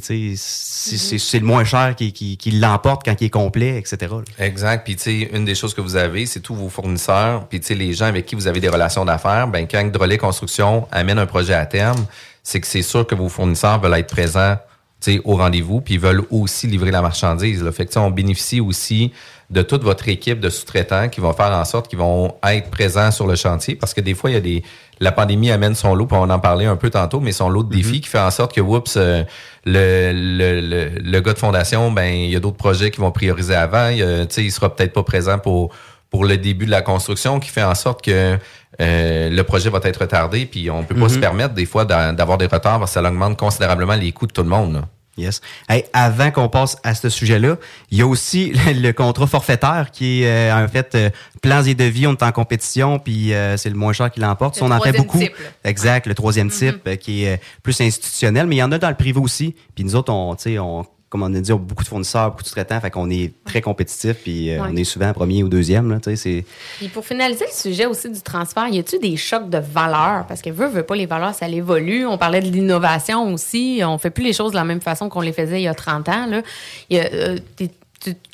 sais, 0.00 0.34
c'est 0.36 1.38
le 1.38 1.46
moins 1.46 1.64
cher 1.64 1.94
qui, 1.96 2.12
qui, 2.12 2.36
qui 2.36 2.50
l'emporte 2.52 3.04
quand 3.04 3.20
il 3.20 3.26
est 3.26 3.30
complet, 3.30 3.78
etc. 3.78 4.14
Exact. 4.38 4.84
Puis, 4.84 4.96
tu 4.96 5.02
sais, 5.02 5.30
une 5.32 5.44
des 5.44 5.54
choses 5.54 5.74
que 5.74 5.80
vous 5.80 5.96
avez, 5.96 6.26
c'est 6.26 6.40
tous 6.40 6.54
vos 6.54 6.68
fournisseurs. 6.68 7.46
Puis, 7.48 7.60
tu 7.60 7.66
sais, 7.66 7.74
les 7.74 7.92
gens 7.92 8.06
avec 8.06 8.26
qui 8.26 8.34
vous 8.34 8.46
avez 8.46 8.60
des 8.60 8.68
relations 8.68 9.04
d'affaires, 9.04 9.48
ben, 9.48 9.66
quand 9.68 9.80
Hydrolet 9.80 10.18
Construction 10.18 10.88
amène 10.90 11.18
un 11.18 11.26
projet 11.26 11.54
à 11.54 11.66
terme, 11.66 12.04
c'est 12.42 12.60
que 12.60 12.66
c'est 12.66 12.82
sûr 12.82 13.06
que 13.06 13.14
vos 13.14 13.28
fournisseurs 13.28 13.80
veulent 13.80 13.94
être 13.94 14.10
présents 14.10 14.56
au 15.24 15.36
rendez-vous, 15.36 15.80
puis 15.80 15.94
ils 15.94 16.00
veulent 16.00 16.24
aussi 16.30 16.66
livrer 16.66 16.90
la 16.90 17.02
marchandise. 17.02 17.62
Là. 17.62 17.70
Fait 17.72 17.86
que, 17.86 17.98
on 17.98 18.10
bénéficie 18.10 18.60
aussi 18.60 19.12
de 19.50 19.62
toute 19.62 19.84
votre 19.84 20.08
équipe 20.08 20.40
de 20.40 20.50
sous-traitants 20.50 21.08
qui 21.08 21.20
vont 21.20 21.32
faire 21.32 21.52
en 21.52 21.64
sorte 21.64 21.86
qu'ils 21.88 21.98
vont 21.98 22.34
être 22.42 22.70
présents 22.70 23.12
sur 23.12 23.28
le 23.28 23.36
chantier 23.36 23.76
parce 23.76 23.94
que 23.94 24.00
des 24.00 24.14
fois, 24.14 24.30
il 24.30 24.34
y 24.34 24.36
a 24.36 24.40
des. 24.40 24.62
La 24.98 25.12
pandémie 25.12 25.50
amène 25.50 25.74
son 25.74 25.94
lot, 25.94 26.06
puis 26.06 26.16
on 26.18 26.30
en 26.30 26.38
parlait 26.38 26.64
un 26.64 26.76
peu 26.76 26.88
tantôt, 26.88 27.20
mais 27.20 27.32
son 27.32 27.50
lot 27.50 27.62
de 27.62 27.74
défis 27.74 28.00
qui 28.00 28.08
fait 28.08 28.18
en 28.18 28.30
sorte 28.30 28.54
que, 28.54 28.62
oups, 28.62 28.96
euh, 28.96 29.24
le, 29.66 30.12
le, 30.12 30.60
le, 30.60 30.88
le 30.98 31.20
gars 31.20 31.34
de 31.34 31.38
fondation, 31.38 31.92
ben, 31.92 32.06
il 32.06 32.30
y 32.30 32.36
a 32.36 32.40
d'autres 32.40 32.56
projets 32.56 32.90
qui 32.90 33.00
vont 33.00 33.12
prioriser 33.12 33.54
avant. 33.54 33.88
Il, 33.88 34.26
il 34.38 34.50
sera 34.50 34.74
peut-être 34.74 34.94
pas 34.94 35.02
présent 35.02 35.38
pour 35.38 35.70
pour 36.10 36.24
le 36.24 36.36
début 36.38 36.66
de 36.66 36.70
la 36.70 36.82
construction 36.82 37.40
qui 37.40 37.48
fait 37.50 37.62
en 37.64 37.74
sorte 37.74 38.02
que 38.04 38.38
euh, 38.80 39.30
le 39.30 39.42
projet 39.44 39.70
va 39.70 39.80
être 39.84 40.00
retardé, 40.00 40.46
puis 40.46 40.70
on 40.70 40.84
peut 40.84 40.94
pas 40.94 41.02
Mhm. 41.02 41.08
se 41.08 41.18
permettre 41.18 41.54
des 41.54 41.66
fois 41.66 41.84
d'a- 41.84 42.12
d'avoir 42.12 42.38
des 42.38 42.46
retards 42.46 42.78
parce 42.78 42.92
que 42.94 43.00
ça 43.00 43.08
augmente 43.08 43.36
considérablement 43.38 43.94
les 43.94 44.12
coûts 44.12 44.26
de 44.26 44.32
tout 44.32 44.42
le 44.42 44.48
monde. 44.48 44.74
là. 44.74 44.82
Yes. 45.18 45.40
Hey, 45.66 45.86
avant 45.94 46.30
qu'on 46.30 46.50
passe 46.50 46.76
à 46.84 46.94
ce 46.94 47.08
sujet-là, 47.08 47.56
il 47.90 47.96
y 47.96 48.02
a 48.02 48.06
aussi 48.06 48.52
le 48.74 48.92
contrat 48.92 49.26
forfaitaire 49.26 49.88
qui 49.90 50.22
est 50.24 50.50
euh, 50.52 50.64
en 50.64 50.68
fait 50.68 50.94
euh, 50.94 51.08
plans 51.40 51.62
et 51.64 51.74
devis, 51.74 52.06
on 52.06 52.12
est 52.12 52.22
en 52.22 52.32
compétition, 52.32 52.98
puis 52.98 53.32
euh, 53.32 53.56
c'est 53.56 53.70
le 53.70 53.76
moins 53.76 53.94
cher 53.94 54.10
qui 54.10 54.20
l'emporte. 54.20 54.58
On 54.60 54.66
en 54.70 54.74
fait 54.74 54.92
troisième 54.92 55.02
beaucoup. 55.04 55.18
type, 55.18 55.32
exact, 55.64 56.06
le 56.06 56.14
troisième 56.14 56.50
type 56.50 56.86
euh, 56.86 56.96
qui 56.96 57.24
est 57.24 57.40
plus 57.62 57.80
institutionnel, 57.80 58.46
mais 58.46 58.56
il 58.56 58.58
y 58.58 58.62
en 58.62 58.72
a 58.72 58.78
dans 58.78 58.90
le 58.90 58.94
privé 58.94 59.18
aussi. 59.18 59.54
Puis 59.74 59.84
nous 59.84 59.96
autres, 59.96 60.12
on, 60.12 60.34
tu 60.36 60.42
sais, 60.42 60.58
on, 60.58 60.84
comme 61.18 61.22
on 61.22 61.34
a 61.34 61.40
dit, 61.40 61.52
beaucoup 61.52 61.82
de 61.82 61.88
fournisseurs, 61.88 62.30
beaucoup 62.30 62.42
de 62.42 62.48
sous-traitants, 62.48 62.80
fait 62.80 62.90
qu'on 62.90 63.08
est 63.10 63.32
très 63.44 63.60
compétitifs, 63.60 64.16
puis 64.22 64.50
euh, 64.50 64.60
Ouais. 64.62 64.68
on 64.70 64.76
est 64.76 64.84
souvent 64.84 65.12
premier 65.12 65.42
ou 65.42 65.48
deuxième. 65.48 65.90
Là, 65.90 65.98
Puis 65.98 66.88
pour 66.92 67.04
finaliser 67.06 67.46
le 67.46 67.52
sujet 67.52 67.86
aussi 67.86 68.10
du 68.10 68.20
transfert, 68.20 68.68
y 68.68 68.78
a-tu 68.78 68.98
des 68.98 69.16
chocs 69.16 69.48
de 69.48 69.58
valeur? 69.58 70.26
Parce 70.26 70.42
que 70.42 70.50
veut, 70.50 70.66
veut 70.68 70.82
pas, 70.82 70.94
les 70.94 71.06
valeurs, 71.06 71.34
ça 71.34 71.48
évolue. 71.48 72.06
On 72.06 72.18
parlait 72.18 72.40
de 72.40 72.48
l'innovation 72.48 73.32
aussi. 73.32 73.80
On 73.84 73.96
fait 73.98 74.10
plus 74.10 74.24
les 74.24 74.32
choses 74.34 74.50
de 74.52 74.56
la 74.56 74.64
même 74.64 74.80
façon 74.80 75.08
qu'on 75.08 75.20
les 75.22 75.32
faisait 75.32 75.60
il 75.60 75.64
y 75.64 75.68
a 75.68 75.74
30 75.74 76.08
ans. 76.08 76.26
Là. 76.26 76.42
Y 76.90 76.98
a, 76.98 77.04
euh, 77.12 77.38
tu- 77.56 77.70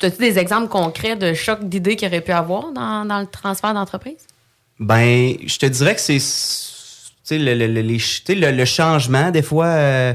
As-tu 0.01 0.17
des 0.19 0.37
exemples 0.37 0.67
concrets 0.67 1.15
de 1.15 1.33
chocs 1.33 1.63
d'idées 1.67 1.95
qu'il 1.95 2.07
y 2.07 2.11
aurait 2.11 2.21
pu 2.21 2.31
avoir 2.33 2.73
dans, 2.73 3.05
dans 3.05 3.19
le 3.21 3.25
transfert 3.25 3.73
d'entreprise? 3.73 4.17
Ben, 4.79 5.35
je 5.45 5.57
te 5.57 5.65
dirais 5.65 5.95
que 5.95 6.01
c'est 6.01 6.19
tu 7.25 7.29
sais, 7.35 7.39
le, 7.39 7.53
le, 7.55 7.67
le- 7.67 7.81
les 7.81 7.97
tu 7.97 8.03
sais, 8.25 8.35
le, 8.35 8.51
le 8.51 8.65
changement, 8.65 9.31
des 9.31 9.41
fois, 9.41 9.67
euh, 9.67 10.13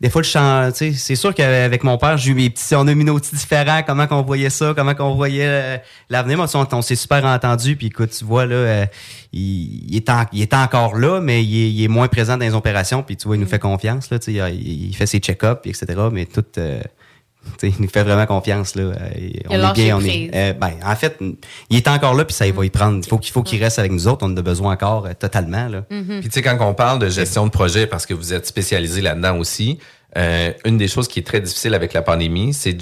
des 0.00 0.10
fois, 0.10 0.22
le 0.22 0.26
chan- 0.26 0.70
tu 0.72 0.76
sais, 0.78 0.92
c'est 0.92 1.14
sûr 1.14 1.32
qu'avec 1.34 1.84
mon 1.84 1.96
père, 1.98 2.16
j'ai 2.16 2.32
eu 2.32 2.34
mes 2.34 2.50
petits, 2.50 2.74
on 2.74 2.86
a 2.88 2.94
mis 2.94 3.04
nos 3.04 3.18
petits 3.18 3.36
différents, 3.36 3.82
comment 3.86 4.08
qu'on 4.08 4.22
voyait 4.22 4.50
ça, 4.50 4.72
comment 4.76 4.94
qu'on 4.94 5.14
voyait 5.14 5.46
euh, 5.46 5.76
l'avenir. 6.10 6.36
Moi, 6.38 6.46
on, 6.54 6.66
on 6.72 6.82
s'est 6.82 6.96
super 6.96 7.24
entendu, 7.24 7.76
puis 7.76 7.86
écoute, 7.86 8.10
tu 8.10 8.24
vois, 8.24 8.44
là, 8.46 8.54
euh, 8.56 8.86
il, 9.32 9.84
il 9.88 9.96
est 9.96 10.10
en- 10.10 10.26
il 10.32 10.42
est 10.42 10.54
encore 10.54 10.96
là, 10.96 11.20
mais 11.20 11.44
il 11.44 11.56
est, 11.64 11.70
il 11.70 11.84
est 11.84 11.88
moins 11.88 12.08
présent 12.08 12.36
dans 12.36 12.44
les 12.44 12.54
opérations, 12.54 13.02
puis 13.04 13.16
tu 13.16 13.28
vois, 13.28 13.36
il 13.36 13.40
nous 13.40 13.46
fait 13.46 13.60
confiance, 13.60 14.10
là, 14.10 14.18
tu 14.18 14.34
sais, 14.34 14.52
il, 14.54 14.88
il 14.90 14.96
fait 14.96 15.06
ses 15.06 15.18
check-ups, 15.20 15.60
etc., 15.66 15.86
mais 16.12 16.26
tout... 16.26 16.44
euh, 17.46 17.50
tu 17.58 17.68
sais, 17.68 17.74
il 17.78 17.82
nous 17.82 17.88
fait 17.88 18.02
vraiment 18.02 18.26
confiance 18.26 18.74
là. 18.74 18.82
Euh, 18.82 18.94
Il 19.16 19.54
a 19.54 19.58
lâché 19.58 19.90
prise. 19.90 20.30
euh, 20.34 20.52
ben, 20.52 20.72
en 20.84 20.96
fait, 20.96 21.18
il 21.70 21.76
est 21.76 21.88
encore 21.88 22.14
là 22.14 22.24
puis 22.24 22.34
ça 22.34 22.46
il 22.46 22.52
va 22.52 22.64
y 22.64 22.70
prendre. 22.70 22.98
Il 23.04 23.08
faut 23.08 23.18
qu'il 23.18 23.32
faut 23.32 23.42
qu'il 23.42 23.62
reste 23.62 23.78
avec 23.78 23.92
nous 23.92 24.06
autres. 24.08 24.26
On 24.26 24.32
en 24.32 24.36
a 24.36 24.42
besoin 24.42 24.72
encore 24.72 25.06
euh, 25.06 25.12
totalement 25.18 25.68
là. 25.68 25.84
Mm-hmm. 25.90 26.20
Puis 26.20 26.28
tu 26.28 26.34
sais, 26.34 26.42
quand 26.42 26.56
on 26.60 26.74
parle 26.74 26.98
de 26.98 27.08
gestion 27.08 27.46
de 27.46 27.50
projet, 27.50 27.86
parce 27.86 28.06
que 28.06 28.14
vous 28.14 28.32
êtes 28.32 28.46
spécialisé 28.46 29.00
là-dedans 29.00 29.38
aussi, 29.38 29.78
euh, 30.16 30.52
une 30.64 30.76
des 30.76 30.88
choses 30.88 31.08
qui 31.08 31.20
est 31.20 31.26
très 31.26 31.40
difficile 31.40 31.74
avec 31.74 31.92
la 31.92 32.02
pandémie, 32.02 32.52
c'est 32.52 32.76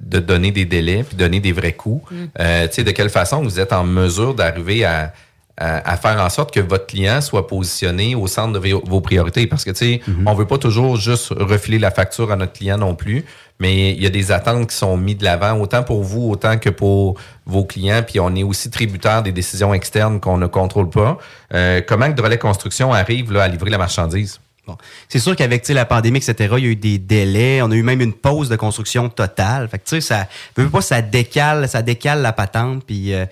de, 0.00 0.18
donner 0.18 0.50
des 0.50 0.64
délais, 0.64 1.04
puis 1.04 1.16
donner 1.16 1.40
des 1.40 1.52
vrais 1.52 1.74
coûts. 1.74 2.02
Mm. 2.10 2.16
Euh, 2.40 2.66
tu 2.68 2.74
sais, 2.74 2.84
de 2.84 2.90
quelle 2.90 3.10
façon 3.10 3.42
vous 3.42 3.60
êtes 3.60 3.72
en 3.72 3.84
mesure 3.84 4.34
d'arriver 4.34 4.84
à, 4.84 5.12
à, 5.56 5.90
à 5.90 5.96
faire 5.96 6.20
en 6.20 6.28
sorte 6.28 6.52
que 6.52 6.60
votre 6.60 6.86
client 6.86 7.20
soit 7.20 7.46
positionné 7.46 8.14
au 8.14 8.26
centre 8.26 8.58
de 8.58 8.72
vos, 8.88 9.00
priorités. 9.00 9.46
Parce 9.46 9.64
que, 9.64 9.70
tu 9.70 9.76
sais, 9.76 10.00
on 10.26 10.34
veut 10.34 10.46
pas 10.46 10.58
toujours 10.58 10.96
juste 10.96 11.32
refiler 11.36 11.78
la 11.78 11.90
facture 11.90 12.32
à 12.32 12.36
notre 12.36 12.52
client 12.52 12.78
non 12.78 12.94
plus, 12.94 13.24
mais 13.60 13.92
il 13.92 14.02
y 14.02 14.06
a 14.06 14.10
des 14.10 14.32
attentes 14.32 14.70
qui 14.70 14.76
sont 14.76 14.96
mises 14.96 15.18
de 15.18 15.24
l'avant, 15.24 15.58
autant 15.60 15.82
pour 15.82 16.02
vous, 16.02 16.30
autant 16.30 16.58
que 16.58 16.70
pour 16.70 17.18
vos 17.46 17.64
clients. 17.64 18.02
Puis 18.06 18.18
on 18.18 18.34
est 18.34 18.42
aussi 18.42 18.70
tributaire 18.70 19.22
des 19.22 19.32
décisions 19.32 19.72
externes 19.74 20.20
qu'on 20.20 20.38
ne 20.38 20.46
contrôle 20.46 20.90
pas. 20.90 21.18
Euh, 21.54 21.80
comment 21.86 22.06
que 22.10 22.16
Drolet 22.16 22.38
Construction 22.38 22.92
arrive 22.92 23.32
là, 23.32 23.44
à 23.44 23.48
livrer 23.48 23.70
la 23.70 23.78
marchandise? 23.78 24.40
Bon. 24.66 24.76
C'est 25.08 25.18
sûr 25.18 25.34
qu'avec 25.34 25.62
tu 25.62 25.68
sais, 25.68 25.74
la 25.74 25.84
pandémie, 25.84 26.18
etc., 26.18 26.54
il 26.58 26.64
y 26.64 26.66
a 26.68 26.70
eu 26.70 26.76
des 26.76 26.98
délais. 26.98 27.62
On 27.62 27.70
a 27.70 27.74
eu 27.74 27.82
même 27.82 28.00
une 28.00 28.12
pause 28.12 28.48
de 28.48 28.56
construction 28.56 29.08
totale. 29.08 29.68
Fait 29.68 29.78
que, 29.78 29.84
tu 29.84 29.96
sais, 29.96 30.00
ça, 30.00 30.28
veux 30.56 30.68
pas, 30.68 30.80
ça 30.80 31.02
décale, 31.02 31.68
ça 31.68 31.82
décale 31.82 32.22
la 32.22 32.32
patente. 32.32 32.84
Puis, 32.84 33.12
euh, 33.12 33.26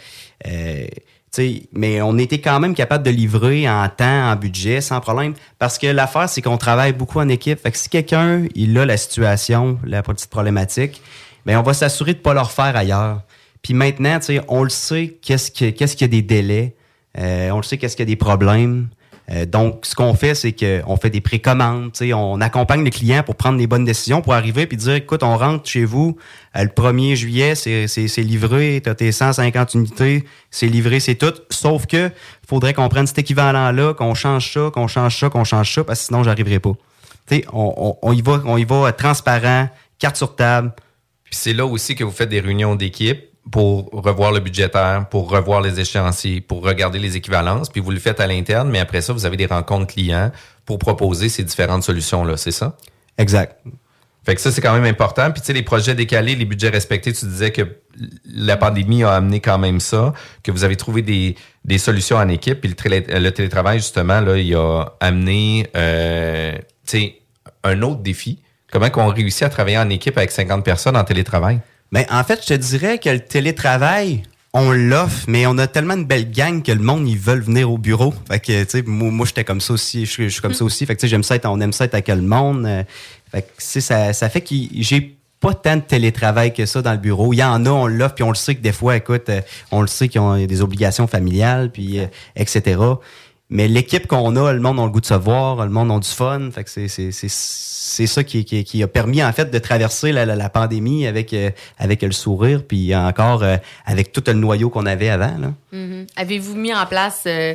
euh, 0.47 0.87
mais 1.73 2.03
on 2.03 2.19
était 2.19 2.41
quand 2.41 2.59
même 2.61 2.75
capable 2.75 3.05
de 3.05 3.11
livrer 3.11 3.69
en 3.69 3.89
temps, 3.89 4.31
en 4.31 4.37
budget, 4.37 4.81
sans 4.81 5.01
problème. 5.01 5.35
Parce 5.59 5.79
que 5.79 5.87
l'affaire, 5.87 6.29
c'est 6.29 6.43
qu'on 6.43 6.59
travaille 6.59 6.93
beaucoup 6.93 7.21
en 7.21 7.29
équipe. 7.29 7.61
Fait 7.61 7.71
que 7.71 7.79
si 7.79 7.89
quelqu'un, 7.89 8.45
il 8.55 8.77
a 8.79 8.85
la 8.85 8.97
situation, 8.97 9.79
la 9.85 10.03
petite 10.03 10.29
problématique, 10.31 11.01
ben 11.47 11.59
on 11.59 11.63
va 11.63 11.73
s'assurer 11.75 12.15
de 12.15 12.19
pas 12.19 12.35
le 12.35 12.41
refaire 12.41 12.77
ailleurs. 12.77 13.23
Puis 13.63 13.75
maintenant, 13.75 14.19
on 14.49 14.63
le 14.65 14.71
sait, 14.71 15.19
qu'est-ce 15.23 15.51
que- 15.51 15.71
qu'est-ce 15.71 15.95
qu'il 15.97 16.07
y 16.07 16.11
a 16.11 16.21
des 16.21 16.23
délais. 16.23 16.75
Euh, 17.19 17.51
on 17.51 17.59
le 17.59 17.63
sait, 17.63 17.77
qu'est-ce 17.79 17.97
qu'il 17.97 18.05
y 18.05 18.09
a 18.09 18.13
des 18.13 18.17
problèmes. 18.17 18.89
Euh, 19.33 19.47
donc, 19.47 19.87
ce 19.87 19.95
qu'on 19.95 20.15
fait, 20.15 20.35
c'est 20.35 20.53
qu'on 20.53 20.97
fait 20.97 21.11
des 21.11 21.21
précommandes, 21.21 21.93
on 22.13 22.41
accompagne 22.41 22.85
le 22.85 22.91
client 22.91 23.23
pour 23.23 23.37
prendre 23.37 23.59
les 23.59 23.67
bonnes 23.67 23.85
décisions, 23.85 24.23
pour 24.23 24.35
arriver 24.35 24.67
puis 24.67 24.77
dire, 24.77 24.95
écoute, 24.95 25.23
on 25.23 25.37
rentre 25.37 25.69
chez 25.69 25.85
vous 25.85 26.17
euh, 26.57 26.65
le 26.65 26.69
1er 26.69 27.15
juillet, 27.15 27.55
c'est 27.55 28.23
livré, 28.23 28.81
tu 28.83 28.91
as 28.91 28.95
tes 28.95 29.13
150 29.13 29.75
unités, 29.75 30.25
c'est 30.51 30.67
livré, 30.67 30.99
c'est 30.99 31.15
tout. 31.15 31.35
Sauf 31.51 31.87
que 31.87 32.11
faudrait 32.49 32.75
qu'on 32.75 32.89
prenne 32.89 33.07
cet 33.07 33.19
équivalent-là, 33.19 33.95
qu'on 33.95 34.15
change 34.15 34.53
ça, 34.53 34.71
qu'on 34.73 34.89
change 34.89 35.19
ça, 35.19 35.31
qu'on 35.31 35.45
change 35.45 35.73
ça, 35.73 35.85
parce 35.85 36.01
que 36.01 36.07
sinon, 36.07 36.25
j'arriverai 36.25 36.59
pas. 36.59 36.73
Tu 37.29 37.37
sais, 37.37 37.45
on, 37.53 37.73
on, 37.77 37.99
on 38.03 38.13
y 38.13 38.23
va, 38.23 38.43
on 38.45 38.57
y 38.57 38.65
va 38.65 38.87
euh, 38.87 38.93
transparent, 38.93 39.69
carte 39.99 40.17
sur 40.17 40.35
table. 40.35 40.73
Puis 41.23 41.37
c'est 41.37 41.53
là 41.53 41.65
aussi 41.67 41.95
que 41.95 42.03
vous 42.03 42.11
faites 42.11 42.29
des 42.29 42.41
réunions 42.41 42.75
d'équipe 42.75 43.30
pour 43.51 43.91
revoir 43.93 44.33
le 44.33 44.41
budgétaire, 44.41 45.07
pour 45.09 45.31
revoir 45.31 45.61
les 45.61 45.81
échéanciers, 45.81 46.41
pour 46.41 46.63
regarder 46.63 46.99
les 46.99 47.17
équivalences, 47.17 47.69
puis 47.69 47.81
vous 47.81 47.91
le 47.91 47.99
faites 47.99 48.21
à 48.21 48.27
l'interne, 48.27 48.69
mais 48.71 48.79
après 48.79 49.01
ça, 49.01 49.13
vous 49.13 49.27
avez 49.27 49.37
des 49.37 49.47
rencontres 49.47 49.93
clients 49.95 50.31
pour 50.67 50.79
proposer 50.79 51.29
ces 51.29 51.43
différentes 51.43 51.83
solutions-là, 51.83 52.37
c'est 52.37 52.53
ça? 52.53 52.77
Exact. 53.19 53.57
Fait 54.25 54.35
que 54.35 54.41
ça, 54.41 54.53
c'est 54.53 54.61
quand 54.61 54.75
même 54.75 54.85
important. 54.85 55.31
Puis 55.31 55.41
tu 55.41 55.47
sais, 55.47 55.53
les 55.55 55.63
projets 55.63 55.95
décalés, 55.95 56.37
les 56.37 56.45
budgets 56.45 56.69
respectés, 56.69 57.13
tu 57.13 57.25
disais 57.25 57.51
que 57.51 57.63
la 58.27 58.57
pandémie 58.57 59.03
a 59.03 59.15
amené 59.15 59.41
quand 59.41 59.59
même 59.59 59.81
ça, 59.81 60.13
que 60.43 60.53
vous 60.53 60.63
avez 60.63 60.77
trouvé 60.77 61.01
des, 61.01 61.37
des 61.65 61.79
solutions 61.79 62.19
en 62.19 62.29
équipe, 62.29 62.61
puis 62.61 62.69
le, 62.71 63.19
le 63.19 63.31
télétravail, 63.31 63.79
justement, 63.79 64.21
là, 64.21 64.37
il 64.37 64.55
a 64.55 64.85
amené 65.01 65.67
euh, 65.75 66.53
tu 66.87 66.99
sais, 66.99 67.15
un 67.65 67.81
autre 67.83 68.03
défi. 68.03 68.43
Comment 68.71 68.91
qu'on 68.91 69.09
réussit 69.09 69.43
à 69.43 69.49
travailler 69.49 69.79
en 69.79 69.89
équipe 69.89 70.17
avec 70.17 70.31
50 70.31 70.65
personnes 70.65 70.97
en 70.97 71.05
télétravail? 71.05 71.61
Ben, 71.93 72.05
en 72.11 72.23
fait, 72.25 72.41
je 72.43 72.49
te 72.49 72.55
dirais 72.55 72.99
que 72.99 73.09
le 73.11 73.21
télétravail, 73.21 74.23
on 74.53 74.71
l'offre, 74.73 75.25
mais 75.29 75.47
on 75.47 75.59
a 75.59 75.67
tellement 75.67 75.97
de 75.97 76.05
belles 76.05 76.31
gangs 76.31 76.63
que 76.63 76.73
le 76.73 76.81
monde, 76.83 77.09
ils 77.09 77.19
veulent 77.19 77.41
venir 77.43 77.71
au 77.71 77.79
bureau. 77.79 78.15
Fait 78.29 78.41
que, 78.41 78.63
tu 78.65 78.71
sais, 78.71 78.83
moi, 78.83 79.11
moi, 79.11 79.27
j'étais 79.27 79.45
comme 79.45 79.61
ça 79.61 79.73
aussi. 79.73 80.07
Je, 80.07 80.29
suis- 80.29 80.41
comme 80.41 80.55
ça 80.55 80.65
aussi. 80.65 80.87
Fait 80.87 80.95
que, 80.95 81.01
tu 81.01 81.07
sais, 81.07 81.11
j'aime 81.11 81.23
ça 81.23 81.37
être, 81.37 81.47
on 81.47 81.61
aime 81.61 81.73
ça 81.73 81.85
être 81.85 81.95
avec 81.95 82.09
le 82.09 82.23
monde. 82.23 82.65
Euh, 82.67 82.85
Fait 83.31 83.43
que, 83.43 83.47
tu 83.49 83.53
sais, 83.59 83.81
ça, 83.81 84.13
ça 84.13 84.29
fait 84.29 84.41
que 84.41 84.55
j'ai 84.79 85.17
pas 85.41 85.55
tant 85.55 85.77
de 85.77 85.81
télétravail 85.83 86.53
que 86.53 86.67
ça 86.67 86.83
dans 86.83 86.93
le 86.93 86.99
bureau. 86.99 87.33
Il 87.33 87.37
y 87.39 87.45
en 87.45 87.65
a, 87.65 87.71
on 87.71 87.87
l'offre, 87.87 88.15
puis 88.17 88.25
on 88.25 88.29
le 88.31 88.35
sait 88.35 88.55
que 88.55 88.61
des 88.61 88.73
fois, 88.73 88.97
écoute, 88.97 89.29
euh, 89.29 89.41
on 89.73 89.81
le 89.81 89.87
sait 89.87 90.09
qu'ils 90.09 90.21
ont 90.21 90.37
des 90.45 90.63
obligations 90.63 91.07
familiales, 91.07 91.71
puis 91.71 91.99
euh, 92.01 92.07
etc. 92.37 92.77
Mais 93.51 93.67
l'équipe 93.67 94.07
qu'on 94.07 94.37
a, 94.37 94.53
le 94.53 94.61
monde 94.61 94.79
a 94.79 94.85
le 94.85 94.91
goût 94.91 95.01
de 95.01 95.07
se 95.07 95.15
voir, 95.15 95.65
le 95.65 95.71
monde 95.71 95.91
a 95.91 95.99
du 95.99 96.09
fun. 96.09 96.51
Fait 96.53 96.63
que 96.63 96.71
c'est, 96.71 96.87
c'est, 96.87 97.11
c'est, 97.11 97.29
c'est 97.29 98.07
ça 98.07 98.23
qui, 98.23 98.83
a 98.83 98.87
permis, 98.87 99.23
en 99.23 99.33
fait, 99.33 99.51
de 99.51 99.59
traverser 99.59 100.13
la, 100.13 100.49
pandémie 100.49 101.07
avec, 101.07 101.35
euh, 101.35 101.51
avec 101.77 102.03
le 102.03 102.13
sourire, 102.13 102.63
puis 102.67 102.95
encore 102.95 103.43
euh, 103.43 103.57
avec 103.87 104.13
tout 104.13 104.23
le 104.27 104.35
noyau 104.35 104.71
qu'on 104.71 104.87
avait 104.87 105.09
avant. 105.09 105.37
Là. 105.39 105.53
Mhm. 105.73 106.07
Avez-vous 106.15 106.55
mis 106.55 106.73
en 106.73 106.87
place, 106.87 107.25
euh, 107.27 107.55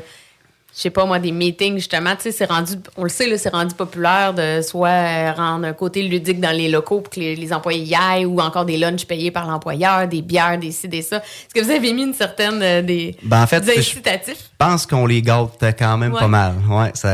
je 0.76 0.82
sais 0.82 0.90
pas 0.90 1.06
moi, 1.06 1.20
des 1.20 1.32
meetings 1.32 1.76
justement, 1.76 2.16
tu 2.18 2.24
sais, 2.24 2.32
c'est 2.34 2.46
rendu, 2.52 2.74
on 2.98 3.04
le 3.04 3.10
sait, 3.10 3.38
c'est 3.38 3.50
rendu 3.50 3.74
populaire 3.76 4.34
de 4.34 4.62
soit 4.62 4.90
euh, 4.90 5.32
rendre 5.32 5.66
un 5.66 5.72
côté 5.74 6.04
ludique 6.04 6.42
dans 6.42 6.52
les 6.52 6.68
locaux 6.68 7.00
pour 7.00 7.10
que 7.14 7.20
les, 7.22 7.36
les 7.38 7.54
employés 7.54 7.84
y 7.86 7.96
aillent 7.96 8.26
ou 8.26 8.42
encore 8.42 8.66
des 8.66 8.76
lunchs 8.78 9.06
payés 9.06 9.32
par 9.32 9.48
l'employeur, 9.48 10.06
des 10.08 10.22
bières, 10.22 10.58
des 10.60 10.72
ci, 10.72 10.90
des 10.90 11.02
ça. 11.02 11.18
Est-ce 11.18 11.54
que 11.54 11.64
vous 11.66 11.72
avez 11.72 11.94
mis 11.94 12.04
une 12.04 12.14
certaine, 12.14 12.62
euh, 12.62 12.82
des, 12.82 13.16
Ben, 13.24 13.44
en 13.44 13.48
fait, 13.48 13.62
des 13.62 13.78
incitatifs? 13.78 14.38
Je 14.38 14.56
pense 14.58 14.86
qu'on 14.86 15.06
les 15.06 15.22
gâte 15.22 15.64
quand 15.80 15.98
même 15.98 16.12
Ouais. 16.14 16.20
pas 16.20 16.28
mal. 16.28 16.56
Ouais, 16.70 16.92
ça. 16.94 17.10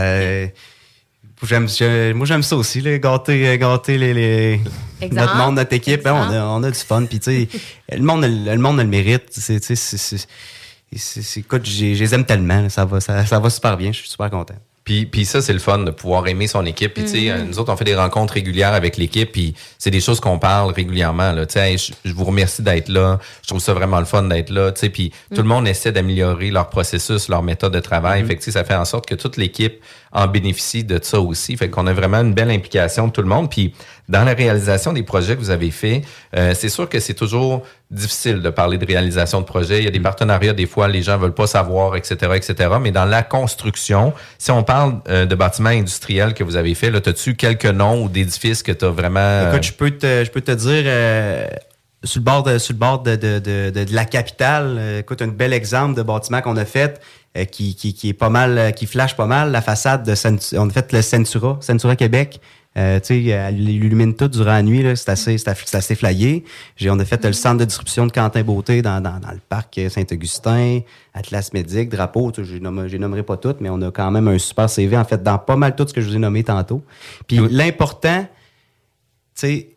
Je- 1.43 2.13
moi, 2.13 2.25
j'aime 2.27 2.43
ça 2.43 2.55
aussi, 2.55 2.81
là, 2.81 2.97
gâter, 2.99 3.57
gâter 3.57 3.97
les, 3.97 4.59
notre 5.11 5.35
monde, 5.35 5.55
notre 5.55 5.73
équipe. 5.73 6.03
Ben, 6.03 6.13
on, 6.13 6.31
a, 6.31 6.43
on 6.45 6.61
a 6.63 6.69
du 6.69 6.77
fun. 6.79 7.03
Puis, 7.05 7.19
tu 7.19 7.47
sais, 7.47 7.59
le 7.91 8.03
monde, 8.03 8.23
a 8.23 8.27
le 8.27 8.51
le 8.53 8.57
monde 8.59 8.79
a 8.79 8.83
le 8.83 8.89
mérite. 8.89 9.23
C'est, 9.31 9.59
tu 9.59 9.75
sais, 9.75 10.17
c'est, 10.97 11.39
écoute, 11.39 11.65
je 11.65 11.85
les 11.85 12.13
aime 12.13 12.25
tellement. 12.25 12.67
Ça 12.69 12.85
va, 12.85 12.99
ça, 12.99 13.25
ça 13.25 13.39
va 13.39 13.49
super 13.49 13.77
bien. 13.77 13.91
Je 13.91 13.99
suis 13.99 14.09
super 14.09 14.29
content. 14.29 14.55
Puis, 14.83 15.05
puis 15.05 15.25
ça, 15.25 15.43
c'est 15.43 15.53
le 15.53 15.59
fun 15.59 15.77
de 15.77 15.91
pouvoir 15.91 16.27
aimer 16.27 16.47
son 16.47 16.65
équipe. 16.65 16.95
Puis, 16.95 17.03
tu 17.03 17.09
sais, 17.11 17.21
Mhm. 17.21 17.29
euh, 17.29 17.43
nous 17.43 17.59
autres, 17.59 17.71
on 17.71 17.77
fait 17.77 17.85
des 17.85 17.95
rencontres 17.95 18.33
régulières 18.33 18.73
avec 18.73 18.97
l'équipe, 18.97 19.31
puis 19.31 19.53
c'est 19.77 19.91
des 19.91 20.01
choses 20.01 20.19
qu'on 20.19 20.39
parle 20.39 20.73
régulièrement. 20.73 21.33
Là. 21.33 21.45
Tu 21.45 21.53
sais, 21.53 21.59
Hey, 21.71 21.77
je, 21.77 21.93
je 22.03 22.11
vous 22.13 22.23
remercie 22.25 22.63
d'être 22.63 22.89
là. 22.89 23.19
Je 23.43 23.47
trouve 23.49 23.59
ça 23.61 23.73
vraiment 23.75 23.99
le 23.99 24.05
fun 24.05 24.23
d'être 24.23 24.49
là. 24.49 24.71
Tu 24.71 24.79
sais, 24.79 24.89
puis 24.89 25.11
tout 25.29 25.37
le 25.37 25.43
Mhm. 25.43 25.47
monde 25.49 25.67
essaie 25.67 25.91
d'améliorer 25.91 26.49
leur 26.49 26.69
processus, 26.71 27.29
leur 27.29 27.43
méthode 27.43 27.73
de 27.73 27.79
travail. 27.79 28.25
Fait 28.25 28.33
que, 28.35 28.39
tu 28.39 28.45
sais, 28.45 28.51
ça 28.51 28.63
fait 28.63 28.73
en 28.73 28.85
sorte 28.85 29.05
que 29.05 29.13
toute 29.15 29.37
l'équipe 29.37 29.79
en 30.13 30.27
bénéficie 30.27 30.83
de 30.83 30.99
ça 31.01 31.19
aussi. 31.19 31.55
Fait 31.57 31.69
qu'on 31.69 31.87
a 31.87 31.93
vraiment 31.93 32.17
une 32.21 32.33
belle 32.33 32.51
implication 32.51 33.07
de 33.07 33.11
tout 33.11 33.21
le 33.21 33.27
monde. 33.27 33.49
Puis, 33.49 33.73
dans 34.09 34.23
la 34.25 34.33
réalisation 34.33 34.91
des 34.91 35.03
projets 35.03 35.35
que 35.35 35.39
vous 35.39 35.51
avez 35.51 35.71
faits, 35.71 36.03
euh, 36.35 36.53
c'est 36.53 36.67
sûr 36.69 36.89
que 36.89 36.99
c'est 36.99 37.13
toujours 37.13 37.63
difficile 37.89 38.41
de 38.41 38.49
parler 38.49 38.77
de 38.77 38.85
réalisation 38.85 39.39
de 39.39 39.45
projet. 39.45 39.77
Il 39.79 39.85
y 39.85 39.87
a 39.87 39.91
des 39.91 39.99
partenariats, 39.99 40.53
des 40.53 40.65
fois, 40.65 40.87
les 40.89 41.01
gens 41.01 41.17
veulent 41.17 41.33
pas 41.33 41.47
savoir, 41.47 41.95
etc., 41.95 42.15
etc. 42.35 42.69
Mais 42.81 42.91
dans 42.91 43.05
la 43.05 43.23
construction, 43.23 44.13
si 44.37 44.51
on 44.51 44.63
parle 44.63 44.99
euh, 45.09 45.25
de 45.25 45.35
bâtiments 45.35 45.69
industriels 45.69 46.33
que 46.33 46.43
vous 46.43 46.55
avez 46.57 46.75
fait, 46.75 46.89
là, 46.91 46.99
as-tu 47.05 47.35
quelques 47.35 47.65
noms 47.65 48.03
ou 48.03 48.09
d'édifices 48.09 48.63
que 48.63 48.71
tu 48.73 48.83
as 48.85 48.89
vraiment... 48.89 49.19
euh, 49.21 49.51
Écoute, 49.51 49.63
je 49.63 49.73
peux 49.73 49.91
te, 49.91 50.23
je 50.25 50.29
peux 50.31 50.41
te 50.41 50.51
dire, 50.51 50.83
euh, 50.85 51.47
sur 52.03 52.19
le 52.19 52.23
bord 52.25 52.43
de, 52.43 52.57
sur 52.57 52.73
le 52.73 52.79
bord 52.79 53.03
de, 53.03 53.15
de, 53.15 53.39
de, 53.39 53.69
de- 53.69 53.83
de 53.85 53.93
la 53.95 54.05
capitale. 54.05 54.75
Euh, 54.79 54.99
écoute, 55.01 55.21
un 55.21 55.27
bel 55.27 55.53
exemple 55.53 55.95
de 55.95 56.01
bâtiment 56.01 56.41
qu'on 56.41 56.57
a 56.57 56.65
fait 56.65 56.99
euh, 57.37 57.45
qui, 57.45 57.75
qui, 57.75 57.93
qui 57.93 58.09
est 58.09 58.13
pas 58.13 58.29
mal, 58.29 58.57
euh, 58.57 58.71
qui 58.71 58.85
flash 58.85 59.15
pas 59.15 59.25
mal. 59.27 59.51
La 59.51 59.61
façade 59.61 60.05
de 60.05 60.15
Cent- 60.15 60.53
on 60.57 60.69
a 60.69 60.71
fait 60.71 60.91
le 60.93 61.01
Centura, 61.01 61.57
Centura 61.61 61.95
Québec. 61.95 62.39
Euh, 62.77 63.01
tu 63.01 63.07
sais, 63.07 63.23
elle 63.25 63.59
illumine 63.69 64.15
tout 64.15 64.29
durant 64.29 64.51
la 64.51 64.63
nuit. 64.63 64.81
là. 64.81 64.95
C'est 64.95 65.09
assez, 65.09 65.37
c'est 65.37 65.49
assez- 65.75 65.95
flyé. 65.95 66.45
On 66.87 66.97
a 66.99 67.03
fait 67.03 67.23
le 67.25 67.33
centre 67.33 67.57
de 67.57 67.65
distribution 67.65 68.07
de 68.07 68.13
Quentin 68.13 68.43
Beauté 68.43 68.81
dans, 68.81 69.01
dans, 69.01 69.19
dans 69.19 69.31
le 69.31 69.41
parc 69.49 69.77
euh, 69.77 69.89
Saint-Augustin, 69.89 70.79
Atlas 71.13 71.51
Médic, 71.51 71.89
Drapeau. 71.89 72.31
Je 72.37 72.53
les 72.55 72.59
nommerai 72.99 73.23
pas 73.23 73.35
toutes, 73.35 73.59
mais 73.59 73.69
on 73.69 73.81
a 73.81 73.91
quand 73.91 74.09
même 74.09 74.29
un 74.29 74.37
super 74.37 74.69
CV 74.69 74.95
en 74.95 75.03
fait 75.03 75.21
dans 75.21 75.37
pas 75.37 75.57
mal 75.57 75.75
tout 75.75 75.85
ce 75.85 75.93
que 75.93 75.99
je 75.99 76.07
vous 76.07 76.15
ai 76.15 76.19
nommé 76.19 76.45
tantôt. 76.45 76.81
Puis 77.27 77.39
l'important, 77.49 78.21
tu 78.23 78.29
sais, 79.35 79.67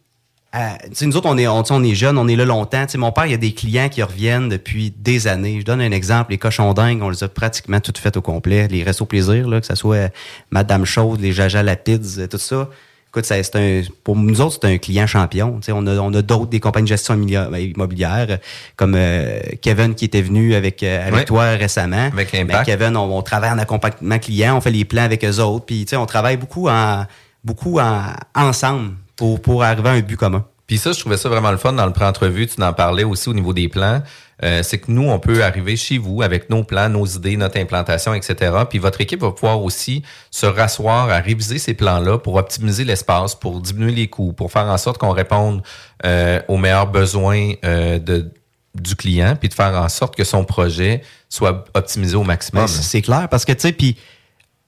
euh, 0.54 0.68
nous 1.02 1.16
autres, 1.16 1.28
on 1.28 1.36
est, 1.36 1.46
on, 1.46 1.62
on 1.68 1.84
est 1.84 1.94
jeunes, 1.94 2.16
on 2.18 2.28
est 2.28 2.36
là 2.36 2.44
longtemps. 2.44 2.84
Tu 2.86 2.92
sais, 2.92 2.98
mon 2.98 3.12
père, 3.12 3.26
il 3.26 3.32
y 3.32 3.34
a 3.34 3.38
des 3.38 3.52
clients 3.52 3.88
qui 3.88 4.02
reviennent 4.02 4.48
depuis 4.48 4.92
des 4.96 5.26
années. 5.26 5.60
Je 5.60 5.64
donne 5.64 5.80
un 5.80 5.90
exemple. 5.90 6.30
Les 6.30 6.38
cochons 6.38 6.72
dingues, 6.74 7.02
on 7.02 7.10
les 7.10 7.24
a 7.24 7.28
pratiquement 7.28 7.80
toutes 7.80 7.98
faites 7.98 8.16
au 8.16 8.22
complet. 8.22 8.68
Les 8.68 8.82
restos 8.82 9.06
plaisir, 9.06 9.48
là, 9.48 9.60
que 9.60 9.66
ce 9.66 9.74
soit 9.74 9.96
euh, 9.96 10.08
Madame 10.50 10.84
Chaude, 10.84 11.20
les 11.20 11.32
Jaja 11.32 11.62
Lapides, 11.62 12.06
euh, 12.18 12.26
tout 12.26 12.38
ça. 12.38 12.68
Écoute, 13.08 13.26
ça, 13.26 13.40
c'est 13.40 13.54
un, 13.54 13.82
pour 14.02 14.16
nous 14.16 14.40
autres, 14.40 14.58
c'est 14.60 14.68
un 14.68 14.78
client 14.78 15.06
champion. 15.06 15.58
Tu 15.60 15.66
sais, 15.66 15.72
on 15.72 15.86
a, 15.86 15.94
on 15.98 16.12
a 16.14 16.22
d'autres, 16.22 16.50
des 16.50 16.58
compagnies 16.58 16.86
de 16.86 16.88
gestion 16.88 17.14
immobilière, 17.14 17.56
immobilière, 17.56 18.38
comme 18.74 18.94
euh, 18.96 19.38
Kevin 19.62 19.94
qui 19.94 20.04
était 20.04 20.20
venu 20.20 20.56
avec, 20.56 20.82
euh, 20.82 21.06
avec 21.06 21.26
toi 21.26 21.50
récemment. 21.50 22.10
Avec 22.12 22.32
Ben. 22.32 22.64
Kevin, 22.64 22.96
on, 22.96 23.16
on 23.16 23.22
travaille 23.22 23.50
en 23.50 23.58
accompagnement 23.58 24.18
client, 24.18 24.56
on 24.56 24.60
fait 24.60 24.72
les 24.72 24.84
plans 24.84 25.04
avec 25.04 25.24
eux 25.24 25.38
autres. 25.38 25.64
Puis, 25.64 25.84
tu 25.84 25.90
sais, 25.90 25.96
on 25.96 26.06
travaille 26.06 26.36
beaucoup 26.36 26.68
en, 26.68 27.06
beaucoup 27.44 27.78
en, 27.78 28.02
ensemble 28.34 28.94
pour, 29.16 29.40
pour 29.40 29.62
arriver 29.62 29.88
à 29.88 29.92
un 29.92 30.00
but 30.00 30.16
commun. 30.16 30.44
Puis 30.66 30.78
ça, 30.78 30.92
je 30.92 31.00
trouvais 31.00 31.18
ça 31.18 31.28
vraiment 31.28 31.50
le 31.50 31.58
fun 31.58 31.72
dans 31.72 31.84
le 31.84 31.92
pré-entrevue. 31.92 32.46
Tu 32.46 32.62
en 32.62 32.72
parlais 32.72 33.04
aussi 33.04 33.28
au 33.28 33.34
niveau 33.34 33.52
des 33.52 33.68
plans. 33.68 34.02
Euh, 34.42 34.62
c'est 34.62 34.78
que 34.78 34.90
nous, 34.90 35.08
on 35.08 35.18
peut 35.18 35.44
arriver 35.44 35.76
chez 35.76 35.98
vous 35.98 36.22
avec 36.22 36.48
nos 36.50 36.64
plans, 36.64 36.88
nos 36.88 37.06
idées, 37.06 37.36
notre 37.36 37.58
implantation, 37.58 38.14
etc. 38.14 38.52
Puis 38.68 38.78
votre 38.78 39.00
équipe 39.00 39.20
va 39.20 39.30
pouvoir 39.30 39.62
aussi 39.62 40.02
se 40.30 40.46
rasseoir 40.46 41.10
à 41.10 41.18
réviser 41.18 41.58
ces 41.58 41.74
plans-là 41.74 42.18
pour 42.18 42.36
optimiser 42.36 42.84
l'espace, 42.84 43.34
pour 43.34 43.60
diminuer 43.60 43.92
les 43.92 44.08
coûts, 44.08 44.32
pour 44.32 44.50
faire 44.50 44.66
en 44.66 44.78
sorte 44.78 44.98
qu'on 44.98 45.12
réponde 45.12 45.62
euh, 46.04 46.40
aux 46.48 46.56
meilleurs 46.56 46.88
besoins 46.88 47.52
euh, 47.64 47.98
de, 47.98 48.32
du 48.74 48.96
client, 48.96 49.36
puis 49.38 49.50
de 49.50 49.54
faire 49.54 49.74
en 49.74 49.88
sorte 49.88 50.16
que 50.16 50.24
son 50.24 50.44
projet 50.44 51.02
soit 51.28 51.64
optimisé 51.74 52.16
au 52.16 52.24
maximum. 52.24 52.64
Ben, 52.64 52.68
c'est 52.68 52.82
c'est 52.82 53.02
clair, 53.02 53.28
parce 53.30 53.44
que, 53.44 53.52
tu 53.52 53.60
sais, 53.60 53.72
puis 53.72 53.96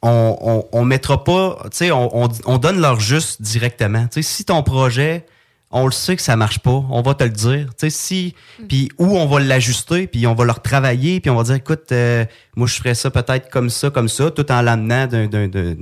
on, 0.02 0.36
on, 0.40 0.64
on 0.72 0.84
mettra 0.84 1.24
pas, 1.24 1.58
tu 1.64 1.68
sais, 1.78 1.90
on, 1.90 2.24
on, 2.24 2.28
on 2.44 2.58
donne 2.58 2.80
leur 2.80 3.00
juste 3.00 3.42
directement. 3.42 4.06
Tu 4.06 4.22
sais, 4.22 4.28
si 4.28 4.44
ton 4.44 4.62
projet, 4.62 5.24
on 5.72 5.84
le 5.86 5.92
sait 5.92 6.14
que 6.16 6.22
ça 6.22 6.36
marche 6.36 6.60
pas, 6.60 6.84
on 6.90 7.02
va 7.02 7.14
te 7.14 7.24
le 7.24 7.30
dire. 7.30 7.66
Tu 7.78 7.88
sais, 7.88 7.90
si, 7.90 8.34
puis 8.68 8.88
ou 8.98 9.16
on 9.16 9.26
va 9.26 9.40
l'ajuster, 9.40 10.06
puis 10.06 10.26
on 10.26 10.34
va 10.34 10.44
leur 10.44 10.62
travailler, 10.62 11.20
puis 11.20 11.28
on 11.30 11.34
va 11.34 11.42
dire, 11.42 11.56
écoute, 11.56 11.90
euh, 11.92 12.24
moi, 12.54 12.66
je 12.68 12.74
ferais 12.74 12.94
ça 12.94 13.10
peut-être 13.10 13.50
comme 13.50 13.68
ça, 13.68 13.90
comme 13.90 14.08
ça, 14.08 14.30
tout 14.30 14.50
en 14.52 14.62
l'amenant 14.62 15.06
d'un, 15.06 15.26
d'un, 15.26 15.48
d'un- 15.48 15.74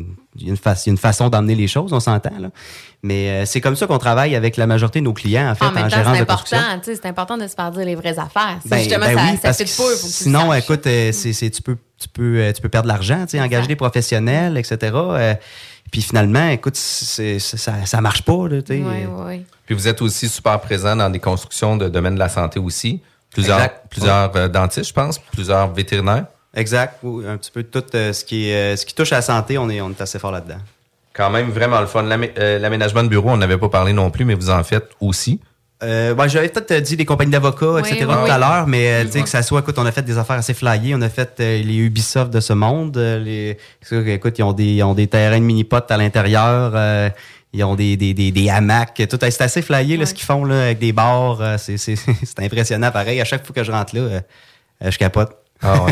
fa- 0.60 0.74
une 0.86 0.96
façon 0.96 1.28
d'amener 1.28 1.54
les 1.54 1.68
choses, 1.68 1.92
on 1.92 2.00
s'entend, 2.00 2.38
là. 2.40 2.48
Mais 3.02 3.28
euh, 3.28 3.44
c'est 3.44 3.60
comme 3.60 3.76
ça 3.76 3.86
qu'on 3.86 3.98
travaille 3.98 4.34
avec 4.34 4.56
la 4.56 4.66
majorité 4.66 5.00
de 5.00 5.04
nos 5.04 5.12
clients, 5.12 5.50
en 5.50 5.54
fait, 5.54 5.66
en 5.66 5.68
en, 5.68 5.72
même 5.72 5.82
temps, 5.90 5.96
gérance 5.96 6.16
c'est 6.16 6.24
de 6.24 6.26
construction. 6.30 6.56
important, 6.58 6.78
tu 6.82 6.84
sais, 6.94 7.00
c'est 7.02 7.08
important 7.08 7.36
de 7.36 7.46
se 7.46 7.54
faire 7.54 7.70
dire 7.70 7.84
les 7.84 7.94
vraies 7.96 8.18
affaires. 8.18 8.58
Si 8.62 8.68
Ben, 8.70 8.78
justement, 8.78 9.04
ben 9.06 9.16
ça, 9.18 9.22
oui, 9.24 9.36
ça 9.36 9.40
parce 9.42 9.58
fit 9.58 9.64
que 9.64 9.76
pas, 9.76 9.82
il 9.92 9.96
faut 9.98 10.06
que 10.06 10.12
tu 10.12 10.18
le 10.24 10.24
sinon, 10.24 10.54
écoute, 10.54 10.86
euh, 10.86 11.12
c'est, 11.12 11.32
c'est- 11.34 11.50
tu 11.50 11.60
peux, 11.60 11.76
tu 12.04 12.08
peux, 12.08 12.38
euh, 12.38 12.52
tu 12.52 12.62
peux 12.62 12.68
perdre 12.68 12.88
de 12.88 12.92
l'argent, 12.92 13.24
engager 13.34 13.66
des 13.68 13.76
professionnels, 13.76 14.56
etc. 14.56 14.76
euh, 14.94 15.34
puis 15.90 16.02
finalement, 16.02 16.48
écoute, 16.48 16.76
ça, 16.76 17.72
ça 17.84 18.00
marche 18.00 18.22
pas, 18.22 18.48
là, 18.48 18.62
tu 18.62 18.74
sais. 18.74 18.82
Oui, 18.84 19.06
oui. 19.26 19.44
Puis 19.66 19.74
vous 19.74 19.86
êtes 19.88 20.02
aussi 20.02 20.28
super 20.28 20.60
présent 20.60 20.94
dans 20.96 21.08
des 21.10 21.18
constructions 21.20 21.76
de 21.76 21.88
domaine 21.88 22.14
de 22.14 22.18
la 22.18 22.28
santé 22.28 22.58
aussi. 22.58 23.00
Plusieurs, 23.32 23.58
Exact. 23.58 23.84
plusieurs 23.90 24.36
euh, 24.36 24.48
dentistes, 24.48 24.88
je 24.88 24.92
pense, 24.94 25.18
plusieurs 25.18 25.72
vétérinaires. 25.72 26.26
Exact. 26.54 27.00
Un 27.26 27.36
petit 27.36 27.50
peu 27.50 27.62
tout 27.64 27.82
euh, 27.94 28.12
ce 28.12 28.24
qui 28.24 28.52
euh, 28.52 28.76
ce 28.76 28.86
qui 28.86 28.94
touche 28.94 29.12
à 29.12 29.16
la 29.16 29.22
santé, 29.22 29.58
on 29.58 29.68
est, 29.70 29.80
on 29.80 29.90
est 29.90 30.00
assez 30.00 30.18
fort 30.18 30.30
là-dedans. 30.32 30.58
Quand 31.12 31.30
même 31.30 31.50
vraiment 31.50 31.80
le 31.80 31.86
fun. 31.86 32.02
L'amé- 32.02 32.32
L'aménagement 32.36 33.02
de 33.02 33.08
bureau, 33.08 33.30
on 33.30 33.36
n'avait 33.36 33.58
pas 33.58 33.68
parlé 33.68 33.92
non 33.92 34.10
plus, 34.10 34.24
mais 34.24 34.34
vous 34.34 34.50
en 34.50 34.62
faites 34.64 34.90
aussi. 35.00 35.40
Euh, 35.84 36.14
ben, 36.14 36.26
j'avais 36.28 36.48
peut-être 36.48 36.82
dit 36.82 36.96
les 36.96 37.04
compagnies 37.04 37.30
d'avocats, 37.32 37.66
Oui, 37.72 37.80
etc. 37.80 37.96
oui, 38.08 38.14
tout 38.14 38.20
oui. 38.24 38.30
à 38.30 38.38
l'heure, 38.38 38.66
mais 38.66 38.88
euh, 38.88 39.04
tu 39.04 39.12
sais 39.12 39.22
que 39.22 39.28
ça 39.28 39.42
soit, 39.42 39.60
écoute, 39.60 39.74
on 39.78 39.84
a 39.86 39.92
fait 39.92 40.02
des 40.02 40.16
affaires 40.18 40.36
assez 40.36 40.54
flyées, 40.54 40.94
on 40.94 41.02
a 41.02 41.08
fait 41.08 41.34
euh, 41.40 41.62
les 41.62 41.76
Ubisoft 41.76 42.32
de 42.32 42.40
ce 42.40 42.52
monde, 42.52 42.96
euh, 42.96 43.18
les, 43.18 43.58
écoute, 44.14 44.38
ils 44.38 44.42
ont 44.42 44.52
des, 44.52 44.64
ils 44.74 44.82
ont 44.82 44.94
des 44.94 45.06
terrains 45.06 45.38
de 45.38 45.44
mini-potes 45.44 45.90
à 45.90 45.96
l'intérieur, 45.96 46.72
euh, 46.74 47.10
ils 47.52 47.62
ont 47.64 47.74
des, 47.74 47.96
des, 47.96 48.14
des, 48.14 48.32
des 48.32 48.48
hamacs, 48.48 49.02
tout, 49.08 49.18
c'est 49.20 49.40
assez 49.42 49.62
flyé 49.62 49.96
là, 49.96 50.06
ce 50.06 50.14
qu'ils 50.14 50.24
font 50.24 50.44
là, 50.44 50.62
avec 50.64 50.78
des 50.78 50.92
bars, 50.92 51.38
euh, 51.40 51.56
c'est, 51.58 51.76
c'est, 51.76 51.96
c'est 52.22 52.40
impressionnant, 52.40 52.90
pareil. 52.90 53.20
À 53.20 53.24
chaque 53.24 53.44
fois 53.46 53.54
que 53.54 53.62
je 53.62 53.70
rentre 53.70 53.94
là, 53.94 54.00
euh, 54.02 54.20
euh, 54.84 54.90
je 54.90 54.98
capote. 54.98 55.36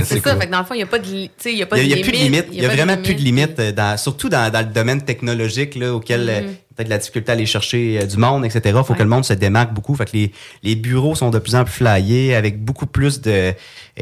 c'est 0.05 0.20
ça, 0.22 0.36
fait 0.36 0.47
que 0.47 0.51
dans 0.53 0.59
le 0.59 0.64
fond, 0.64 0.74
il 0.74 0.78
n'y 0.78 0.82
a 0.82 0.86
pas 0.86 0.99
de, 0.99 1.05
tu 1.05 1.30
il 1.47 1.57
y 1.59 1.62
a 1.62 1.66
pas 1.66 1.78
Il 1.78 1.88
de 1.88 1.95
n'y 1.95 2.01
a, 2.01 2.03
plus 2.03 2.12
de 2.12 2.16
limite. 2.16 2.47
Il 2.53 2.61
y 2.62 2.66
a, 2.66 2.68
vraiment 2.68 2.97
plus 2.97 3.14
limite. 3.14 3.18
de 3.18 3.24
limite, 3.24 3.61
euh, 3.61 3.72
dans, 3.72 3.97
surtout 3.97 4.28
dans, 4.28 4.51
dans 4.53 4.59
le 4.61 4.72
domaine 4.72 5.03
technologique, 5.03 5.74
là, 5.76 5.95
auquel 5.95 6.28
euh, 6.28 6.40
Mhm. 6.43 6.55
Peut-être 6.75 6.89
la 6.89 6.99
difficulté 6.99 7.31
à 7.31 7.35
aller 7.35 7.47
chercher 7.47 8.01
euh, 8.01 8.07
du 8.07 8.16
monde, 8.16 8.45
etc. 8.45 8.61
Il 8.79 8.85
faut 8.85 8.95
que 8.95 9.03
le 9.03 9.09
monde 9.09 9.25
se 9.25 9.33
démarque 9.33 9.73
beaucoup. 9.73 9.95
Fait 9.95 10.05
que 10.05 10.16
les, 10.16 10.33
les 10.62 10.75
bureaux 10.75 11.14
sont 11.14 11.31
de 11.31 11.39
plus 11.39 11.55
en 11.55 11.64
plus 11.64 11.73
flyés, 11.73 12.35
avec 12.35 12.62
beaucoup 12.62 12.87
plus 12.87 13.20
de 13.20 13.53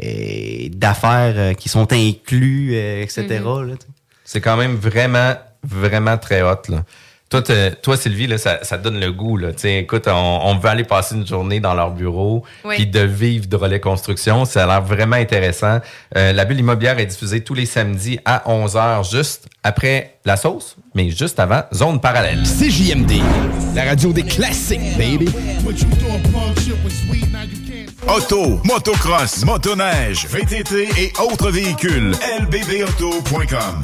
euh, 0.03 0.69
d'affaires 0.71 1.33
euh, 1.35 1.53
qui 1.53 1.69
sont 1.69 1.91
inclus, 1.91 2.71
euh, 2.73 3.03
etc. 3.03 3.27
Là, 3.29 3.63
tu 3.71 3.71
sais. 3.71 3.87
C'est 4.23 4.41
quand 4.41 4.55
même 4.55 4.75
vraiment, 4.75 5.33
vraiment 5.63 6.17
très 6.17 6.41
hot. 6.41 6.61
Là. 6.69 6.85
Toi, 7.31 7.41
toi, 7.81 7.95
Sylvie, 7.95 8.27
là, 8.27 8.37
ça, 8.37 8.77
donne 8.77 8.99
le 8.99 9.11
goût. 9.13 9.37
Là. 9.37 9.53
Tu 9.53 9.59
sais, 9.59 9.77
écoute, 9.79 10.03
on, 10.07 10.39
on 10.43 10.57
veut 10.57 10.69
aller 10.69 10.83
passer 10.83 11.15
une 11.15 11.25
journée 11.25 11.61
dans 11.61 11.73
leur 11.73 11.91
bureau, 11.91 12.43
Oui. 12.65 12.75
puis 12.75 12.85
de 12.87 12.99
vivre 12.99 13.47
de 13.47 13.55
relais 13.55 13.79
construction. 13.79 14.43
Ça 14.43 14.65
a 14.65 14.67
l'air 14.67 14.81
vraiment 14.81 15.15
intéressant. 15.15 15.79
Euh, 16.17 16.33
la 16.33 16.43
bulle 16.43 16.59
immobilière 16.59 16.99
est 16.99 17.05
diffusée 17.05 17.41
tous 17.41 17.53
les 17.53 17.65
samedis 17.65 18.19
à 18.25 18.43
11h, 18.47 19.09
juste 19.09 19.47
après 19.63 20.15
la 20.25 20.35
sauce, 20.35 20.75
mais 20.93 21.09
juste 21.09 21.39
avant 21.39 21.63
Zone 21.73 22.01
Parallèle. 22.01 22.43
CJMD, 22.43 23.21
la 23.75 23.85
radio 23.85 24.11
des 24.11 24.23
classiques, 24.23 24.97
baby. 24.97 25.29
Auto, 28.07 28.59
motocross, 28.65 29.45
motoneige, 29.45 30.27
VTT 30.27 30.89
et 30.97 31.13
autres 31.21 31.49
véhicules. 31.49 32.11
lbbauto.com 32.41 33.83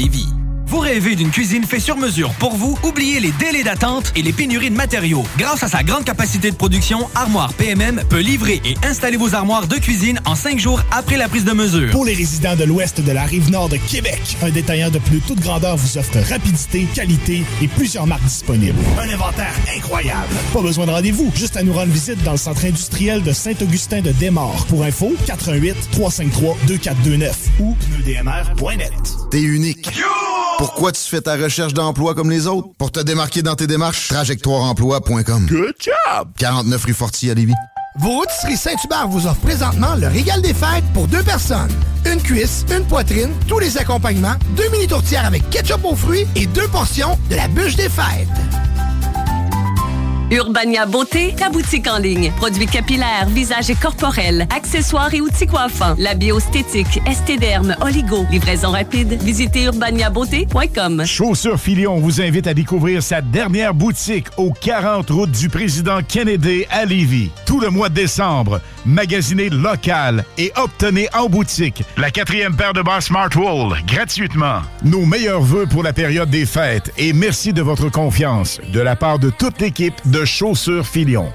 Lévis. 0.01 0.40
Vous 0.71 0.79
rêvez 0.79 1.17
d'une 1.17 1.31
cuisine 1.31 1.65
faite 1.65 1.81
sur 1.81 1.97
mesure 1.97 2.31
pour 2.35 2.55
vous? 2.55 2.77
Oubliez 2.83 3.19
les 3.19 3.33
délais 3.33 3.61
d'attente 3.61 4.13
et 4.15 4.21
les 4.21 4.31
pénuries 4.31 4.69
de 4.69 4.75
matériaux. 4.77 5.25
Grâce 5.37 5.63
à 5.63 5.67
sa 5.67 5.83
grande 5.83 6.05
capacité 6.05 6.49
de 6.49 6.55
production, 6.55 7.09
Armoire 7.13 7.53
PMM 7.55 8.01
peut 8.07 8.21
livrer 8.21 8.61
et 8.63 8.75
installer 8.85 9.17
vos 9.17 9.35
armoires 9.35 9.67
de 9.67 9.75
cuisine 9.75 10.21
en 10.25 10.33
cinq 10.33 10.59
jours 10.59 10.81
après 10.91 11.17
la 11.17 11.27
prise 11.27 11.43
de 11.43 11.51
mesure. 11.51 11.91
Pour 11.91 12.05
les 12.05 12.13
résidents 12.13 12.55
de 12.55 12.63
l'ouest 12.63 13.01
de 13.01 13.11
la 13.11 13.23
rive 13.23 13.51
nord 13.51 13.67
de 13.67 13.75
Québec, 13.75 14.21
un 14.41 14.49
détaillant 14.49 14.89
de 14.89 14.99
plus 14.99 15.19
toute 15.19 15.41
grandeur 15.41 15.75
vous 15.75 15.97
offre 15.97 16.17
rapidité, 16.29 16.87
qualité 16.95 17.43
et 17.61 17.67
plusieurs 17.67 18.07
marques 18.07 18.23
disponibles. 18.23 18.79
Un 18.97 19.13
inventaire 19.13 19.53
incroyable. 19.75 20.33
Pas 20.53 20.61
besoin 20.61 20.85
de 20.85 20.91
rendez-vous, 20.91 21.33
juste 21.35 21.57
à 21.57 21.63
nous 21.63 21.73
rendre 21.73 21.91
visite 21.91 22.23
dans 22.23 22.31
le 22.31 22.37
centre 22.37 22.63
industriel 22.63 23.23
de 23.23 23.33
Saint-Augustin 23.33 23.99
de 23.99 24.13
Desmaures. 24.13 24.65
Pour 24.67 24.83
info, 24.83 25.13
88 25.25 25.89
353 25.91 26.57
2429 26.67 27.37
ou 27.59 27.75
pneudmr.net. 27.75 28.93
T'es 29.31 29.41
unique. 29.41 29.89
Pourquoi 30.61 30.91
tu 30.91 31.01
fais 31.01 31.21
ta 31.21 31.37
recherche 31.37 31.73
d'emploi 31.73 32.13
comme 32.13 32.29
les 32.29 32.45
autres? 32.45 32.67
Pour 32.77 32.91
te 32.91 32.99
démarquer 32.99 33.41
dans 33.41 33.55
tes 33.55 33.65
démarches, 33.65 34.09
trajectoireemploi.com. 34.09 35.47
Good 35.47 35.73
job! 35.79 36.27
49 36.37 36.85
rue 36.85 36.93
Forti 36.93 37.31
à 37.31 37.33
Lévis. 37.33 37.55
Vos 37.97 38.11
rôtisseries 38.11 38.57
Saint-Hubert 38.57 39.07
vous 39.07 39.25
offrent 39.25 39.41
présentement 39.41 39.95
le 39.95 40.05
régal 40.05 40.39
des 40.43 40.53
fêtes 40.53 40.83
pour 40.93 41.07
deux 41.07 41.23
personnes. 41.23 41.71
Une 42.05 42.21
cuisse, 42.21 42.63
une 42.71 42.85
poitrine, 42.85 43.31
tous 43.47 43.57
les 43.57 43.75
accompagnements, 43.79 44.35
deux 44.55 44.69
mini 44.69 44.85
tourtières 44.85 45.25
avec 45.25 45.49
ketchup 45.49 45.83
aux 45.83 45.95
fruits 45.95 46.27
et 46.35 46.45
deux 46.45 46.67
portions 46.67 47.17
de 47.31 47.37
la 47.37 47.47
bûche 47.47 47.75
des 47.75 47.89
fêtes. 47.89 48.27
Urbania 50.31 50.85
Beauté, 50.85 51.35
ta 51.35 51.49
boutique 51.49 51.87
en 51.87 51.97
ligne. 51.97 52.31
Produits 52.37 52.65
capillaires, 52.65 53.27
visage 53.27 53.69
et 53.69 53.75
corporels, 53.75 54.47
accessoires 54.55 55.13
et 55.13 55.19
outils 55.19 55.45
coiffants. 55.45 55.93
La 55.97 56.13
biostétique, 56.13 57.01
estéderme, 57.05 57.75
oligo. 57.81 58.25
Livraison 58.31 58.71
rapide. 58.71 59.21
Visitez 59.21 59.65
urbaniabeauté.com. 59.65 61.03
Chaussures 61.05 61.59
Filion 61.59 61.99
vous 61.99 62.21
invite 62.21 62.47
à 62.47 62.53
découvrir 62.53 63.03
sa 63.03 63.21
dernière 63.21 63.73
boutique 63.73 64.27
au 64.37 64.53
40 64.53 65.09
route 65.09 65.31
du 65.31 65.49
président 65.49 65.99
Kennedy 66.01 66.63
à 66.69 66.85
Lévis. 66.85 67.31
Tout 67.45 67.59
le 67.59 67.69
mois 67.69 67.89
de 67.89 67.95
décembre, 67.95 68.61
magasinez 68.85 69.49
local 69.49 70.25
et 70.37 70.51
obtenez 70.55 71.07
en 71.13 71.27
boutique 71.27 71.83
la 71.97 72.11
quatrième 72.11 72.55
paire 72.55 72.73
de 72.73 72.81
bas 72.81 73.01
Smartwool 73.01 73.77
gratuitement. 73.85 74.61
Nos 74.83 75.05
meilleurs 75.05 75.41
vœux 75.41 75.65
pour 75.65 75.83
la 75.83 75.93
période 75.93 76.29
des 76.29 76.45
fêtes 76.45 76.91
et 76.97 77.13
merci 77.13 77.53
de 77.53 77.61
votre 77.61 77.89
confiance 77.89 78.59
de 78.71 78.79
la 78.79 78.95
part 78.95 79.19
de 79.19 79.29
toute 79.29 79.59
l'équipe 79.61 79.95
de 80.05 80.25
Chaussures 80.25 80.85
Filion. 80.85 81.31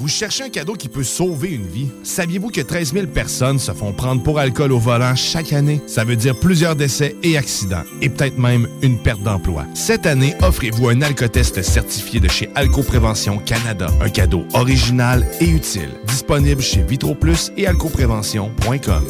Vous 0.00 0.08
cherchez 0.08 0.44
un 0.44 0.48
cadeau 0.48 0.76
qui 0.76 0.88
peut 0.88 1.04
sauver 1.04 1.50
une 1.50 1.66
vie? 1.66 1.88
Saviez-vous 2.04 2.48
que 2.48 2.62
13 2.62 2.94
000 2.94 3.06
personnes 3.08 3.58
se 3.58 3.70
font 3.72 3.92
prendre 3.92 4.22
pour 4.22 4.38
alcool 4.38 4.72
au 4.72 4.78
volant 4.78 5.14
chaque 5.14 5.52
année? 5.52 5.82
Ça 5.86 6.04
veut 6.04 6.16
dire 6.16 6.40
plusieurs 6.40 6.74
décès 6.74 7.16
et 7.22 7.36
accidents, 7.36 7.82
et 8.00 8.08
peut-être 8.08 8.38
même 8.38 8.66
une 8.80 8.98
perte 8.98 9.22
d'emploi. 9.22 9.66
Cette 9.74 10.06
année, 10.06 10.34
offrez-vous 10.40 10.88
un 10.88 11.02
alcotest 11.02 11.60
certifié 11.60 12.18
de 12.18 12.28
chez 12.28 12.48
Alcoprévention 12.54 13.36
Canada. 13.40 13.88
Un 14.00 14.08
cadeau 14.08 14.46
original 14.54 15.26
et 15.38 15.50
utile. 15.50 15.90
Disponible 16.06 16.62
chez 16.62 16.82
VitroPlus 16.82 17.52
et 17.58 17.66
alcoprévention.com. 17.66 19.04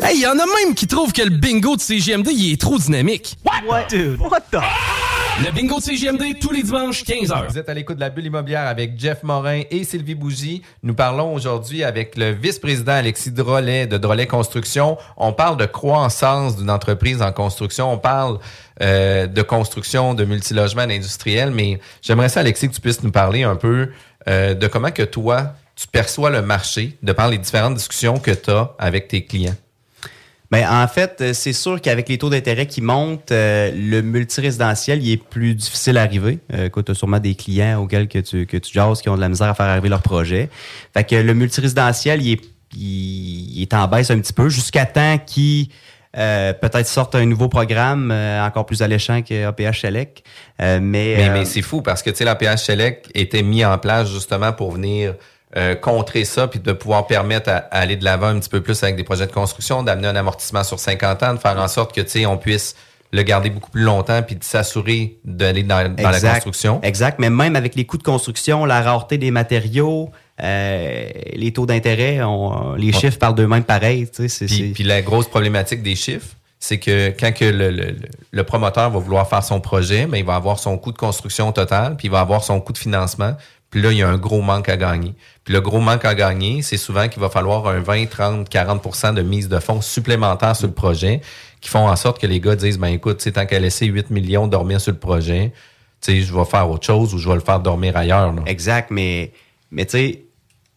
Hey, 0.00 0.20
y 0.20 0.26
en 0.28 0.38
a 0.38 0.46
même 0.46 0.76
qui 0.76 0.86
trouvent 0.86 1.12
que 1.12 1.22
le 1.22 1.30
bingo 1.30 1.74
de 1.74 1.80
CGMD 1.80 2.28
il 2.30 2.52
est 2.52 2.60
trop 2.60 2.78
dynamique. 2.78 3.36
What? 3.44 3.88
Dude, 3.90 4.20
what 4.20 4.42
the? 4.52 4.60
Le 5.44 5.52
bingo 5.52 5.78
CGMD 5.80 6.38
tous 6.40 6.50
les 6.50 6.62
dimanches 6.62 7.04
15h. 7.04 7.50
Vous 7.50 7.58
êtes 7.58 7.68
à 7.68 7.74
l'écoute 7.74 7.96
de 7.96 8.00
la 8.00 8.08
bulle 8.08 8.24
immobilière 8.24 8.66
avec 8.66 8.98
Jeff 8.98 9.22
Morin 9.22 9.62
et 9.70 9.84
Sylvie 9.84 10.14
Bougie. 10.14 10.62
Nous 10.82 10.94
parlons 10.94 11.34
aujourd'hui 11.34 11.84
avec 11.84 12.16
le 12.16 12.30
vice-président 12.30 12.92
Alexis 12.92 13.32
Drolet 13.32 13.86
de 13.86 13.98
Drolet 13.98 14.26
Construction. 14.26 14.96
On 15.18 15.34
parle 15.34 15.58
de 15.58 15.66
croissance 15.66 16.56
d'une 16.56 16.70
entreprise 16.70 17.20
en 17.20 17.32
construction. 17.32 17.92
On 17.92 17.98
parle 17.98 18.38
euh, 18.80 19.26
de 19.26 19.42
construction 19.42 20.14
de 20.14 20.24
multilogements 20.24 20.82
industriels, 20.82 21.50
mais 21.50 21.80
j'aimerais 22.00 22.30
ça, 22.30 22.40
Alexis, 22.40 22.70
que 22.70 22.74
tu 22.74 22.80
puisses 22.80 23.02
nous 23.02 23.12
parler 23.12 23.42
un 23.42 23.56
peu 23.56 23.90
euh, 24.28 24.54
de 24.54 24.66
comment 24.68 24.90
que 24.90 25.02
toi, 25.02 25.52
tu 25.76 25.86
perçois 25.86 26.30
le 26.30 26.40
marché 26.40 26.96
de 27.02 27.12
par 27.12 27.28
les 27.28 27.36
différentes 27.36 27.74
discussions 27.74 28.18
que 28.18 28.30
tu 28.30 28.50
as 28.50 28.74
avec 28.78 29.08
tes 29.08 29.26
clients. 29.26 29.56
Ben, 30.50 30.64
en 30.68 30.86
fait, 30.86 31.20
euh, 31.20 31.32
c'est 31.32 31.52
sûr 31.52 31.80
qu'avec 31.80 32.08
les 32.08 32.18
taux 32.18 32.30
d'intérêt 32.30 32.66
qui 32.66 32.80
montent, 32.80 33.32
euh, 33.32 33.70
le 33.74 34.00
multirésidentiel, 34.02 35.02
il 35.02 35.12
est 35.12 35.16
plus 35.22 35.54
difficile 35.54 35.98
à 35.98 36.02
arriver. 36.02 36.38
Euh, 36.52 36.68
tu 36.68 36.92
as 36.92 36.94
sûrement 36.94 37.18
des 37.18 37.34
clients 37.34 37.82
auxquels 37.82 38.08
que 38.08 38.18
tu, 38.18 38.46
que 38.46 38.56
tu 38.56 38.72
jases 38.72 39.02
qui 39.02 39.08
ont 39.08 39.16
de 39.16 39.20
la 39.20 39.28
misère 39.28 39.48
à 39.48 39.54
faire 39.54 39.66
arriver 39.66 39.88
leur 39.88 40.02
projet. 40.02 40.48
Fait 40.94 41.04
que 41.04 41.16
le 41.16 41.34
multirésidentiel, 41.34 42.22
il 42.22 42.32
est, 42.32 42.40
il, 42.74 43.58
il 43.58 43.62
est 43.62 43.74
en 43.74 43.88
baisse 43.88 44.10
un 44.10 44.20
petit 44.20 44.32
peu 44.32 44.48
jusqu'à 44.48 44.86
temps 44.86 45.18
qu'il 45.18 45.68
euh, 46.16 46.54
peut-être 46.54 46.86
sorte 46.86 47.14
un 47.14 47.26
nouveau 47.26 47.48
programme 47.48 48.10
euh, 48.10 48.44
encore 48.44 48.64
plus 48.64 48.80
alléchant 48.82 49.20
que 49.22 49.46
APH 49.46 49.80
Select. 49.80 50.22
Euh, 50.62 50.78
mais 50.80 51.14
Mais, 51.16 51.28
euh, 51.28 51.32
mais 51.32 51.44
c'est 51.44 51.62
fou 51.62 51.82
parce 51.82 52.02
que 52.02 52.10
tu 52.10 52.16
sais, 52.16 52.24
la 52.24 52.34
PH 52.34 52.64
Select 52.64 53.10
était 53.14 53.42
mis 53.42 53.64
en 53.64 53.76
place 53.76 54.10
justement 54.10 54.52
pour 54.52 54.72
venir 54.72 55.14
euh, 55.56 55.74
contrer 55.74 56.24
ça 56.24 56.48
puis 56.48 56.58
de 56.60 56.72
pouvoir 56.72 57.06
permettre 57.06 57.48
à, 57.50 57.56
à 57.70 57.78
aller 57.80 57.96
de 57.96 58.04
l'avant 58.04 58.26
un 58.28 58.38
petit 58.40 58.48
peu 58.48 58.60
plus 58.62 58.82
avec 58.82 58.96
des 58.96 59.04
projets 59.04 59.26
de 59.26 59.32
construction, 59.32 59.82
d'amener 59.82 60.08
un 60.08 60.16
amortissement 60.16 60.64
sur 60.64 60.78
50 60.78 61.22
ans, 61.22 61.34
de 61.34 61.38
faire 61.38 61.58
en 61.58 61.68
sorte 61.68 61.94
que 61.94 62.00
tu 62.00 62.08
sais, 62.10 62.26
on 62.26 62.36
puisse 62.36 62.74
le 63.12 63.22
garder 63.22 63.50
beaucoup 63.50 63.70
plus 63.70 63.82
longtemps 63.84 64.20
puis 64.22 64.34
de 64.34 64.42
s'assurer 64.44 65.18
d'aller 65.24 65.62
dans, 65.62 65.88
dans 65.94 66.10
la 66.10 66.18
construction. 66.34 66.80
Exact, 66.82 67.18
mais 67.20 67.30
même 67.30 67.54
avec 67.54 67.76
les 67.76 67.84
coûts 67.86 67.98
de 67.98 68.02
construction, 68.02 68.64
la 68.64 68.82
rareté 68.82 69.16
des 69.18 69.30
matériaux, 69.30 70.10
euh, 70.42 71.08
les 71.34 71.52
taux 71.52 71.66
d'intérêt, 71.66 72.18
les 72.76 72.92
chiffres 72.92 73.18
parlent 73.18 73.34
d'eux-mêmes 73.36 73.64
pareil. 73.64 74.08
tu 74.08 74.28
sais, 74.28 74.28
c'est- 74.28 74.46
Puis, 74.46 74.72
puis 74.72 74.84
la 74.84 75.02
grosse 75.02 75.28
problématique 75.28 75.82
des 75.82 75.94
chiffres, 75.94 76.34
c'est 76.58 76.78
que 76.78 77.10
quand 77.18 77.32
que 77.32 77.44
le- 77.44 77.96
le 78.30 78.44
promoteur 78.44 78.90
va 78.90 78.98
vouloir 78.98 79.28
faire 79.28 79.44
son 79.44 79.60
projet, 79.60 80.06
mais 80.06 80.20
il 80.20 80.24
va 80.26 80.34
avoir 80.34 80.58
son 80.58 80.76
coût 80.78 80.90
de 80.92 80.98
construction 80.98 81.52
total, 81.52 81.96
puis 81.96 82.08
il 82.08 82.10
va 82.10 82.20
avoir 82.20 82.42
son 82.42 82.60
coût 82.60 82.72
de 82.72 82.78
financement. 82.78 83.36
Puis 83.76 83.82
là, 83.82 83.92
il 83.92 83.98
y 83.98 84.02
a 84.02 84.08
un 84.08 84.16
gros 84.16 84.40
manque 84.40 84.70
à 84.70 84.78
gagner. 84.78 85.14
Puis 85.44 85.52
le 85.52 85.60
gros 85.60 85.80
manque 85.80 86.06
à 86.06 86.14
gagner, 86.14 86.62
c'est 86.62 86.78
souvent 86.78 87.08
qu'il 87.08 87.20
va 87.20 87.28
falloir 87.28 87.68
un 87.68 87.80
20, 87.80 88.06
30, 88.06 88.48
40% 88.48 89.12
de 89.12 89.20
mise 89.20 89.50
de 89.50 89.58
fonds 89.58 89.82
supplémentaires 89.82 90.56
sur 90.56 90.66
le 90.66 90.72
projet 90.72 91.20
qui 91.60 91.68
font 91.68 91.86
en 91.86 91.94
sorte 91.94 92.18
que 92.18 92.26
les 92.26 92.40
gars 92.40 92.56
disent, 92.56 92.78
ben 92.78 92.88
écoute, 92.88 93.22
tant 93.34 93.44
qu'à 93.44 93.58
laisser 93.58 93.84
8 93.84 94.08
millions 94.08 94.46
dormir 94.46 94.80
sur 94.80 94.92
le 94.92 94.98
projet, 94.98 95.52
tu 96.00 96.12
sais, 96.12 96.20
je 96.22 96.34
vais 96.34 96.46
faire 96.46 96.70
autre 96.70 96.86
chose 96.86 97.12
ou 97.12 97.18
je 97.18 97.28
vais 97.28 97.34
le 97.34 97.42
faire 97.42 97.60
dormir 97.60 97.98
ailleurs. 97.98 98.34
Exact, 98.46 98.90
mais, 98.90 99.32
mais 99.70 99.84
tu 99.84 99.98
sais, 99.98 100.24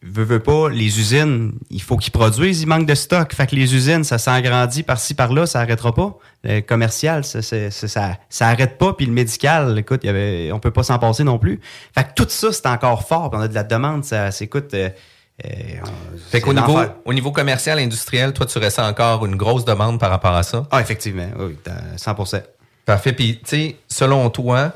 veux, 0.02 0.24
veux 0.24 0.40
pas, 0.40 0.70
les 0.70 1.00
usines, 1.00 1.54
il 1.70 1.82
faut 1.82 1.98
qu'ils 1.98 2.12
produisent, 2.12 2.62
il 2.62 2.68
manque 2.68 2.86
de 2.86 2.96
stock. 2.96 3.34
Fait 3.34 3.48
que 3.48 3.56
les 3.56 3.76
usines, 3.76 4.04
ça 4.04 4.18
s'agrandit 4.18 4.84
par-ci, 4.84 5.14
par-là, 5.14 5.46
ça 5.46 5.60
arrêtera 5.60 5.94
pas. 5.94 6.18
Le 6.44 6.62
commercial, 6.62 7.24
ça, 7.26 7.42
ça, 7.42 7.70
ça, 7.70 8.18
ça, 8.30 8.48
arrête 8.48 8.78
pas. 8.78 8.94
Puis 8.94 9.06
le 9.06 9.12
médical, 9.12 9.78
écoute, 9.78 10.04
y 10.04 10.10
avait, 10.10 10.52
on 10.54 10.60
peut 10.60 10.72
pas 10.72 10.84
s'en 10.84 11.00
passer 11.00 11.24
non 11.24 11.38
plus. 11.38 11.60
Fait 11.94 12.04
que 12.04 12.14
tout 12.16 12.30
ça, 12.30 12.52
c'est 12.52 12.68
encore 12.68 13.08
fort. 13.08 13.30
Puis 13.30 13.40
on 13.40 13.44
a 13.44 13.48
de 13.48 13.56
la 13.56 13.64
demande, 13.64 14.06
ça, 14.06 14.32
c'est, 14.32 14.46
écoute, 14.46 14.74
euh, 14.74 14.90
euh, 15.46 15.50
Fait 16.30 16.42
qu'au 16.42 16.54
niveau, 16.54 16.80
au 17.06 17.14
niveau 17.14 17.32
commercial, 17.32 17.80
industriel, 17.80 18.34
toi, 18.34 18.46
tu 18.46 18.58
ressens 18.60 18.88
encore 18.88 19.26
une 19.26 19.36
grosse 19.36 19.66
demande 19.66 20.00
par 20.00 20.10
rapport 20.10 20.34
à 20.34 20.44
ça? 20.44 20.66
Ah, 20.72 20.82
effectivement, 20.82 21.30
oui, 21.38 21.58
t'as 21.64 21.98
100 21.98 22.16
Parfait. 22.86 23.14
Puis, 23.14 23.40
tu 23.40 23.50
sais, 23.50 23.76
selon 23.88 24.30
toi, 24.30 24.74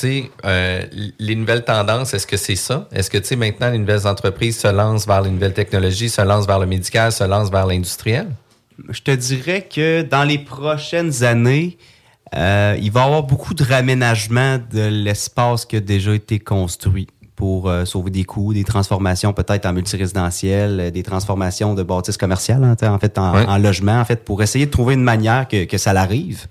sais, 0.00 0.30
euh, 0.44 0.84
les 1.18 1.34
nouvelles 1.36 1.64
tendances, 1.64 2.14
est-ce 2.14 2.26
que 2.26 2.36
c'est 2.36 2.56
ça? 2.56 2.88
Est-ce 2.92 3.10
que, 3.10 3.18
tu 3.18 3.26
sais, 3.28 3.36
maintenant, 3.36 3.70
les 3.70 3.78
nouvelles 3.78 4.06
entreprises 4.06 4.58
se 4.58 4.68
lancent 4.68 5.06
vers 5.06 5.22
les 5.22 5.30
nouvelles 5.30 5.52
technologies, 5.54 6.08
se 6.08 6.22
lancent 6.22 6.46
vers 6.46 6.58
le 6.58 6.66
médical, 6.66 7.12
se 7.12 7.24
lancent 7.24 7.50
vers 7.50 7.66
l'industriel? 7.66 8.28
Je 8.88 9.00
te 9.02 9.10
dirais 9.12 9.68
que 9.72 10.02
dans 10.02 10.24
les 10.24 10.38
prochaines 10.38 11.22
années, 11.22 11.78
euh, 12.34 12.76
il 12.80 12.90
va 12.90 13.02
y 13.02 13.04
avoir 13.04 13.22
beaucoup 13.22 13.54
de 13.54 13.62
raménagement 13.62 14.58
de 14.72 14.80
l'espace 14.88 15.64
qui 15.64 15.76
a 15.76 15.80
déjà 15.80 16.12
été 16.14 16.40
construit 16.40 17.06
pour 17.36 17.68
euh, 17.68 17.84
sauver 17.84 18.10
des 18.10 18.24
coûts, 18.24 18.54
des 18.54 18.64
transformations 18.64 19.32
peut-être 19.32 19.66
en 19.66 19.72
multirésidentiel, 19.72 20.90
des 20.92 21.02
transformations 21.02 21.74
de 21.74 21.82
bâtisses 21.82 22.16
commerciales, 22.16 22.62
hein, 22.64 22.76
en 22.88 22.98
fait, 22.98 23.18
en, 23.18 23.34
Ouais. 23.34 23.44
en 23.46 23.58
logement, 23.58 24.00
en 24.00 24.04
fait, 24.04 24.24
pour 24.24 24.42
essayer 24.42 24.66
de 24.66 24.70
trouver 24.70 24.94
une 24.94 25.02
manière 25.02 25.46
que, 25.48 25.64
que 25.64 25.78
ça 25.78 25.92
l'arrive. 25.92 26.46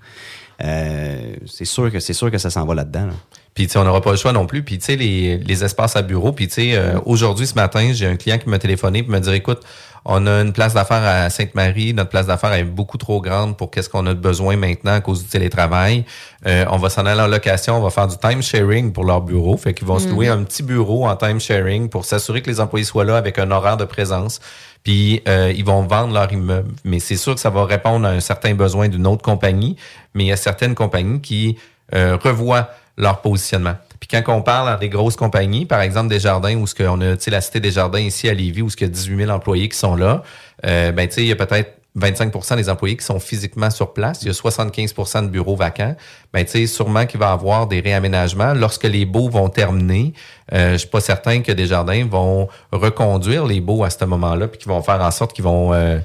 Euh, 0.62 1.34
c'est 1.46 1.64
sûr 1.64 1.90
que 1.90 2.00
c'est 2.00 2.12
sûr 2.12 2.30
que 2.30 2.38
ça 2.38 2.50
s'en 2.50 2.64
va 2.64 2.74
là-dedans. 2.74 3.06
là. 3.06 3.12
Puis, 3.54 3.68
on 3.76 3.84
n'aura 3.84 4.00
pas 4.00 4.10
le 4.10 4.16
choix 4.16 4.32
non 4.32 4.46
plus. 4.46 4.64
Puis, 4.64 4.78
tu 4.78 4.84
sais, 4.84 4.96
les, 4.96 5.38
les 5.38 5.64
espaces 5.64 5.94
à 5.94 6.02
bureau. 6.02 6.32
Puis, 6.32 6.48
tu 6.48 6.54
sais, 6.54 6.74
euh, 6.74 6.98
aujourd'hui, 7.06 7.46
ce 7.46 7.54
matin, 7.54 7.92
j'ai 7.92 8.06
un 8.06 8.16
client 8.16 8.36
qui 8.38 8.48
m'a 8.48 8.58
téléphoné 8.58 8.98
et 8.98 9.02
m'a 9.02 9.20
dit, 9.20 9.30
écoute, 9.30 9.60
on 10.04 10.26
a 10.26 10.40
une 10.42 10.52
place 10.52 10.74
d'affaires 10.74 11.02
à 11.02 11.30
Sainte-Marie. 11.30 11.94
Notre 11.94 12.10
place 12.10 12.26
d'affaires 12.26 12.52
est 12.52 12.64
beaucoup 12.64 12.98
trop 12.98 13.20
grande 13.22 13.56
pour 13.56 13.70
qu'est-ce 13.70 13.88
qu'on 13.88 14.06
a 14.06 14.14
de 14.14 14.18
besoin 14.20 14.56
maintenant 14.56 14.92
à 14.92 15.00
cause 15.00 15.22
du 15.24 15.28
télétravail. 15.30 16.04
Euh, 16.46 16.66
on 16.70 16.76
va 16.76 16.90
s'en 16.90 17.06
aller 17.06 17.20
en 17.22 17.26
location. 17.26 17.76
On 17.78 17.80
va 17.82 17.90
faire 17.90 18.06
du 18.06 18.16
time 18.18 18.42
sharing 18.42 18.92
pour 18.92 19.04
leur 19.04 19.22
bureau. 19.22 19.56
Fait 19.56 19.72
qu'ils 19.72 19.86
vont 19.86 19.98
se 19.98 20.04
Mhm. 20.06 20.10
louer 20.12 20.28
un 20.28 20.42
petit 20.42 20.62
bureau 20.62 21.06
en 21.08 21.16
time 21.16 21.40
sharing 21.40 21.88
pour 21.88 22.04
s'assurer 22.04 22.42
que 22.42 22.50
les 22.50 22.60
employés 22.60 22.84
soient 22.84 23.04
là 23.04 23.16
avec 23.16 23.38
un 23.38 23.50
horaire 23.50 23.76
de 23.78 23.84
présence. 23.86 24.40
Puis 24.82 25.22
euh, 25.26 25.50
ils 25.56 25.64
vont 25.64 25.82
vendre 25.82 26.12
leur 26.12 26.30
immeuble. 26.30 26.72
Mais 26.84 26.98
c'est 26.98 27.16
sûr 27.16 27.34
que 27.34 27.40
ça 27.40 27.48
va 27.50 27.64
répondre 27.64 28.06
à 28.06 28.10
un 28.10 28.20
certain 28.20 28.54
besoin 28.54 28.88
d'une 28.88 29.06
autre 29.06 29.22
compagnie. 29.22 29.76
Mais 30.14 30.24
il 30.24 30.26
y 30.28 30.32
a 30.32 30.36
certaines 30.36 30.74
compagnies 30.74 31.20
qui 31.22 31.56
euh, 31.94 32.18
revoient 32.22 32.68
leur 32.98 33.20
positionnement. 33.22 33.74
Puis 34.06 34.22
quand 34.22 34.34
on 34.36 34.42
parle 34.42 34.68
à 34.68 34.76
des 34.76 34.90
grosses 34.90 35.16
compagnies, 35.16 35.64
par 35.64 35.80
exemple 35.80 36.08
des 36.10 36.20
jardins, 36.20 36.56
où 36.56 36.66
ce 36.66 36.74
qu'on 36.74 37.00
a, 37.00 37.16
tu 37.16 37.30
la 37.30 37.40
cité 37.40 37.58
des 37.58 37.70
jardins 37.70 38.00
ici 38.00 38.28
à 38.28 38.34
Lévis, 38.34 38.60
où 38.60 38.68
ce 38.68 38.76
qu'il 38.76 38.86
y 38.86 38.90
a 38.90 38.92
18 38.92 39.16
000 39.16 39.30
employés 39.30 39.68
qui 39.70 39.78
sont 39.78 39.96
là, 39.96 40.22
euh, 40.66 40.92
ben 40.92 41.08
tu 41.08 41.14
sais, 41.14 41.22
il 41.22 41.28
y 41.28 41.32
a 41.32 41.36
peut-être 41.36 41.78
25% 41.98 42.56
des 42.56 42.68
employés 42.68 42.98
qui 42.98 43.04
sont 43.04 43.18
physiquement 43.18 43.70
sur 43.70 43.94
place, 43.94 44.20
il 44.20 44.26
y 44.26 44.30
a 44.30 44.34
75% 44.34 45.22
de 45.22 45.28
bureaux 45.28 45.56
vacants, 45.56 45.96
ben 46.34 46.44
tu 46.44 46.50
sais, 46.50 46.66
sûrement 46.66 47.06
qu'il 47.06 47.18
va 47.18 47.30
y 47.30 47.32
avoir 47.32 47.66
des 47.66 47.80
réaménagements. 47.80 48.52
Lorsque 48.52 48.84
les 48.84 49.06
baux 49.06 49.30
vont 49.30 49.48
terminer, 49.48 50.12
euh, 50.52 50.72
je 50.72 50.78
suis 50.78 50.88
pas 50.88 51.00
certain 51.00 51.40
que 51.40 51.52
des 51.52 51.66
jardins 51.66 52.04
vont 52.04 52.48
reconduire 52.72 53.46
les 53.46 53.62
baux 53.62 53.84
à 53.84 53.90
ce 53.90 54.04
moment-là, 54.04 54.48
puis 54.48 54.58
qu'ils 54.58 54.68
vont 54.68 54.82
faire 54.82 55.00
en 55.00 55.10
sorte 55.12 55.32
qu'ils 55.32 55.44
vont 55.44 55.72
euh, 55.72 55.98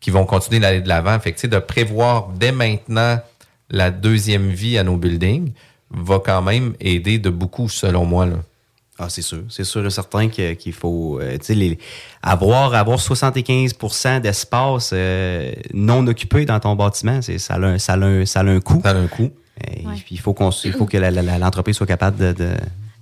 qu'ils 0.00 0.12
vont 0.12 0.26
continuer 0.26 0.60
d'aller 0.60 0.82
de 0.82 0.88
l'avant. 0.88 1.18
Fait 1.20 1.32
que, 1.32 1.46
de 1.46 1.58
prévoir 1.58 2.28
dès 2.34 2.52
maintenant 2.52 3.18
la 3.70 3.90
deuxième 3.90 4.50
vie 4.50 4.76
à 4.76 4.84
nos 4.84 4.98
buildings 4.98 5.54
va 5.90 6.18
quand 6.24 6.42
même 6.42 6.74
aider 6.80 7.18
de 7.18 7.30
beaucoup, 7.30 7.68
selon 7.68 8.04
moi. 8.04 8.26
Là. 8.26 8.36
Ah, 8.98 9.08
c'est 9.10 9.22
sûr. 9.22 9.42
C'est 9.50 9.64
sûr 9.64 9.84
et 9.84 9.90
certain 9.90 10.28
que- 10.28 10.54
qu'il 10.54 10.72
faut 10.72 11.18
euh, 11.20 11.36
tu 11.38 11.44
sais, 11.46 11.54
les- 11.54 11.78
avoir, 12.22 12.72
avoir 12.74 12.98
75% 12.98 14.20
d'espace 14.20 14.90
euh, 14.94 15.52
non 15.74 16.06
occupé 16.06 16.44
dans 16.46 16.58
ton 16.60 16.74
bâtiment, 16.76 17.20
c'est, 17.22 17.38
ça, 17.38 17.54
a 17.54 17.58
un, 17.58 17.78
ça, 17.78 17.92
a 17.94 17.96
un, 17.98 18.24
ça 18.24 18.40
a 18.40 18.44
un 18.44 18.60
coût. 18.60 18.80
Ça 18.82 18.90
a 18.90 18.94
un 18.94 19.06
coût. 19.06 19.30
Il 20.10 20.18
faut, 20.18 20.34
qu'on, 20.34 20.50
il 20.64 20.72
faut 20.72 20.86
que 20.86 20.96
l'entreprise 20.98 21.76
soit 21.76 21.86
capable 21.86 22.16
de. 22.18 22.32
de 22.32 22.50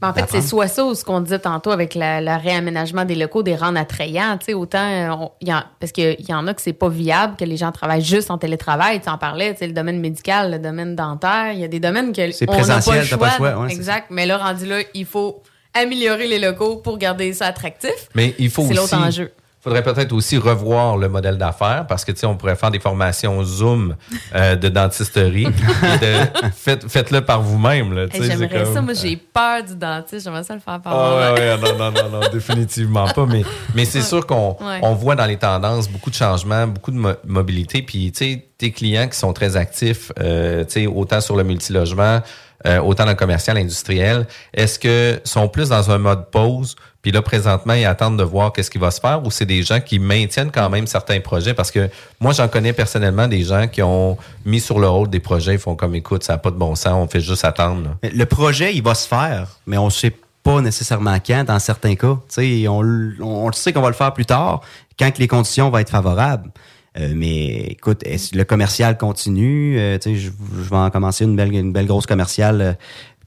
en 0.09 0.15
fait, 0.15 0.27
c'est 0.31 0.41
soit 0.43 0.69
ça 0.69 0.85
ou 0.85 0.95
ce 0.95 1.05
qu'on 1.05 1.21
disait 1.21 1.39
tantôt 1.39 1.71
avec 1.71 1.95
le 1.95 2.41
réaménagement 2.43 3.05
des 3.05 3.15
locaux, 3.15 3.43
des 3.43 3.57
rendre 3.57 3.79
attrayants. 3.79 4.37
Tu 4.39 4.47
sais, 4.47 4.55
autant, 4.55 4.79
euh, 4.87 5.11
on- 5.11 5.31
il 5.41 5.49
y 5.49 5.53
en- 5.55 5.63
parce 5.81 5.93
qu'il 5.93 6.17
y 6.29 6.33
en 6.35 6.47
a 6.47 6.55
que 6.55 6.61
c'est 6.63 6.73
pas 6.73 6.89
viable, 6.89 7.37
que 7.37 7.45
les 7.45 7.57
gens 7.57 7.73
travaillent 7.73 8.05
juste 8.05 8.31
en 8.31 8.39
télétravail. 8.39 9.01
Tu 9.01 9.09
en 9.09 9.19
parlais, 9.19 9.55
tu 9.55 9.67
le 9.67 9.73
domaine 9.73 10.01
médical, 10.01 10.51
le 10.53 10.59
domaine 10.59 10.95
dentaire. 10.97 11.53
Il 11.53 11.61
y 11.61 11.65
a 11.65 11.69
des 11.69 11.81
domaines 11.81 12.13
que 12.13 12.31
C'est 12.31 12.49
on 12.49 12.53
n'a 12.53 12.59
pas 12.59 12.63
présentiel, 12.65 13.03
le 13.03 13.09
t'as 13.09 13.17
pas 13.17 13.27
le 13.31 13.33
choix. 13.37 13.59
ouais, 13.59 13.69
c'est 13.69 13.75
exact. 13.77 14.07
Mais 14.11 14.27
là, 14.27 14.39
rendu 14.39 14.67
là, 14.67 14.79
il 14.95 15.07
faut 15.07 15.43
améliorer 15.75 16.27
les 16.29 16.39
locaux 16.39 16.77
pour 16.77 16.99
garder 16.99 17.33
ça 17.33 17.47
attractif. 17.47 18.09
Mais 18.15 18.35
il 18.39 18.49
faut 18.51 18.63
C'est 18.63 18.79
aussi. 18.79 18.95
l'autre 18.95 19.07
enjeu. 19.07 19.33
Faudrait 19.65 19.83
peut-être 19.83 20.13
aussi 20.13 20.37
revoir 20.37 20.97
le 20.99 21.09
modèle 21.09 21.39
d'affaires 21.39 21.87
parce 21.89 22.05
que, 22.05 22.13
tu 22.13 22.19
sais, 22.21 22.27
on 22.27 22.37
pourrait 22.37 22.55
faire 22.55 22.71
des 22.71 22.79
formations 22.79 23.43
Zoom 23.43 23.97
euh, 24.35 24.55
de 24.57 24.69
dentisterie. 24.69 25.47
et 25.83 25.99
de- 25.99 26.51
faites, 26.55 26.87
faites-le 26.89 27.23
par 27.23 27.41
vous-même, 27.43 27.93
là. 27.95 28.07
tu 28.09 28.17
Hey, 28.23 28.25
J'aimerais 28.31 28.49
comme- 28.65 28.75
ça. 28.75 28.83
Moi, 28.83 28.93
j'ai 28.95 29.17
peur 29.17 29.63
du 29.67 29.75
dentiste. 29.75 30.25
J'aimerais 30.25 30.45
ça 30.45 30.55
le 30.55 30.61
faire 30.61 30.81
par 30.81 30.93
Ah 30.95 31.11
moi-même. 31.11 31.35
ouais, 31.35 31.41
ouais, 31.41 31.79
non, 31.79 31.79
non, 31.79 31.91
non, 32.11 32.21
non, 32.21 32.29
définitivement 32.31 33.09
pas. 33.09 33.25
Mais, 33.27 33.43
mais 33.75 33.85
c'est 33.87 34.03
sûr 34.03 34.27
qu'on 34.27 34.57
on 34.61 34.95
voit 34.95 35.15
dans 35.17 35.27
les 35.27 35.39
tendances 35.39 35.89
beaucoup 35.89 36.11
de 36.11 36.15
changements, 36.15 36.67
beaucoup 36.67 36.91
de 36.91 36.97
mo- 36.99 37.15
mobilité. 37.27 37.81
Puis, 37.83 38.13
tu 38.13 38.19
sais, 38.25 38.49
tes 38.59 38.71
clients 38.71 39.09
qui 39.09 39.19
sont 39.19 39.33
très 39.33 39.57
actifs, 39.57 40.13
euh, 40.21 40.65
tu 40.65 40.73
sais, 40.73 40.87
autant 40.87 41.21
sur 41.23 41.37
le 41.37 41.43
multilogement, 41.45 42.21
euh, 42.67 42.81
autant 42.81 43.05
dans 43.05 43.11
le 43.11 43.17
commercial, 43.17 43.57
industriel, 43.57 44.27
est-ce 44.53 44.79
que 44.79 45.21
sont 45.25 45.49
plus 45.49 45.71
dans 45.71 45.91
un 45.91 45.99
mode 45.99 46.31
pause? 46.31 46.77
Puis 47.05 47.13
là, 47.13 47.21
présentement, 47.21 47.75
ils 47.75 47.85
attendent 47.85 48.19
de 48.19 48.25
voir 48.25 48.51
qu'est-ce 48.51 48.71
qui 48.71 48.79
va 48.79 48.91
se 48.91 48.99
faire 48.99 49.23
ou 49.27 49.31
c'est 49.31 49.45
des 49.45 49.63
gens 49.63 49.79
qui 49.79 49.99
maintiennent 49.99 50.51
quand 50.51 50.71
même 50.71 50.87
certains 50.87 51.21
projets? 51.21 51.53
Parce 51.53 51.71
que 51.71 51.91
moi, 52.19 52.33
j'en 52.33 52.49
connais 52.49 52.73
personnellement 52.73 53.29
des 53.29 53.43
gens 53.43 53.69
qui 53.69 53.83
ont 53.83 54.17
mis 54.47 54.59
sur 54.59 54.79
le 54.79 54.89
rôle 54.89 55.11
des 55.11 55.21
projets, 55.21 55.53
ils 55.53 55.59
font 55.59 55.77
comme, 55.77 55.95
écoute, 55.95 56.25
ça 56.25 56.33
n'a 56.33 56.39
pas 56.39 56.51
de 56.51 56.57
bon 56.57 56.75
sens, 56.75 56.95
on 56.95 57.07
fait 57.07 57.21
juste 57.21 57.45
attendre. 57.45 57.99
Le 58.03 58.25
projet, 58.25 58.75
il 58.75 58.83
va 58.83 58.95
se 58.95 59.07
faire, 59.07 59.49
mais 59.67 59.77
on 59.77 59.85
ne 59.85 59.91
sait 59.91 60.15
pas 60.43 60.63
nécessairement 60.63 61.19
quand 61.21 61.45
dans 61.45 61.59
certains 61.59 61.95
cas. 61.95 62.17
On, 62.39 63.13
on 63.21 63.53
sait 63.53 63.75
qu'on 63.75 63.83
va 63.83 63.89
le 63.89 63.95
faire 63.95 64.15
plus 64.15 64.25
tard, 64.25 64.63
quand 64.99 65.19
les 65.19 65.29
conditions 65.29 65.69
vont 65.69 65.77
être 65.77 65.91
favorables. 65.91 66.51
Euh, 66.99 67.13
mais 67.15 67.67
écoute, 67.73 68.03
le 68.07 68.45
commercial 68.45 68.97
continue? 68.97 69.79
Euh, 69.79 69.99
je, 70.03 70.11
je 70.13 70.31
vais 70.71 70.77
en 70.77 70.89
commencer 70.89 71.25
une 71.25 71.37
belle, 71.37 71.53
une 71.53 71.73
belle 71.75 71.87
grosse 71.87 72.07
commerciale 72.07 72.61
euh, 72.63 72.73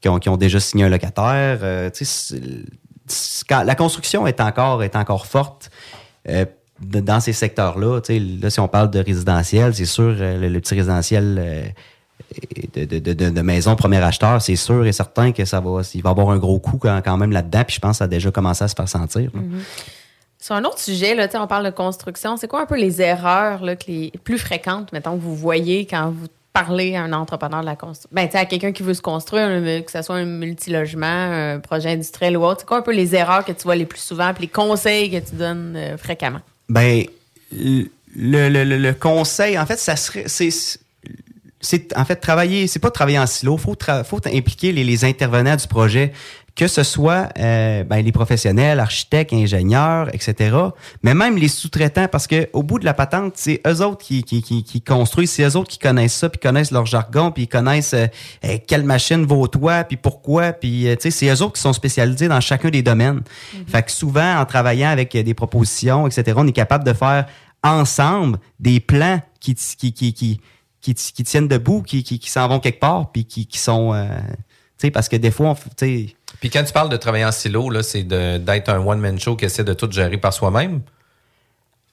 qui, 0.00 0.08
ont, 0.08 0.18
qui 0.18 0.28
ont 0.30 0.36
déjà 0.36 0.58
signé 0.58 0.82
un 0.82 0.88
locataire. 0.88 1.60
La 3.50 3.74
construction 3.74 4.26
est 4.26 4.40
encore, 4.40 4.82
est 4.82 4.96
encore 4.96 5.26
forte. 5.26 5.70
euh, 6.28 6.44
dans 6.80 7.20
ces 7.20 7.32
secteurs-là, 7.32 8.00
là, 8.08 8.50
si 8.50 8.60
on 8.60 8.68
parle 8.68 8.90
de 8.90 9.00
résidentiel, 9.00 9.74
c'est 9.74 9.84
sûr, 9.84 10.16
euh, 10.18 10.48
le, 10.48 10.60
petit 10.60 10.74
résidentiel 10.74 11.36
euh, 11.38 11.62
de, 12.76 12.98
de, 12.98 13.30
de, 13.30 13.40
maison 13.40 13.74
premier 13.74 13.98
acheteur, 13.98 14.40
c'est 14.40 14.56
sûr 14.56 14.86
et 14.86 14.92
certain 14.92 15.32
que 15.32 15.44
ça 15.44 15.60
va, 15.60 15.80
il 15.94 16.02
va 16.02 16.10
avoir 16.10 16.30
un 16.30 16.38
gros 16.38 16.60
coup 16.60 16.78
quand, 16.78 17.16
même 17.16 17.32
là-dedans. 17.32 17.64
Puis 17.66 17.76
je 17.76 17.80
pense 17.80 17.92
que 17.92 17.98
ça 17.98 18.04
a 18.04 18.08
déjà 18.08 18.30
commencé 18.30 18.64
à 18.64 18.68
se 18.68 18.74
faire 18.74 18.88
sentir. 18.88 19.30
Mhm. 19.34 19.60
Sur 20.40 20.54
un 20.54 20.64
autre 20.64 20.78
sujet, 20.78 21.16
là, 21.16 21.26
on 21.34 21.48
parle 21.48 21.64
de 21.64 21.70
construction. 21.70 22.36
C'est 22.36 22.46
quoi 22.46 22.62
un 22.62 22.66
peu 22.66 22.76
les 22.76 23.02
erreurs 23.02 23.64
là, 23.64 23.74
que 23.74 23.86
les 23.88 24.12
plus 24.22 24.38
fréquentes, 24.38 24.92
mettons, 24.92 25.16
que 25.16 25.22
vous 25.22 25.34
voyez 25.34 25.84
quand 25.84 26.10
vous 26.10 26.28
parlez 26.64 26.96
à 26.96 27.02
un 27.02 27.12
entrepreneur 27.12 27.60
de 27.60 27.66
la 27.66 27.76
construction? 27.76 28.10
Ben, 28.12 28.28
tu 28.28 28.36
à 28.36 28.44
quelqu'un 28.44 28.72
qui 28.72 28.82
veut 28.82 28.94
se 28.94 29.02
construire, 29.02 29.48
que 29.84 29.90
ce 29.90 30.02
soit 30.02 30.16
un 30.16 30.24
multilogement, 30.24 31.06
un 31.06 31.60
projet 31.60 31.90
industriel 31.90 32.36
ou 32.36 32.44
autre. 32.44 32.60
C'est 32.60 32.66
quoi 32.66 32.78
un 32.78 32.82
peu 32.82 32.92
les 32.92 33.14
erreurs 33.14 33.44
que 33.44 33.52
tu 33.52 33.62
vois 33.62 33.76
les 33.76 33.86
plus 33.86 34.00
souvent, 34.00 34.32
puis 34.34 34.42
les 34.42 34.48
conseils 34.48 35.10
que 35.10 35.18
tu 35.18 35.36
donnes 35.36 35.74
euh, 35.76 35.96
fréquemment? 35.96 36.40
Ben, 36.68 37.04
le, 37.50 37.88
le, 38.48 38.64
le- 38.64 38.94
conseil, 38.94 39.58
en 39.58 39.66
fait, 39.66 39.78
ça 39.78 39.96
serait. 39.96 40.24
C'est, 40.26 41.96
en 41.96 42.04
fait 42.04 42.16
travailler, 42.16 42.66
c'est 42.68 42.78
pas 42.78 42.90
travailler 42.90 43.18
en 43.18 43.26
silo, 43.26 43.56
faut 43.56 43.74
faut 44.04 44.20
impliquer 44.26 44.70
les, 44.72 44.84
les 44.84 45.04
intervenants 45.04 45.56
du 45.56 45.66
projet, 45.66 46.12
que 46.58 46.66
ce 46.66 46.82
soit 46.82 47.28
euh, 47.38 47.84
ben, 47.84 48.04
les 48.04 48.10
professionnels, 48.10 48.80
architectes, 48.80 49.32
ingénieurs, 49.32 50.12
etc. 50.12 50.56
Mais 51.04 51.14
même 51.14 51.36
les 51.36 51.46
sous-traitants, 51.46 52.08
parce 52.08 52.26
que 52.26 52.48
au 52.52 52.64
bout 52.64 52.80
de 52.80 52.84
la 52.84 52.94
patente, 52.94 53.34
c'est 53.36 53.60
eux 53.64 53.80
autres 53.80 54.04
qui, 54.04 54.24
qui, 54.24 54.42
qui, 54.42 54.64
qui 54.64 54.82
construisent, 54.82 55.30
c'est 55.30 55.44
eux 55.44 55.56
autres 55.56 55.70
qui 55.70 55.78
connaissent 55.78 56.16
ça, 56.16 56.28
puis 56.28 56.40
connaissent 56.40 56.72
leur 56.72 56.84
jargon, 56.84 57.30
puis 57.30 57.46
connaissent 57.46 57.94
euh, 57.94 58.06
euh, 58.44 58.58
quelle 58.66 58.82
machine 58.82 59.24
vaut 59.24 59.46
toi, 59.46 59.84
puis 59.84 59.96
pourquoi, 59.96 60.52
puis 60.52 60.88
euh, 60.88 60.96
tu 60.96 61.02
sais, 61.02 61.10
c'est 61.12 61.28
eux 61.32 61.42
autres 61.44 61.54
qui 61.54 61.60
sont 61.60 61.72
spécialisés 61.72 62.26
dans 62.26 62.40
chacun 62.40 62.70
des 62.70 62.82
domaines. 62.82 63.22
Fait 63.68 63.84
que 63.84 63.92
souvent, 63.92 64.40
en 64.40 64.44
travaillant 64.44 64.88
avec 64.88 65.16
des 65.16 65.34
propositions, 65.34 66.08
etc., 66.08 66.36
on 66.36 66.46
est 66.48 66.52
capable 66.52 66.82
de 66.82 66.92
faire 66.92 67.26
ensemble 67.62 68.40
des 68.58 68.80
plans 68.80 69.20
qui, 69.38 69.54
qui, 69.54 69.92
qui, 69.92 70.12
qui, 70.12 70.40
qui, 70.80 70.94
tiennent 71.22 71.46
debout, 71.46 71.82
qui, 71.82 72.02
qui, 72.02 72.18
qui 72.18 72.30
s'en 72.30 72.48
vont 72.48 72.58
quelque 72.58 72.80
part, 72.80 73.12
puis 73.12 73.24
qui, 73.24 73.46
qui 73.46 73.58
sont... 73.58 73.94
euh, 73.94 74.08
tu 74.08 74.86
sais, 74.86 74.90
parce 74.90 75.08
que 75.08 75.16
des 75.16 75.30
fois, 75.30 75.50
on, 75.50 75.56
sais, 75.76 76.06
Puis 76.40 76.50
quand 76.50 76.62
tu 76.64 76.72
parles 76.72 76.88
de 76.88 76.96
travailler 76.96 77.24
en 77.24 77.32
silo, 77.32 77.68
là, 77.70 77.82
c'est 77.82 78.02
de- 78.04 78.38
d'être 78.38 78.68
un 78.68 78.78
one-man 78.78 79.18
show 79.18 79.36
qui 79.36 79.44
essaie 79.44 79.64
de 79.64 79.72
tout 79.74 79.90
gérer 79.90 80.16
par 80.18 80.32
soi-même? 80.32 80.80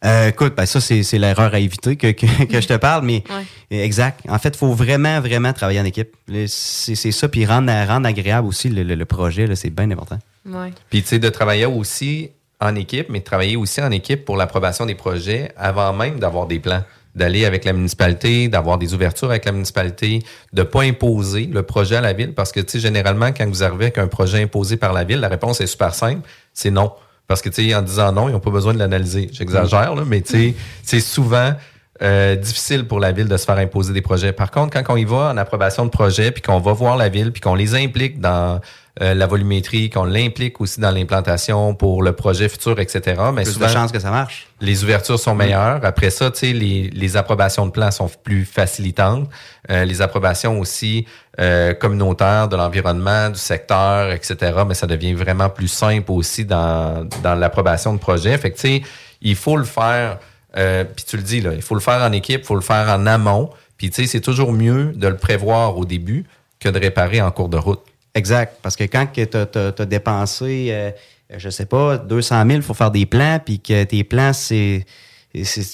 Euh, 0.03 0.27
écoute, 0.29 0.53
ben 0.55 0.65
ça, 0.67 0.79
c'est 0.81 1.01
l'erreur 1.17 1.53
à 1.53 1.59
éviter 1.59 1.95
que, 1.95 2.11
que, 2.11 2.43
que 2.45 2.61
je 2.61 2.67
te 2.67 2.75
parle, 2.77 3.03
mais 3.05 3.23
exact. 3.71 4.19
En 4.29 4.37
fait, 4.37 4.49
il 4.49 4.57
faut 4.57 4.73
vraiment, 4.73 5.19
vraiment 5.19 5.51
travailler 5.53 5.79
en 5.79 5.85
équipe. 5.85 6.15
C'est 6.47 6.95
ça, 7.11 7.27
puis 7.27 7.45
rendre, 7.45 7.71
rendre 7.87 8.07
agréable 8.07 8.47
aussi 8.47 8.69
le, 8.69 8.83
le- 8.83 8.95
le 8.95 9.05
projet, 9.05 9.53
c'est 9.55 9.71
bien 9.71 9.89
important. 9.89 10.19
Ouais. 10.45 10.71
Puis 10.91 11.01
tu 11.01 11.07
sais, 11.09 11.19
de 11.19 11.29
travailler 11.29 11.65
aussi 11.65 12.29
en 12.61 12.75
équipe, 12.75 13.07
mais 13.09 13.19
de 13.19 13.23
travailler 13.23 13.55
aussi 13.55 13.81
en 13.81 13.89
équipe 13.89 14.25
pour 14.25 14.37
l'approbation 14.37 14.85
des 14.85 14.95
projets 14.95 15.51
avant 15.57 15.91
même 15.93 16.19
d'avoir 16.19 16.45
des 16.45 16.59
plans. 16.59 16.83
D'aller 17.15 17.45
avec 17.45 17.63
la 17.63 17.73
municipalité, 17.73 18.47
d'avoir 18.49 18.77
des 18.77 18.93
ouvertures 18.93 19.29
avec 19.29 19.45
la 19.45 19.51
municipalité, 19.53 20.19
de 20.53 20.63
pas 20.63 20.81
imposer 20.81 21.45
le 21.45 21.63
projet 21.63 21.95
à 21.95 22.01
la 22.01 22.13
ville. 22.13 22.33
Parce 22.33 22.51
que, 22.51 22.59
tu 22.59 22.73
sais, 22.73 22.79
généralement, 22.79 23.27
quand 23.27 23.47
vous 23.47 23.63
arrivez 23.63 23.85
avec 23.85 23.97
un 23.97 24.07
projet 24.07 24.43
imposé 24.43 24.77
par 24.77 24.91
la 24.91 25.03
ville, 25.03 25.19
la 25.19 25.29
réponse 25.29 25.61
est 25.61 25.67
super 25.67 25.93
simple, 25.93 26.27
c'est 26.53 26.71
non. 26.71 26.91
Parce 27.27 27.41
que, 27.41 27.49
tu 27.49 27.69
sais, 27.69 27.75
en 27.75 27.81
disant 27.81 28.11
non, 28.11 28.29
ils 28.29 28.33
n'ont 28.33 28.39
pas 28.39 28.51
besoin 28.51 28.73
de 28.73 28.79
l'analyser. 28.79 29.29
J'exagère, 29.31 29.95
là, 29.95 30.03
mais 30.05 30.21
tu 30.21 30.31
sais, 30.33 30.55
c'est 30.83 30.99
souvent 30.99 31.53
euh, 32.01 32.35
difficile 32.35 32.85
pour 32.85 32.99
la 32.99 33.13
ville 33.13 33.29
de 33.29 33.37
se 33.37 33.45
faire 33.45 33.57
imposer 33.57 33.93
des 33.93 34.01
projets. 34.01 34.33
Par 34.33 34.51
contre, 34.51 34.73
quand 34.73 34.93
on 34.93 34.97
y 34.97 35.05
va 35.05 35.31
en 35.31 35.37
approbation 35.37 35.85
de 35.85 35.89
projet, 35.89 36.31
puis 36.31 36.41
qu'on 36.41 36.59
va 36.59 36.73
voir 36.73 36.97
la 36.97 37.07
ville, 37.07 37.31
puis 37.31 37.41
qu'on 37.41 37.55
les 37.55 37.73
implique 37.73 38.19
dans 38.19 38.59
euh, 39.01 39.13
la 39.13 39.27
volumétrie, 39.27 39.89
qu'on 39.89 40.05
l'implique 40.05 40.61
aussi 40.61 40.79
dans 40.79 40.91
l'implantation 40.91 41.73
pour 41.75 42.01
le 42.01 42.13
projet 42.13 42.47
futur, 42.47 42.79
etc., 42.79 43.01
mais 43.33 43.43
Plus 43.43 43.49
de 43.51 43.53
souvent, 43.55 43.67
chances 43.67 43.91
que 43.91 43.99
ça 43.99 44.09
marche. 44.09 44.47
les 44.61 44.83
ouvertures 44.85 45.19
sont 45.19 45.35
meilleures. 45.35 45.83
Après 45.83 46.09
ça, 46.09 46.31
tu 46.31 46.39
sais, 46.39 46.53
les, 46.53 46.89
les 46.91 47.17
approbations 47.17 47.65
de 47.65 47.71
plans 47.71 47.91
sont 47.91 48.09
plus 48.23 48.45
facilitantes. 48.45 49.29
Euh, 49.69 49.83
les 49.83 50.01
approbations 50.01 50.59
aussi 50.59 51.05
euh, 51.41 51.73
communautaires 51.73 52.47
de 52.47 52.55
l'environnement, 52.55 53.29
du 53.29 53.39
secteur, 53.39 54.11
etc. 54.13 54.53
Mais 54.67 54.75
ça 54.75 54.87
devient 54.87 55.13
vraiment 55.13 55.49
plus 55.49 55.67
simple 55.67 56.11
aussi 56.11 56.45
dans, 56.45 57.05
dans 57.21 57.35
l'approbation 57.35 57.93
de 57.93 57.99
projets. 57.99 58.37
Fait 58.37 58.51
que, 58.51 58.55
tu 58.55 58.61
sais, 58.61 58.81
il 59.21 59.35
faut 59.35 59.57
le 59.57 59.65
faire, 59.65 60.19
euh, 60.55 60.85
puis 60.85 61.03
tu 61.05 61.17
le 61.17 61.23
dis, 61.23 61.41
là, 61.41 61.51
il 61.53 61.61
faut 61.61 61.75
le 61.75 61.81
faire 61.81 62.01
en 62.01 62.13
équipe, 62.13 62.41
il 62.43 62.45
faut 62.45 62.55
le 62.55 62.61
faire 62.61 62.87
en 62.89 63.05
amont. 63.07 63.49
Puis, 63.77 63.89
tu 63.89 64.03
sais, 64.03 64.07
c'est 64.07 64.21
toujours 64.21 64.53
mieux 64.53 64.93
de 64.95 65.07
le 65.09 65.17
prévoir 65.17 65.77
au 65.77 65.83
début 65.83 66.23
que 66.61 66.69
de 66.69 66.79
réparer 66.79 67.21
en 67.21 67.29
cours 67.31 67.49
de 67.49 67.57
route. 67.57 67.81
Exact. 68.15 68.57
Parce 68.61 68.75
que 68.75 68.85
quand 68.85 69.07
tu 69.13 69.21
as, 69.21 69.85
dépensé, 69.85 70.69
euh, 70.71 70.91
je 71.37 71.49
sais 71.49 71.65
pas, 71.65 71.97
200 71.97 72.45
000 72.47 72.61
pour 72.61 72.77
faire 72.77 72.91
des 72.91 73.05
plans, 73.05 73.39
puis 73.43 73.59
que 73.59 73.83
tes 73.83 74.03
plans, 74.03 74.31
c'est, 74.33 74.85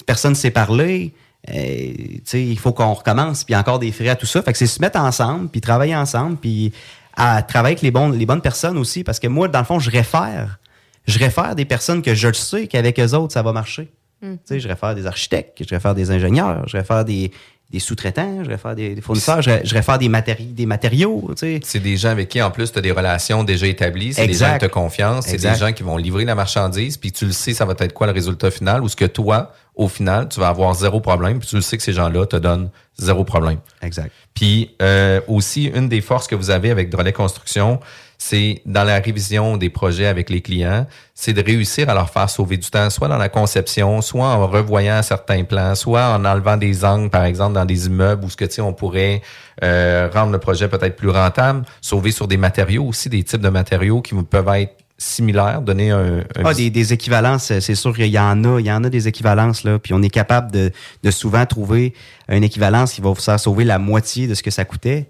personne 0.04 0.32
ne 0.32 0.36
s'est 0.36 0.50
parlé, 0.50 1.14
euh, 1.50 1.54
tu 1.54 2.20
sais, 2.24 2.44
il 2.44 2.58
faut 2.58 2.72
qu'on 2.72 2.92
recommence, 2.92 3.44
puis 3.44 3.54
encore 3.54 3.78
des 3.78 3.92
frais 3.92 4.08
à 4.08 4.16
tout 4.16 4.26
ça. 4.26 4.42
Fait 4.42 4.52
que 4.52 4.58
c'est 4.58 4.66
se 4.66 4.80
mettre 4.80 4.98
ensemble, 4.98 5.48
puis 5.48 5.60
travailler 5.60 5.94
ensemble, 5.94 6.36
puis 6.36 6.72
à 7.16 7.42
travailler 7.42 7.74
avec 7.74 7.82
les, 7.82 7.90
bons, 7.90 8.10
les 8.10 8.26
bonnes 8.26 8.40
personnes 8.40 8.76
aussi. 8.76 9.04
Parce 9.04 9.20
que 9.20 9.28
moi, 9.28 9.46
dans 9.46 9.60
le 9.60 9.64
fond, 9.64 9.78
je 9.78 9.90
réfère. 9.90 10.58
Je 11.06 11.18
réfère 11.18 11.54
des 11.54 11.64
personnes 11.64 12.02
que 12.02 12.14
je 12.14 12.32
sais 12.32 12.66
qu'avec 12.66 12.98
eux 12.98 13.12
autres, 13.14 13.32
ça 13.32 13.42
va 13.42 13.52
marcher. 13.52 13.90
Mm. 14.22 14.34
Tu 14.34 14.38
sais, 14.44 14.60
je 14.60 14.68
réfère 14.68 14.94
des 14.94 15.06
architectes, 15.06 15.62
je 15.68 15.74
réfère 15.74 15.94
des 15.94 16.10
ingénieurs, 16.10 16.66
je 16.68 16.76
réfère 16.76 17.04
des, 17.04 17.32
des 17.72 17.78
sous-traitants, 17.78 18.44
je 18.44 18.50
réfère 18.50 18.74
des, 18.74 18.94
des 18.94 19.00
fournisseurs, 19.00 19.40
je, 19.40 19.50
ré- 19.50 19.60
je 19.64 19.74
réfère 19.74 19.98
des, 19.98 20.08
matéri- 20.08 20.52
des 20.52 20.66
matériaux. 20.66 21.24
Tu 21.30 21.36
sais. 21.38 21.60
C'est 21.64 21.80
des 21.80 21.96
gens 21.96 22.10
avec 22.10 22.28
qui, 22.28 22.40
en 22.42 22.50
plus, 22.50 22.70
tu 22.70 22.78
as 22.78 22.82
des 22.82 22.92
relations 22.92 23.44
déjà 23.44 23.66
établies. 23.66 24.12
C'est 24.14 24.26
des 24.26 24.34
gens 24.34 24.52
qui 24.52 24.58
te 24.58 24.66
confiance. 24.66 25.26
C'est 25.26 25.38
des 25.38 25.54
gens 25.54 25.72
qui 25.72 25.82
vont 25.82 25.96
livrer 25.96 26.24
la 26.24 26.34
marchandise. 26.34 26.96
Puis 26.98 27.12
tu 27.12 27.24
le 27.26 27.32
sais, 27.32 27.54
ça 27.54 27.64
va 27.64 27.74
être 27.78 27.92
quoi 27.94 28.06
le 28.06 28.12
résultat 28.12 28.50
final. 28.50 28.82
Ou 28.82 28.88
ce 28.88 28.96
que 28.96 29.06
toi, 29.06 29.52
au 29.74 29.88
final, 29.88 30.28
tu 30.28 30.38
vas 30.38 30.48
avoir 30.48 30.74
zéro 30.74 31.00
problème. 31.00 31.38
Puis 31.38 31.48
tu 31.48 31.56
le 31.56 31.62
sais 31.62 31.76
que 31.78 31.82
ces 31.82 31.94
gens-là 31.94 32.26
te 32.26 32.36
donnent 32.36 32.68
zéro 32.98 33.24
problème. 33.24 33.58
Exact. 33.80 34.12
Puis 34.34 34.74
euh, 34.82 35.20
aussi, 35.26 35.64
une 35.64 35.88
des 35.88 36.02
forces 36.02 36.26
que 36.26 36.34
vous 36.34 36.50
avez 36.50 36.70
avec 36.70 36.90
Drolet 36.90 37.12
Construction, 37.12 37.80
c'est 38.24 38.62
dans 38.66 38.84
la 38.84 39.00
révision 39.00 39.56
des 39.56 39.68
projets 39.68 40.06
avec 40.06 40.30
les 40.30 40.40
clients, 40.40 40.86
c'est 41.12 41.32
de 41.32 41.42
réussir 41.42 41.88
à 41.88 41.94
leur 41.94 42.08
faire 42.08 42.30
sauver 42.30 42.56
du 42.56 42.70
temps, 42.70 42.88
soit 42.88 43.08
dans 43.08 43.18
la 43.18 43.28
conception, 43.28 44.00
soit 44.00 44.28
en 44.28 44.46
revoyant 44.46 45.02
certains 45.02 45.42
plans, 45.42 45.74
soit 45.74 46.06
en 46.14 46.24
enlevant 46.24 46.56
des 46.56 46.84
angles, 46.84 47.10
par 47.10 47.24
exemple, 47.24 47.54
dans 47.54 47.64
des 47.64 47.86
immeubles 47.86 48.24
où 48.24 48.30
ce 48.30 48.36
que 48.36 48.44
tu 48.44 48.54
sais, 48.54 48.62
on 48.62 48.72
pourrait 48.72 49.22
euh, 49.64 50.08
rendre 50.14 50.30
le 50.30 50.38
projet 50.38 50.68
peut-être 50.68 50.94
plus 50.94 51.10
rentable, 51.10 51.64
sauver 51.80 52.12
sur 52.12 52.28
des 52.28 52.36
matériaux 52.36 52.84
aussi, 52.84 53.08
des 53.08 53.24
types 53.24 53.40
de 53.40 53.48
matériaux 53.48 54.00
qui 54.02 54.14
peuvent 54.14 54.48
être 54.54 54.76
similaires, 54.98 55.60
donner 55.60 55.90
un, 55.90 56.18
un 56.18 56.44
Ah, 56.44 56.54
des, 56.54 56.92
équivalences, 56.92 57.52
c'est 57.58 57.74
sûr 57.74 57.92
qu'il 57.92 58.06
y 58.06 58.20
en 58.20 58.44
a, 58.44 58.60
il 58.60 58.66
y 58.66 58.70
en 58.70 58.84
a 58.84 58.88
des 58.88 59.08
équivalences 59.08 59.64
là, 59.64 59.80
puis 59.80 59.94
on 59.94 60.02
est 60.02 60.10
capable 60.10 60.52
de, 60.52 60.70
de 61.02 61.10
souvent 61.10 61.44
trouver 61.44 61.92
une 62.28 62.44
équivalence 62.44 62.92
qui 62.92 63.00
va 63.00 63.08
vous 63.08 63.16
faire 63.16 63.40
sauver 63.40 63.64
la 63.64 63.80
moitié 63.80 64.28
de 64.28 64.34
ce 64.34 64.44
que 64.44 64.52
ça 64.52 64.64
coûtait. 64.64 65.08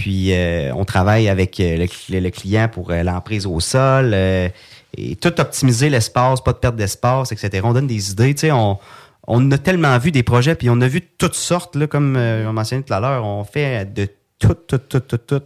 Puis 0.00 0.32
euh, 0.32 0.72
on 0.74 0.86
travaille 0.86 1.28
avec 1.28 1.60
euh, 1.60 1.76
le, 1.76 1.84
cl- 1.84 2.20
le 2.22 2.30
client 2.30 2.68
pour 2.72 2.90
euh, 2.90 3.02
l'emprise 3.02 3.44
au 3.44 3.60
sol 3.60 4.14
et 4.14 5.16
tout 5.20 5.38
optimiser 5.40 5.90
l'espace, 5.90 6.40
pas 6.40 6.52
de 6.54 6.56
perte 6.58 6.76
d'espace, 6.76 7.32
etc. 7.32 7.60
On 7.64 7.74
donne 7.74 7.86
des 7.86 8.10
idées, 8.12 8.34
tu 8.34 8.40
sais, 8.40 8.52
on 8.52 8.78
on 9.26 9.50
a 9.52 9.58
tellement 9.58 9.96
vu 9.98 10.10
des 10.10 10.22
projets, 10.22 10.54
puis 10.54 10.70
on 10.70 10.80
a 10.80 10.88
vu 10.88 11.02
toutes 11.02 11.34
sortes, 11.34 11.76
là, 11.76 11.86
comme 11.86 12.16
on 12.16 12.52
mentionnait 12.54 12.82
tout 12.82 12.94
à 12.94 12.98
l'heure, 12.98 13.24
on 13.24 13.44
fait 13.44 13.84
de 13.92 14.08
tout, 14.38 14.54
tout, 14.54 14.78
tout, 14.78 15.00
tout, 15.00 15.18
tout. 15.18 15.42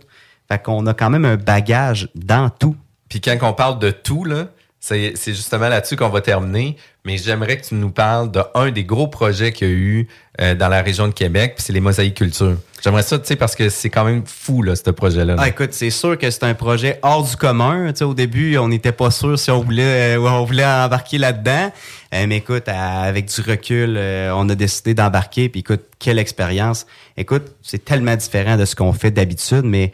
Fait 0.48 0.62
qu'on 0.62 0.86
a 0.86 0.94
quand 0.94 1.11
même 1.11 1.24
un 1.24 1.36
bagage 1.36 2.09
dans 2.14 2.48
tout. 2.48 2.76
Puis 3.09 3.20
quand 3.20 3.36
on 3.42 3.52
parle 3.52 3.78
de 3.80 3.90
tout, 3.90 4.24
là, 4.24 4.46
c'est 4.85 5.35
justement 5.35 5.68
là-dessus 5.68 5.97
qu'on 5.97 6.11
va 6.11 6.20
terminer. 6.20 6.76
Mais 7.07 7.16
j'aimerais 7.18 7.59
que 7.59 7.66
tu 7.66 7.74
nous 7.74 7.91
parles 7.91 8.30
d'un 8.30 8.70
des 8.70 8.85
gros 8.85 9.09
projets 9.09 9.53
qu'il 9.53 9.68
y 9.68 9.70
a 9.70 9.74
eu 9.74 10.09
euh, 10.41 10.55
dans 10.55 10.68
la 10.68 10.82
région 10.82 11.07
de 11.07 11.12
Québec, 11.12 11.55
puis 11.57 11.64
c'est 11.64 11.72
les 11.72 11.80
mosaïcultures. 11.80 12.57
J'aimerais 12.85 13.03
ça, 13.03 13.18
tu 13.18 13.26
sais, 13.26 13.37
parce 13.37 13.55
que 13.55 13.70
c'est 13.70 13.89
quand 13.89 14.05
même 14.05 14.24
fou, 14.26 14.62
là, 14.62 14.76
ce 14.76 14.91
projet-là. 14.91 15.37
Ah, 15.39 15.49
écoute, 15.49 15.72
c'est 15.72 15.89
sûr 15.89 16.18
que 16.18 16.30
c'est 16.30 16.45
un 16.45 16.53
projet 16.53 16.99
hors 17.01 17.26
du 17.26 17.35
commun. 17.35 17.91
Tu 17.93 18.01
sais, 18.01 18.05
au 18.05 18.12
début, 18.12 18.59
on 18.59 18.68
n'était 18.68 18.93
pas 18.93 19.11
sûr 19.11 19.39
si 19.39 19.51
on 19.51 19.61
voulait, 19.61 20.18
euh, 20.18 20.20
on 20.20 20.45
voulait 20.45 20.66
embarquer 20.66 21.16
là-dedans. 21.16 21.72
Euh, 22.14 22.26
mais 22.28 22.37
écoute, 22.37 22.68
avec 22.68 23.24
du 23.24 23.41
recul, 23.41 23.97
euh, 23.97 24.32
on 24.35 24.47
a 24.51 24.55
décidé 24.55 24.93
d'embarquer. 24.93 25.49
Puis 25.49 25.61
écoute, 25.61 25.80
quelle 25.99 26.18
expérience. 26.18 26.87
Écoute, 27.16 27.55
c'est 27.62 27.82
tellement 27.82 28.16
différent 28.16 28.59
de 28.59 28.66
ce 28.66 28.76
qu'on 28.76 28.93
fait 28.93 29.11
d'habitude, 29.11 29.64
mais 29.64 29.93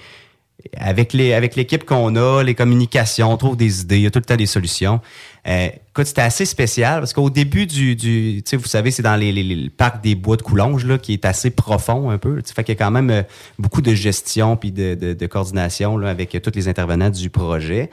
avec 0.76 1.12
les 1.12 1.32
avec 1.32 1.56
l'équipe 1.56 1.84
qu'on 1.84 2.16
a, 2.16 2.42
les 2.42 2.54
communications, 2.54 3.32
on 3.32 3.36
trouve 3.36 3.56
des 3.56 3.80
idées, 3.82 3.96
il 3.98 4.02
y 4.02 4.06
a 4.06 4.10
tout 4.10 4.18
le 4.18 4.24
temps 4.24 4.36
des 4.36 4.46
solutions. 4.46 5.00
Euh, 5.48 5.68
écoute, 5.90 6.06
c'était 6.06 6.20
assez 6.22 6.44
spécial 6.44 7.00
parce 7.00 7.12
qu'au 7.14 7.30
début 7.30 7.66
du, 7.66 7.96
du 7.96 8.42
tu 8.44 8.50
sais, 8.50 8.56
vous 8.56 8.66
savez, 8.68 8.90
c'est 8.90 9.02
dans 9.02 9.16
les, 9.16 9.32
les- 9.32 9.42
les- 9.42 9.56
le 9.56 9.70
parc 9.70 10.02
des 10.02 10.14
bois 10.14 10.36
de 10.36 10.42
Coulonges 10.42 10.84
là, 10.84 10.98
qui 10.98 11.12
est 11.14 11.24
assez 11.24 11.50
profond 11.50 12.10
un 12.10 12.18
peu. 12.18 12.42
Tu 12.42 12.52
fait 12.52 12.62
qu'il 12.64 12.74
y 12.74 12.76
a 12.76 12.84
quand 12.84 12.90
même 12.90 13.10
euh, 13.10 13.22
beaucoup 13.58 13.80
de 13.82 13.94
gestion 13.94 14.56
puis 14.56 14.70
de, 14.70 14.94
de, 14.94 15.14
de 15.14 15.26
coordination 15.26 15.96
là, 15.96 16.10
avec 16.10 16.34
euh, 16.34 16.40
tous 16.40 16.52
les 16.54 16.68
intervenants 16.68 17.10
du 17.10 17.30
projet. 17.30 17.88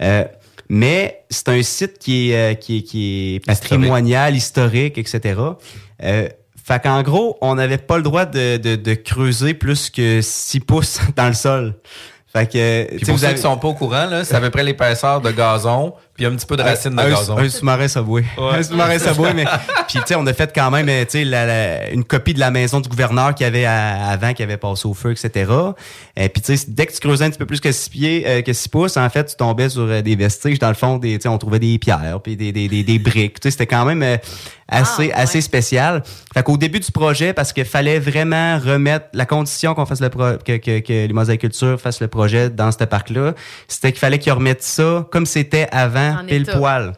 Euh, 0.00 0.24
mais 0.68 1.24
c'est 1.28 1.48
un 1.48 1.62
site 1.62 1.98
qui 1.98 2.30
est, 2.30 2.52
euh, 2.52 2.54
qui 2.54 2.78
est, 2.78 2.82
qui 2.82 3.34
est 3.34 3.44
patrimonial, 3.44 4.36
historique, 4.36 4.96
etc. 4.96 5.40
Euh, 6.02 6.28
fait 6.64 6.80
qu'en 6.80 7.02
gros, 7.02 7.36
on 7.40 7.56
n'avait 7.56 7.76
pas 7.78 7.96
le 7.96 8.04
droit 8.04 8.24
de, 8.24 8.56
de, 8.56 8.76
de 8.76 8.94
creuser 8.94 9.52
plus 9.52 9.90
que 9.90 10.20
6 10.22 10.60
pouces 10.60 11.00
dans 11.16 11.26
le 11.26 11.34
sol. 11.34 11.74
Fait 12.32 12.46
que, 12.46 12.86
Puis 12.96 13.04
pour 13.04 13.14
vous 13.14 13.18
ceux 13.20 13.26
avez- 13.26 13.34
qui 13.34 13.42
sont 13.42 13.58
pas 13.58 13.68
au 13.68 13.74
courant, 13.74 14.06
là, 14.06 14.24
c'est 14.24 14.34
à 14.34 14.40
peu 14.40 14.48
près 14.48 14.62
l'épaisseur 14.62 15.20
de 15.20 15.30
gazon, 15.32 15.92
puis 16.14 16.26
un 16.26 16.30
petit 16.36 16.44
peu 16.46 16.56
de 16.56 16.62
racines 16.62 16.94
de 16.94 17.00
un, 17.00 17.08
gazon. 17.10 17.38
Un 17.38 17.48
sous-marin 17.48 17.88
Subway. 17.88 18.22
Ouais. 18.36 18.58
Un 18.58 18.62
sous-marin 18.62 18.98
Subway, 18.98 19.32
mais 19.34 19.44
puis 19.88 19.98
tu 20.00 20.02
sais, 20.06 20.14
on 20.14 20.26
a 20.26 20.32
fait 20.34 20.52
quand 20.54 20.70
même, 20.70 20.88
euh, 20.88 21.04
tu 21.04 21.10
sais, 21.18 21.24
la- 21.24 21.46
la- 21.46 21.90
une 21.90 22.04
copie 22.04 22.34
de 22.34 22.40
la 22.40 22.50
maison 22.50 22.80
du 22.80 22.88
gouverneur 22.88 23.34
qu'il 23.34 23.44
y 23.44 23.48
avait 23.48 23.64
à- 23.64 24.08
avant, 24.10 24.32
qui 24.34 24.42
avait 24.42 24.56
passé 24.58 24.86
au 24.86 24.94
feu, 24.94 25.12
etc. 25.12 25.50
Et 26.16 26.28
puis 26.28 26.42
tu 26.42 26.56
sais, 26.56 26.66
dès 26.68 26.86
que 26.86 26.92
tu 26.92 27.00
creusais 27.00 27.24
un 27.24 27.30
petit 27.30 27.38
peu 27.38 27.46
plus 27.46 27.60
que 27.60 27.72
six 27.72 27.88
pieds, 27.88 28.24
euh, 28.26 28.42
que 28.42 28.52
six 28.52 28.68
pouces, 28.68 28.96
en 28.96 29.08
fait, 29.08 29.24
tu 29.24 29.36
tombais 29.36 29.68
sur 29.70 29.82
euh, 29.82 30.02
des 30.02 30.16
vestiges. 30.16 30.58
Dans 30.58 30.68
le 30.68 30.74
fond, 30.74 30.98
des, 30.98 31.16
tu 31.18 31.22
sais, 31.22 31.28
on 31.28 31.38
trouvait 31.38 31.58
des 31.58 31.78
pierres, 31.78 32.20
puis 32.22 32.36
des, 32.36 32.52
des, 32.52 32.68
des, 32.68 32.82
des 32.82 32.98
briques. 32.98 33.40
Tu 33.40 33.46
sais, 33.48 33.52
c'était 33.52 33.66
quand 33.66 33.84
même 33.84 34.02
euh, 34.02 34.16
assez, 34.68 35.12
assez 35.12 35.40
spécial. 35.40 36.02
Fait 36.34 36.42
qu'au 36.42 36.56
début 36.56 36.80
du 36.80 36.90
projet, 36.92 37.32
parce 37.32 37.52
qu'il 37.52 37.64
fallait 37.64 37.98
vraiment 37.98 38.58
remettre 38.58 39.06
la 39.12 39.26
condition 39.26 39.74
qu'on 39.74 39.86
fasse 39.86 40.00
le 40.00 40.08
pro- 40.08 40.36
que, 40.44 40.56
que, 40.56 40.78
que 40.80 41.06
les 41.06 41.12
mosaïcultures 41.12 41.80
fassent 41.80 42.00
le 42.00 42.08
projet 42.08 42.48
dans 42.50 42.70
ce 42.72 42.84
parc-là, 42.84 43.34
c'était 43.68 43.92
qu'il 43.92 43.98
fallait 44.00 44.18
qu'ils 44.18 44.32
remettent 44.32 44.62
ça 44.62 45.06
comme 45.10 45.26
c'était 45.26 45.68
avant, 45.72 46.01
En 46.10 46.24
pile 46.24 46.42
état. 46.42 46.56
poil. 46.56 46.94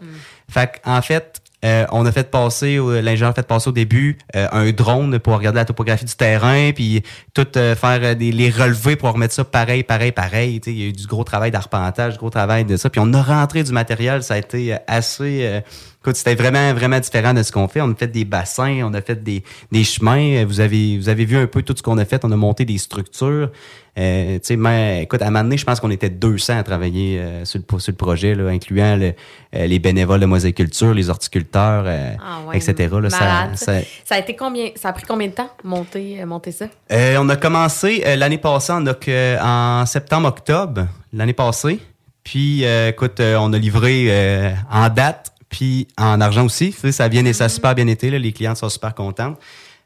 Fait 0.48 0.80
en 0.84 1.00
fait, 1.02 1.40
euh, 1.64 1.86
on 1.92 2.04
a 2.04 2.12
fait 2.12 2.30
passer, 2.30 2.76
l'ingénieur 2.76 3.30
a 3.30 3.32
fait 3.32 3.46
passer 3.46 3.68
au 3.68 3.72
début 3.72 4.18
euh, 4.36 4.46
un 4.52 4.70
drone 4.72 5.18
pour 5.18 5.34
regarder 5.34 5.60
la 5.60 5.64
topographie 5.64 6.04
du 6.04 6.14
terrain, 6.14 6.72
puis 6.74 7.02
tout 7.32 7.46
euh, 7.56 7.74
faire 7.74 8.14
des, 8.16 8.32
les 8.32 8.50
relever 8.50 8.96
pour 8.96 9.10
remettre 9.10 9.32
ça 9.32 9.44
pareil, 9.44 9.82
pareil, 9.82 10.12
pareil. 10.12 10.60
Il 10.66 10.78
y 10.78 10.84
a 10.84 10.86
eu 10.88 10.92
du 10.92 11.06
gros 11.06 11.24
travail 11.24 11.50
d'arpentage, 11.50 12.14
du 12.14 12.18
gros 12.18 12.30
travail 12.30 12.66
de 12.66 12.76
ça. 12.76 12.90
Puis 12.90 13.00
on 13.02 13.12
a 13.14 13.22
rentré 13.22 13.62
du 13.62 13.72
matériel, 13.72 14.22
ça 14.22 14.34
a 14.34 14.38
été 14.38 14.76
assez... 14.86 15.62
écoute, 16.04 16.16
c'était 16.16 16.34
vraiment, 16.34 16.74
vraiment 16.74 16.98
différent 17.00 17.32
de 17.32 17.42
ce 17.42 17.50
qu'on 17.50 17.66
fait. 17.68 17.80
On 17.80 17.90
a 17.90 17.94
fait 17.94 18.08
des 18.08 18.24
bassins, 18.24 18.80
on 18.84 18.92
a 18.94 19.00
fait 19.00 19.22
des, 19.22 19.42
des 19.72 19.84
chemins. 19.84 20.36
Euh, 20.42 20.44
Vous 20.46 20.60
avez, 20.60 20.98
vous 20.98 21.08
avez 21.08 21.24
vu 21.24 21.36
un 21.36 21.46
peu 21.46 21.62
tout 21.62 21.74
ce 21.76 21.82
qu'on 21.82 21.96
a 21.98 22.04
fait. 22.04 22.24
On 22.24 22.32
a 22.32 22.36
monté 22.36 22.64
des 22.64 22.78
structures. 22.78 23.50
Euh, 23.96 24.34
tu 24.34 24.40
sais, 24.42 24.56
mais, 24.56 25.04
écoute, 25.04 25.22
à 25.22 25.26
un 25.26 25.30
moment 25.30 25.44
donné, 25.44 25.56
je 25.56 25.64
pense 25.64 25.78
qu'on 25.80 25.90
était 25.90 26.10
200 26.10 26.58
à 26.58 26.62
travailler 26.64 27.18
euh, 27.20 27.44
sur, 27.44 27.60
le, 27.60 27.78
sur 27.78 27.92
le 27.92 27.96
projet, 27.96 28.34
là, 28.34 28.48
incluant 28.48 28.96
le- 28.96 29.14
euh, 29.54 29.66
les 29.66 29.78
bénévoles 29.78 30.18
de 30.20 30.26
mosaïculture, 30.26 30.92
les 30.92 31.08
horticulteurs, 31.10 31.84
euh, 31.86 32.12
Ah 32.20 32.40
ouais, 32.48 32.56
etc. 32.56 32.92
Là, 33.00 33.08
ça- 33.08 33.50
ça- 33.54 33.80
Ça 34.04 34.14
a 34.16 34.18
été 34.18 34.34
combien 34.34 34.70
Ça 34.74 34.88
a 34.88 34.92
pris 34.92 35.04
combien 35.06 35.28
de 35.28 35.32
temps 35.34 35.48
monter 35.62 36.20
euh, 36.20 36.26
monter 36.26 36.50
ça? 36.50 36.66
Euh, 36.90 37.16
on 37.20 37.28
a 37.28 37.36
commencé 37.36 38.02
euh, 38.04 38.16
l'année 38.16 38.38
passée 38.38 38.72
euh, 39.08 39.38
en 39.40 39.86
septembre-octobre, 39.86 40.86
l'année 41.12 41.32
passée. 41.32 41.78
Puis, 42.24 42.64
euh, 42.64 42.88
écoute, 42.88 43.20
euh, 43.20 43.36
on 43.38 43.52
a 43.52 43.58
livré 43.58 44.06
euh, 44.08 44.50
en 44.72 44.88
date, 44.88 45.33
puis 45.54 45.86
en 45.96 46.20
argent 46.20 46.44
aussi. 46.44 46.72
Tu 46.72 46.80
sais, 46.80 46.90
Ça, 46.92 47.04
a 47.04 47.08
bien, 47.08 47.32
ça 47.32 47.44
a 47.44 47.48
super 47.48 47.76
bien 47.76 47.86
été. 47.86 48.10
Là, 48.10 48.18
les 48.18 48.32
clients 48.32 48.56
sont 48.56 48.68
super 48.68 48.92
contents. 48.92 49.36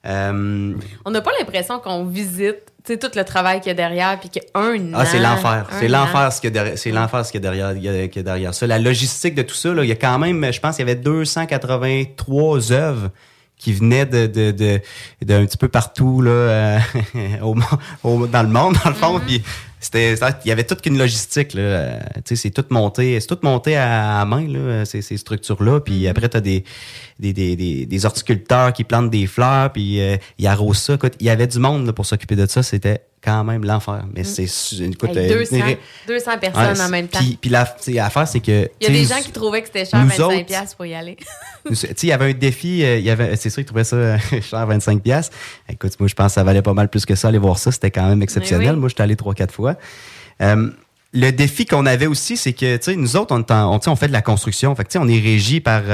Euh, 0.06 0.72
On 1.04 1.10
n'a 1.10 1.20
pas 1.20 1.32
l'impression 1.38 1.78
qu'on 1.78 2.06
visite 2.06 2.56
tout 2.86 2.98
le 3.14 3.22
travail 3.24 3.60
qu'il 3.60 3.68
y 3.68 3.72
a 3.72 3.74
derrière 3.74 4.18
puis 4.18 4.30
qu'un 4.30 4.40
Ah, 4.94 5.04
c'est 5.04 5.18
l'enfer. 5.18 5.66
C'est 5.78 5.88
l'enfer 5.88 6.32
ce 6.32 6.40
qu'il 6.40 6.48
y 6.48 6.52
a 6.52 6.54
derrière, 6.54 6.78
c'est 6.78 6.90
l'enfer 6.90 7.26
ce 7.26 7.32
qu'il 7.32 7.42
y 7.42 7.46
a 7.46 7.50
derrière, 7.50 7.72
il 7.76 7.82
y 7.82 7.88
a- 7.88 8.08
qu'il 8.08 8.16
y 8.16 8.20
a 8.20 8.22
derrière 8.22 8.54
ça. 8.54 8.66
La 8.66 8.78
logistique 8.78 9.34
de 9.34 9.42
tout 9.42 9.54
ça, 9.56 9.74
là, 9.74 9.82
il 9.84 9.88
y 9.88 9.92
a 9.92 9.96
quand 9.96 10.18
même, 10.18 10.50
je 10.50 10.58
pense, 10.60 10.76
qu'il 10.76 10.86
y 10.88 10.90
avait 10.90 10.98
283 11.00 12.72
œuvres 12.72 13.10
qui 13.58 13.72
venaient 13.72 14.06
de, 14.06 14.26
de, 14.26 14.52
de, 14.52 14.80
d'un 15.22 15.44
petit 15.44 15.56
peu 15.58 15.68
partout, 15.68 16.22
là, 16.22 16.30
euh, 16.30 16.78
au, 17.42 17.54
mo- 17.54 17.64
au- 18.04 18.26
dans 18.26 18.42
le 18.42 18.48
monde, 18.48 18.76
dans 18.84 18.90
le 18.90 18.96
fond. 18.96 19.20
Puis 19.26 19.42
c'était, 19.80 20.14
il 20.44 20.48
y 20.48 20.52
avait 20.52 20.64
toute 20.64 20.84
une 20.86 20.98
logistique, 20.98 21.54
là. 21.54 21.60
euh, 21.60 21.98
tu 22.24 22.34
sais, 22.34 22.36
c'est 22.36 22.50
tout 22.50 22.64
monté, 22.70 23.18
c'est 23.20 23.26
tout 23.26 23.38
monté 23.42 23.76
à, 23.76 24.20
à 24.20 24.24
main, 24.24 24.46
là, 24.46 24.84
ces, 24.84 25.02
ces 25.02 25.16
structures-là. 25.16 25.80
Puis 25.80 26.08
après, 26.08 26.28
t'as 26.28 26.40
des, 26.40 26.64
des, 27.18 27.32
des, 27.32 27.56
des, 27.56 27.86
des 27.86 28.06
horticulteurs 28.06 28.72
qui 28.72 28.84
plantent 28.84 29.10
des 29.10 29.26
fleurs, 29.26 29.72
puis 29.72 30.00
euh, 30.00 30.16
ils 30.38 30.46
arrosent 30.46 30.78
ça. 30.78 30.94
Écoute, 30.94 31.14
il 31.20 31.26
y 31.26 31.30
avait 31.30 31.46
du 31.46 31.58
monde, 31.58 31.86
là, 31.86 31.92
pour 31.92 32.06
s'occuper 32.06 32.36
de 32.36 32.46
ça. 32.46 32.62
C'était 32.62 33.02
quand 33.22 33.44
même 33.44 33.64
l'enfer. 33.64 34.04
Mais 34.14 34.24
c'est, 34.24 34.46
su- 34.46 34.84
écoute, 34.84 35.16
Hey, 35.16 35.30
euh, 35.32 35.38
200, 35.38 35.56
200 36.06 36.38
personnes 36.38 36.76
Ouais, 36.76 36.80
en 36.80 36.88
même 36.88 37.08
temps. 37.08 37.18
Puis, 37.18 37.38
puis 37.40 37.50
la, 37.50 37.76
l'affaire, 37.88 38.28
c'est 38.28 38.40
que. 38.40 38.68
Il 38.80 38.86
y 38.86 38.86
a 38.86 38.92
des 38.92 39.04
gens 39.04 39.20
qui 39.20 39.32
trouvaient 39.32 39.60
que 39.60 39.66
c'était 39.66 39.84
cher, 39.84 40.00
nous 40.00 40.08
25 40.08 40.24
autres- 40.24 40.46
pièces 40.46 40.74
pour 40.74 40.86
y 40.86 40.94
aller. 40.94 41.16
Tu 41.68 41.74
sais, 41.74 41.94
il 42.04 42.08
y 42.08 42.12
avait 42.12 42.30
un 42.30 42.32
défi, 42.32 42.82
euh, 42.82 42.96
il 42.98 43.04
y 43.04 43.10
avait, 43.10 43.36
c'est 43.36 43.50
sûr, 43.50 43.60
ils 43.60 43.64
trouvaient 43.66 43.84
ça 43.84 43.96
euh, 43.96 44.16
cher, 44.40 44.66
25 44.66 45.02
pièces. 45.02 45.30
Écoute, 45.68 45.92
moi, 46.00 46.08
je 46.08 46.14
pense 46.14 46.28
que 46.28 46.32
ça 46.34 46.44
valait 46.44 46.62
pas 46.62 46.72
mal 46.72 46.88
plus 46.88 47.04
que 47.04 47.14
ça. 47.14 47.28
Aller 47.28 47.36
voir 47.38 47.58
ça, 47.58 47.70
c'était 47.72 47.90
quand 47.90 48.08
même 48.08 48.22
exceptionnel. 48.22 48.74
Oui. 48.74 48.80
Moi, 48.80 48.88
j'étais 48.88 49.02
allé 49.02 49.16
trois, 49.16 49.34
quatre 49.34 49.52
fois. 49.52 49.76
Euh, 50.40 50.70
le 51.12 51.30
défi 51.30 51.66
qu'on 51.66 51.84
avait 51.84 52.06
aussi, 52.06 52.36
c'est 52.38 52.52
que, 52.54 52.76
tu 52.76 52.84
sais, 52.84 52.96
nous 52.96 53.16
autres, 53.16 53.34
on, 53.34 53.80
on, 53.86 53.96
fait 53.96 54.08
de 54.08 54.12
la 54.12 54.22
construction. 54.22 54.74
Fait 54.74 54.84
que, 54.84 54.88
tu 54.88 54.92
sais, 54.92 54.98
on 55.04 55.08
est 55.08 55.20
régi 55.20 55.60
par, 55.60 55.82
tu 55.82 55.88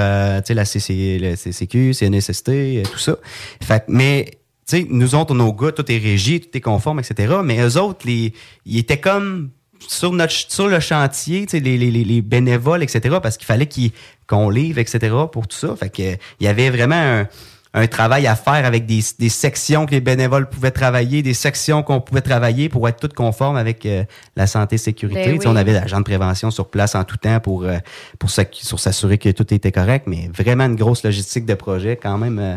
sais, 0.46 0.54
la 0.54 0.64
CC, 0.64 1.18
le 1.20 1.34
CCQ, 1.34 1.94
CNSST, 1.94 2.82
tout 2.92 2.98
ça. 2.98 3.16
Fait 3.62 3.80
que, 3.80 3.84
mais, 3.88 4.30
sais, 4.66 4.86
nous 4.88 5.14
autres, 5.14 5.34
nos 5.34 5.52
gars, 5.52 5.72
tout 5.72 5.90
est 5.90 5.98
régi, 5.98 6.40
tout 6.40 6.56
est 6.56 6.60
conforme, 6.60 7.00
etc. 7.00 7.34
Mais 7.44 7.60
eux 7.60 7.76
autres, 7.78 8.06
les, 8.06 8.32
ils 8.66 8.78
étaient 8.78 9.00
comme 9.00 9.50
sur 9.86 10.12
notre 10.12 10.32
sur 10.32 10.68
le 10.68 10.80
chantier, 10.80 11.42
tu 11.46 11.50
sais, 11.58 11.60
les, 11.60 11.76
les, 11.76 11.90
les- 11.90 12.04
les 12.04 12.22
bénévoles, 12.22 12.82
etc. 12.82 13.16
Parce 13.22 13.36
qu'il 13.36 13.46
fallait 13.46 13.66
qu'ils- 13.66 13.92
qu'on 14.26 14.48
livre, 14.48 14.78
etc. 14.78 15.14
pour 15.30 15.46
tout 15.46 15.56
ça. 15.58 15.74
Fait 15.76 15.90
que 15.90 16.02
il 16.40 16.44
y 16.44 16.46
avait 16.46 16.70
vraiment 16.70 16.94
un, 16.94 17.28
un 17.76 17.86
travail 17.88 18.26
à 18.28 18.36
faire 18.36 18.64
avec 18.64 18.86
des, 18.86 19.00
des 19.18 19.28
sections 19.28 19.84
que 19.84 19.90
les 19.90 20.00
bénévoles 20.00 20.48
pouvaient 20.48 20.70
travailler, 20.70 21.22
des 21.22 21.34
sections 21.34 21.82
qu'on 21.82 22.00
pouvait 22.00 22.20
travailler 22.22 22.68
pour 22.68 22.88
être 22.88 23.00
toutes 23.00 23.14
conformes 23.14 23.56
avec 23.56 23.84
euh, 23.84 24.04
la 24.36 24.46
santé 24.46 24.78
sécurité. 24.78 25.24
Ben 25.26 25.34
Tu 25.34 25.40
sais, 25.42 25.48
On 25.48 25.54
oui. 25.54 25.58
avait 25.58 25.72
l'agent 25.72 25.98
de 25.98 26.04
prévention 26.04 26.50
sur 26.52 26.68
place 26.70 26.94
en 26.94 27.02
tout 27.04 27.16
temps 27.18 27.40
pour 27.40 27.64
euh, 27.64 27.76
pour 28.18 28.30
s'assurer 28.30 29.18
que 29.18 29.28
tout 29.30 29.52
était 29.52 29.72
correct, 29.72 30.04
mais 30.06 30.30
vraiment 30.34 30.64
une 30.64 30.76
grosse 30.76 31.02
logistique 31.02 31.44
de 31.46 31.54
projet, 31.54 31.98
quand 32.00 32.16
même 32.16 32.38
euh, 32.38 32.56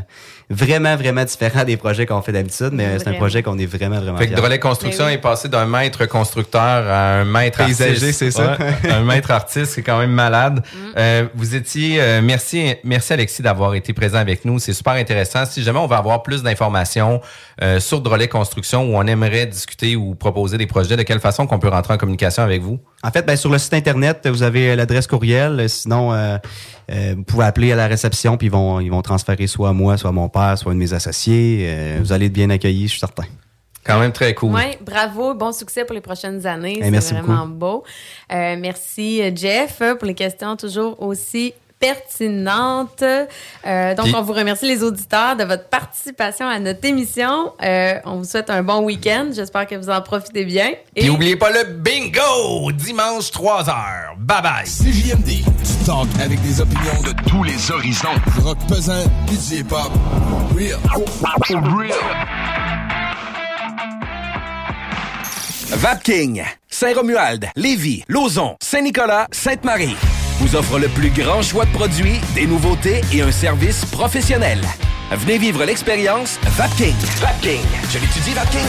vraiment 0.50 0.96
vraiment 0.96 1.26
différent 1.26 1.66
des 1.66 1.76
projets 1.76 2.06
qu'on 2.06 2.22
fait 2.22 2.32
d'habitude, 2.32 2.70
mais 2.72 3.00
c'est 3.00 3.10
un 3.10 3.14
projet 3.14 3.44
qu'on 3.44 3.58
est 3.60 3.66
vraiment 3.66 4.00
vraiment 4.00 4.18
Fait 4.18 4.30
que. 4.30 4.36
Drolet 4.36 4.60
Construction 4.60 5.06
Ben 5.06 5.12
est 5.12 5.18
passé 5.18 5.50
d'un 5.50 5.66
maître 5.66 6.06
constructeur 6.06 6.60
à 6.62 7.20
un 7.20 7.26
maître 7.26 7.58
Paysager, 7.58 7.92
artiste. 7.92 8.20
c'est 8.20 8.32
ça? 8.32 8.58
Ouais, 8.58 8.90
un 8.92 9.04
maître 9.04 9.32
artiste, 9.32 9.74
c'est 9.74 9.82
quand 9.82 10.00
même 10.00 10.12
malade. 10.12 10.60
Mm. 10.60 10.78
Euh, 10.98 11.24
vous 11.36 11.56
étiez, 11.56 12.02
euh, 12.02 12.22
merci, 12.24 12.76
merci 12.86 13.12
Alexis 13.12 13.42
d'avoir 13.42 13.76
été 13.76 13.92
présent 13.92 14.20
avec 14.20 14.46
nous. 14.46 14.58
C'est 14.60 14.74
super 14.74 14.94
intéressant. 14.94 15.46
Si 15.46 15.64
jamais 15.64 15.80
on 15.80 15.88
veut 15.88 15.98
avoir 15.98 16.24
plus 16.24 16.44
d'informations 16.44 17.20
euh, 17.62 17.82
sur 17.82 18.00
Drolet 18.00 18.30
Construction 18.30 18.84
ou 18.86 18.98
on 18.98 19.06
aimerait 19.06 19.48
discuter 19.48 19.98
ou 19.98 20.16
proposer 20.16 20.58
des 20.58 20.68
projets, 20.68 20.96
de 20.96 21.04
quelle 21.04 21.20
façon 21.20 21.46
qu'on 21.46 21.60
peut 21.60 21.70
rentrer 21.70 21.96
en 21.96 21.98
communication 21.98 22.44
avec 22.44 22.62
vous? 22.62 22.80
En 23.04 23.12
fait, 23.12 23.26
ben, 23.26 23.36
sur 23.36 23.52
le 23.52 23.58
site 23.60 23.74
internet, 23.74 24.28
vous 24.28 24.42
avez 24.42 24.76
l'adresse 24.76 25.06
courriel. 25.08 25.60
Euh, 25.60 25.68
Sinon, 25.68 26.14
euh, 26.14 26.38
euh, 26.92 27.14
vous 27.16 27.24
pouvez 27.24 27.46
appeler 27.46 27.72
à 27.72 27.76
la 27.76 27.88
réception, 27.88 28.38
puis 28.38 28.48
ils 28.48 28.52
vont, 28.52 28.80
ils 28.80 28.90
vont 28.90 29.02
transférer 29.02 29.46
soit 29.48 29.70
à 29.70 29.74
moi, 29.74 29.98
soit 29.98 30.10
à 30.10 30.14
mon 30.14 30.30
père, 30.30 30.58
soit 30.58 30.72
à 30.72 30.74
un 30.74 30.76
de 30.76 30.80
mes 30.80 30.94
associés. 30.94 31.68
Euh, 31.70 31.98
vous 32.00 32.12
allez 32.12 32.26
être 32.26 32.34
bien 32.34 32.50
accueillis, 32.50 32.88
je 32.88 32.92
suis 32.92 33.00
certain. 33.00 33.24
Quand 33.84 34.00
même 34.00 34.12
très 34.12 34.34
cool. 34.34 34.54
Oui, 34.54 34.78
bravo, 34.82 35.34
bon 35.34 35.54
succès 35.54 35.86
pour 35.86 35.94
les 35.94 36.02
prochaines 36.02 36.46
années. 36.46 36.78
Eh, 36.80 36.84
c'est 36.84 36.92
merci 36.92 37.14
vraiment 37.14 37.48
beaucoup. 37.48 37.60
beau. 37.60 37.84
Euh, 38.34 38.58
merci 38.60 39.22
euh, 39.22 39.32
Jeff 39.34 39.82
pour 39.98 40.08
les 40.08 40.14
questions 40.14 40.58
toujours 40.58 41.02
aussi 41.02 41.54
pertinentes. 41.80 43.04
Euh, 43.04 43.96
donc, 43.96 44.06
Puis- 44.06 44.16
on 44.16 44.22
vous 44.22 44.34
remercie 44.34 44.66
les 44.68 44.84
auditeurs 44.84 45.36
de 45.36 45.44
votre 45.44 45.66
participation 45.70 46.48
à 46.48 46.60
notre 46.60 46.84
émission. 46.86 47.54
Euh, 47.64 47.94
on 48.06 48.18
vous 48.18 48.24
souhaite 48.24 48.50
un 48.50 48.64
bon 48.64 48.80
week-end. 48.84 49.30
J'espère 49.34 49.68
que 49.68 49.76
vous 49.76 49.90
en 49.90 50.02
profitez 50.02 50.46
bien. 50.46 50.72
Et 50.96 51.06
Et 51.06 51.10
oubliez 51.10 51.36
pas 51.36 51.52
le 51.52 51.64
bingo! 51.66 52.72
Dimanche 52.74 53.32
3h. 53.32 54.16
Bye 54.18 54.42
bye! 54.42 54.66
CJMD, 54.66 55.44
tu 55.44 55.86
talk 55.86 56.08
avec 56.24 56.42
des 56.42 56.62
opinions 56.62 57.02
de 57.04 57.14
tous 57.30 57.44
les 57.44 57.72
horizons. 57.72 58.10
Rock 58.44 58.58
pesant, 58.68 59.04
DJ 59.28 59.64
pop, 59.64 59.92
real. 60.56 60.78
real. 61.78 61.92
Vapking, 65.70 66.44
Saint-Romuald, 66.70 67.48
Lévis, 67.56 68.04
Lauson, 68.08 68.56
Saint-Nicolas, 68.62 69.28
Sainte-Marie. 69.32 69.96
Vous 70.40 70.56
offre 70.56 70.80
le 70.80 70.88
plus 70.90 71.10
grand 71.10 71.42
choix 71.42 71.66
de 71.66 71.72
produits, 71.72 72.20
des 72.36 72.46
nouveautés 72.46 73.02
et 73.14 73.22
un 73.22 73.32
service 73.32 73.86
professionnel. 73.86 74.62
Venez 75.12 75.38
vivre 75.38 75.64
l'expérience 75.64 76.40
Vapking. 76.58 76.96
Vapking. 77.20 77.62
Je 77.92 78.00
l'étudie, 78.00 78.34
Vapking. 78.34 78.68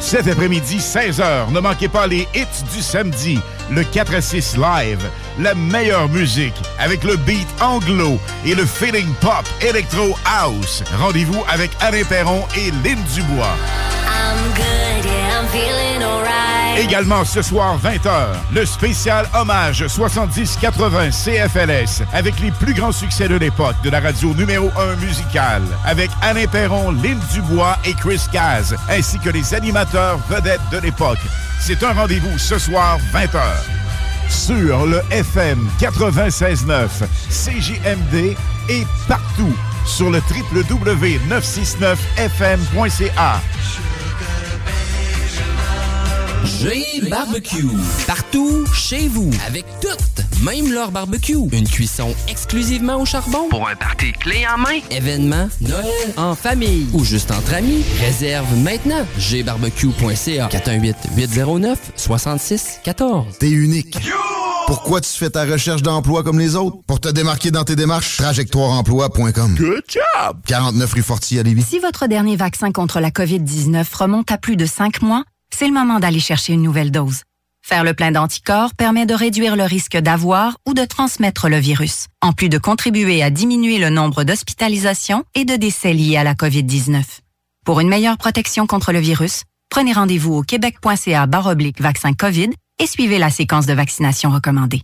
Cet 0.00 0.26
après-midi, 0.26 0.78
16h, 0.78 1.50
ne 1.50 1.60
manquez 1.60 1.88
pas 1.88 2.06
les 2.06 2.26
hits 2.34 2.64
du 2.74 2.80
samedi, 2.80 3.38
le 3.70 3.84
4 3.84 4.14
à 4.14 4.20
6 4.20 4.56
live, 4.56 5.04
la 5.38 5.54
meilleure 5.54 6.08
musique 6.08 6.54
avec 6.78 7.04
le 7.04 7.16
beat 7.16 7.48
anglo 7.60 8.18
et 8.46 8.54
le 8.54 8.64
feeling 8.64 9.12
pop 9.20 9.44
electro 9.60 10.16
house. 10.24 10.82
Rendez-vous 10.98 11.42
avec 11.48 11.70
Alain 11.80 12.04
Perron 12.04 12.42
et 12.56 12.70
Lynn 12.82 13.02
Dubois. 13.14 13.56
I'm 14.08 14.37
Également 16.78 17.24
ce 17.24 17.42
soir 17.42 17.76
20h, 17.82 18.28
le 18.54 18.64
spécial 18.64 19.28
hommage 19.34 19.84
70-80 19.84 21.10
CFLS 21.10 22.04
avec 22.12 22.38
les 22.38 22.52
plus 22.52 22.72
grands 22.72 22.92
succès 22.92 23.26
de 23.26 23.34
l'époque 23.34 23.74
de 23.82 23.90
la 23.90 23.98
radio 23.98 24.32
numéro 24.34 24.70
1 24.78 24.94
musicale 25.04 25.64
avec 25.84 26.08
Alain 26.22 26.46
Perron, 26.46 26.92
Lynn 26.92 27.18
Dubois 27.32 27.76
et 27.84 27.94
Chris 27.94 28.22
Caz 28.30 28.76
ainsi 28.88 29.18
que 29.18 29.30
les 29.30 29.54
animateurs 29.54 30.20
vedettes 30.30 30.60
de 30.70 30.78
l'époque. 30.78 31.18
C'est 31.60 31.82
un 31.82 31.94
rendez-vous 31.94 32.38
ce 32.38 32.60
soir 32.60 33.00
20h 33.12 33.42
sur 34.28 34.86
le 34.86 35.02
FM 35.10 35.68
96.9 35.80 36.86
CJMD 37.28 38.36
et 38.68 38.86
partout 39.08 39.52
sur 39.84 40.10
le 40.10 40.22
www.969fm.ca. 40.52 43.40
G 46.48 47.02
Barbecue. 47.10 47.68
Partout, 48.06 48.64
chez 48.72 49.06
vous, 49.06 49.28
avec 49.46 49.66
toutes, 49.82 50.24
même 50.42 50.72
leur 50.72 50.90
barbecue. 50.90 51.36
Une 51.52 51.68
cuisson 51.68 52.14
exclusivement 52.26 52.96
au 52.96 53.04
charbon. 53.04 53.48
Pour 53.50 53.68
un 53.68 53.76
party 53.76 54.12
clé 54.12 54.46
en 54.52 54.56
main. 54.58 54.78
Événement, 54.90 55.48
Noël, 55.60 55.84
en 56.16 56.34
famille 56.34 56.86
ou 56.94 57.04
juste 57.04 57.30
entre 57.30 57.52
amis. 57.54 57.84
Réserve 58.00 58.46
maintenant. 58.56 59.04
gbarbecue.ca 59.18 60.48
418-809-6614. 60.48 63.24
T'es 63.38 63.50
unique. 63.50 63.98
Pourquoi 64.66 65.00
tu 65.02 65.10
fais 65.10 65.30
ta 65.30 65.44
recherche 65.44 65.82
d'emploi 65.82 66.22
comme 66.22 66.38
les 66.38 66.56
autres? 66.56 66.78
Pour 66.86 67.00
te 67.00 67.08
démarquer 67.08 67.50
dans 67.50 67.64
tes 67.64 67.76
démarches, 67.76 68.16
trajectoireemploi.com. 68.16 69.54
Good 69.54 69.84
job! 69.88 70.38
49 70.46 70.92
rue 70.92 71.02
Forti 71.02 71.38
à 71.38 71.42
Lévis. 71.42 71.62
Si 71.62 71.78
votre 71.78 72.06
dernier 72.06 72.36
vaccin 72.36 72.72
contre 72.72 73.00
la 73.00 73.10
COVID-19 73.10 73.84
remonte 73.94 74.30
à 74.32 74.38
plus 74.38 74.56
de 74.56 74.66
cinq 74.66 75.00
mois, 75.02 75.24
c'est 75.54 75.66
le 75.66 75.72
moment 75.72 76.00
d'aller 76.00 76.20
chercher 76.20 76.52
une 76.52 76.62
nouvelle 76.62 76.90
dose. 76.90 77.22
Faire 77.62 77.84
le 77.84 77.92
plein 77.92 78.12
d'anticorps 78.12 78.74
permet 78.74 79.04
de 79.04 79.14
réduire 79.14 79.56
le 79.56 79.64
risque 79.64 79.96
d'avoir 79.96 80.56
ou 80.66 80.74
de 80.74 80.84
transmettre 80.84 81.48
le 81.48 81.58
virus, 81.58 82.06
en 82.22 82.32
plus 82.32 82.48
de 82.48 82.56
contribuer 82.56 83.22
à 83.22 83.30
diminuer 83.30 83.78
le 83.78 83.90
nombre 83.90 84.24
d'hospitalisations 84.24 85.24
et 85.34 85.44
de 85.44 85.56
décès 85.56 85.92
liés 85.92 86.16
à 86.16 86.24
la 86.24 86.34
COVID-19. 86.34 87.02
Pour 87.66 87.80
une 87.80 87.88
meilleure 87.88 88.16
protection 88.16 88.66
contre 88.66 88.92
le 88.92 89.00
virus, 89.00 89.42
prenez 89.68 89.92
rendez-vous 89.92 90.32
au 90.34 90.42
québec.ca 90.42 91.26
baroblique 91.26 91.80
vaccin 91.80 92.14
COVID 92.14 92.50
et 92.78 92.86
suivez 92.86 93.18
la 93.18 93.30
séquence 93.30 93.66
de 93.66 93.74
vaccination 93.74 94.30
recommandée. 94.30 94.80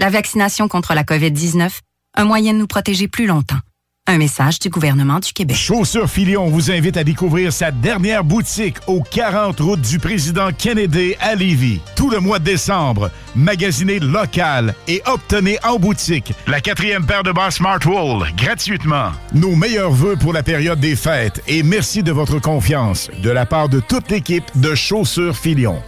La 0.00 0.10
vaccination 0.10 0.66
contre 0.66 0.94
la 0.94 1.04
COVID-19, 1.04 1.70
un 2.16 2.24
moyen 2.24 2.54
de 2.54 2.58
nous 2.58 2.66
protéger 2.66 3.08
plus 3.08 3.26
longtemps. 3.26 3.60
Un 4.08 4.18
message 4.18 4.60
du 4.60 4.68
gouvernement 4.68 5.18
du 5.18 5.32
Québec. 5.32 5.56
Chaussures 5.56 6.08
Filion 6.08 6.46
vous 6.48 6.70
invite 6.70 6.96
à 6.96 7.02
découvrir 7.02 7.52
sa 7.52 7.72
dernière 7.72 8.22
boutique 8.22 8.76
au 8.86 9.02
40 9.02 9.58
route 9.58 9.80
du 9.80 9.98
président 9.98 10.50
Kennedy 10.56 11.16
à 11.20 11.34
Lévis. 11.34 11.80
Tout 11.96 12.08
le 12.08 12.20
mois 12.20 12.38
de 12.38 12.44
décembre, 12.44 13.10
magasinez 13.34 13.98
local 13.98 14.76
et 14.86 15.02
obtenez 15.06 15.58
en 15.64 15.80
boutique 15.80 16.34
la 16.46 16.60
quatrième 16.60 17.04
paire 17.04 17.24
de 17.24 17.32
bas 17.32 17.50
Smartwool 17.50 18.28
gratuitement. 18.36 19.10
Nos 19.34 19.56
meilleurs 19.56 19.90
voeux 19.90 20.14
pour 20.14 20.32
la 20.32 20.44
période 20.44 20.78
des 20.78 20.94
fêtes 20.94 21.42
et 21.48 21.64
merci 21.64 22.04
de 22.04 22.12
votre 22.12 22.38
confiance 22.38 23.10
de 23.20 23.30
la 23.30 23.44
part 23.44 23.68
de 23.68 23.80
toute 23.80 24.08
l'équipe 24.12 24.44
de 24.54 24.76
Chaussures 24.76 25.36
Filion. 25.36 25.82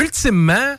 ultimement, 0.01 0.75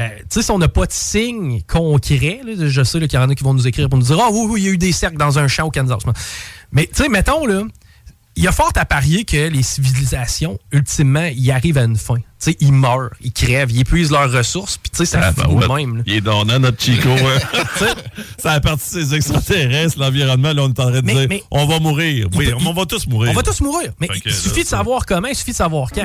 euh, 0.00 0.08
tu 0.20 0.24
sais, 0.30 0.42
si 0.42 0.50
on 0.50 0.58
n'a 0.58 0.68
pas 0.68 0.86
de 0.86 0.92
signe 0.92 1.62
concret, 1.62 2.40
là, 2.44 2.52
je 2.68 2.82
sais 2.84 3.00
qu'il 3.00 3.12
y 3.12 3.16
en 3.22 3.28
a 3.28 3.34
qui 3.34 3.44
vont 3.44 3.54
nous 3.54 3.66
écrire 3.66 3.88
pour 3.88 3.98
nous 3.98 4.04
dire 4.06 4.18
Ah 4.20 4.28
oui, 4.32 4.46
oui, 4.48 4.60
il 4.60 4.64
y 4.64 4.68
a 4.68 4.72
eu 4.72 4.78
des 4.78 4.92
cercles 4.92 5.16
dans 5.18 5.38
un 5.38 5.48
champ 5.48 5.66
au 5.66 5.70
Kansas. 5.70 5.98
Mais 6.72 6.86
tu 6.86 7.02
sais, 7.02 7.08
mettons, 7.08 7.46
là, 7.46 7.62
il 8.36 8.44
y 8.44 8.46
a 8.46 8.52
fort 8.52 8.70
à 8.76 8.84
parier 8.84 9.24
que 9.24 9.48
les 9.48 9.64
civilisations, 9.64 10.60
ultimement, 10.70 11.28
ils 11.34 11.50
arrivent 11.50 11.78
à 11.78 11.82
une 11.82 11.96
fin. 11.96 12.14
Tu 12.18 12.22
sais, 12.38 12.56
ils 12.60 12.72
meurent, 12.72 13.10
ils 13.20 13.32
crèvent, 13.32 13.72
ils 13.72 13.80
épuisent 13.80 14.12
leurs 14.12 14.30
ressources, 14.30 14.78
puis 14.78 14.90
tu 14.90 14.98
sais, 14.98 15.06
ça 15.06 15.18
Ah, 15.20 15.32
finit 15.32 15.56
ben 15.56 15.74
même. 15.74 15.96
là. 15.96 16.02
Il 16.06 16.12
est 16.14 16.20
donnant, 16.20 16.60
notre 16.60 16.80
Chico. 16.80 17.08
hein. 17.80 17.86
ça 18.38 18.52
a 18.52 18.60
parti 18.60 18.94
de 18.94 19.00
ces 19.00 19.14
extraterrestres, 19.16 19.98
l'environnement. 19.98 20.52
Là, 20.52 20.62
on 20.62 20.68
est 20.68 20.78
en 20.78 20.90
train 20.90 20.90
de 20.92 21.00
Mais- 21.00 21.14
dire 21.14 21.26
mais- 21.28 21.42
on 21.50 21.66
va 21.66 21.80
mourir. 21.80 22.28
Oui, 22.36 22.48
on 22.64 22.72
va 22.72 22.86
tous 22.86 23.08
mourir. 23.08 23.32
On 23.32 23.34
va 23.34 23.42
tous 23.42 23.60
mourir. 23.60 23.90
Mais 23.98 24.08
il 24.24 24.32
suffit 24.32 24.58
là, 24.58 24.62
de 24.62 24.68
savoir 24.68 25.04
comment, 25.04 25.26
il 25.26 25.34
suffit 25.34 25.50
de 25.50 25.56
savoir 25.56 25.90
quand. 25.90 26.04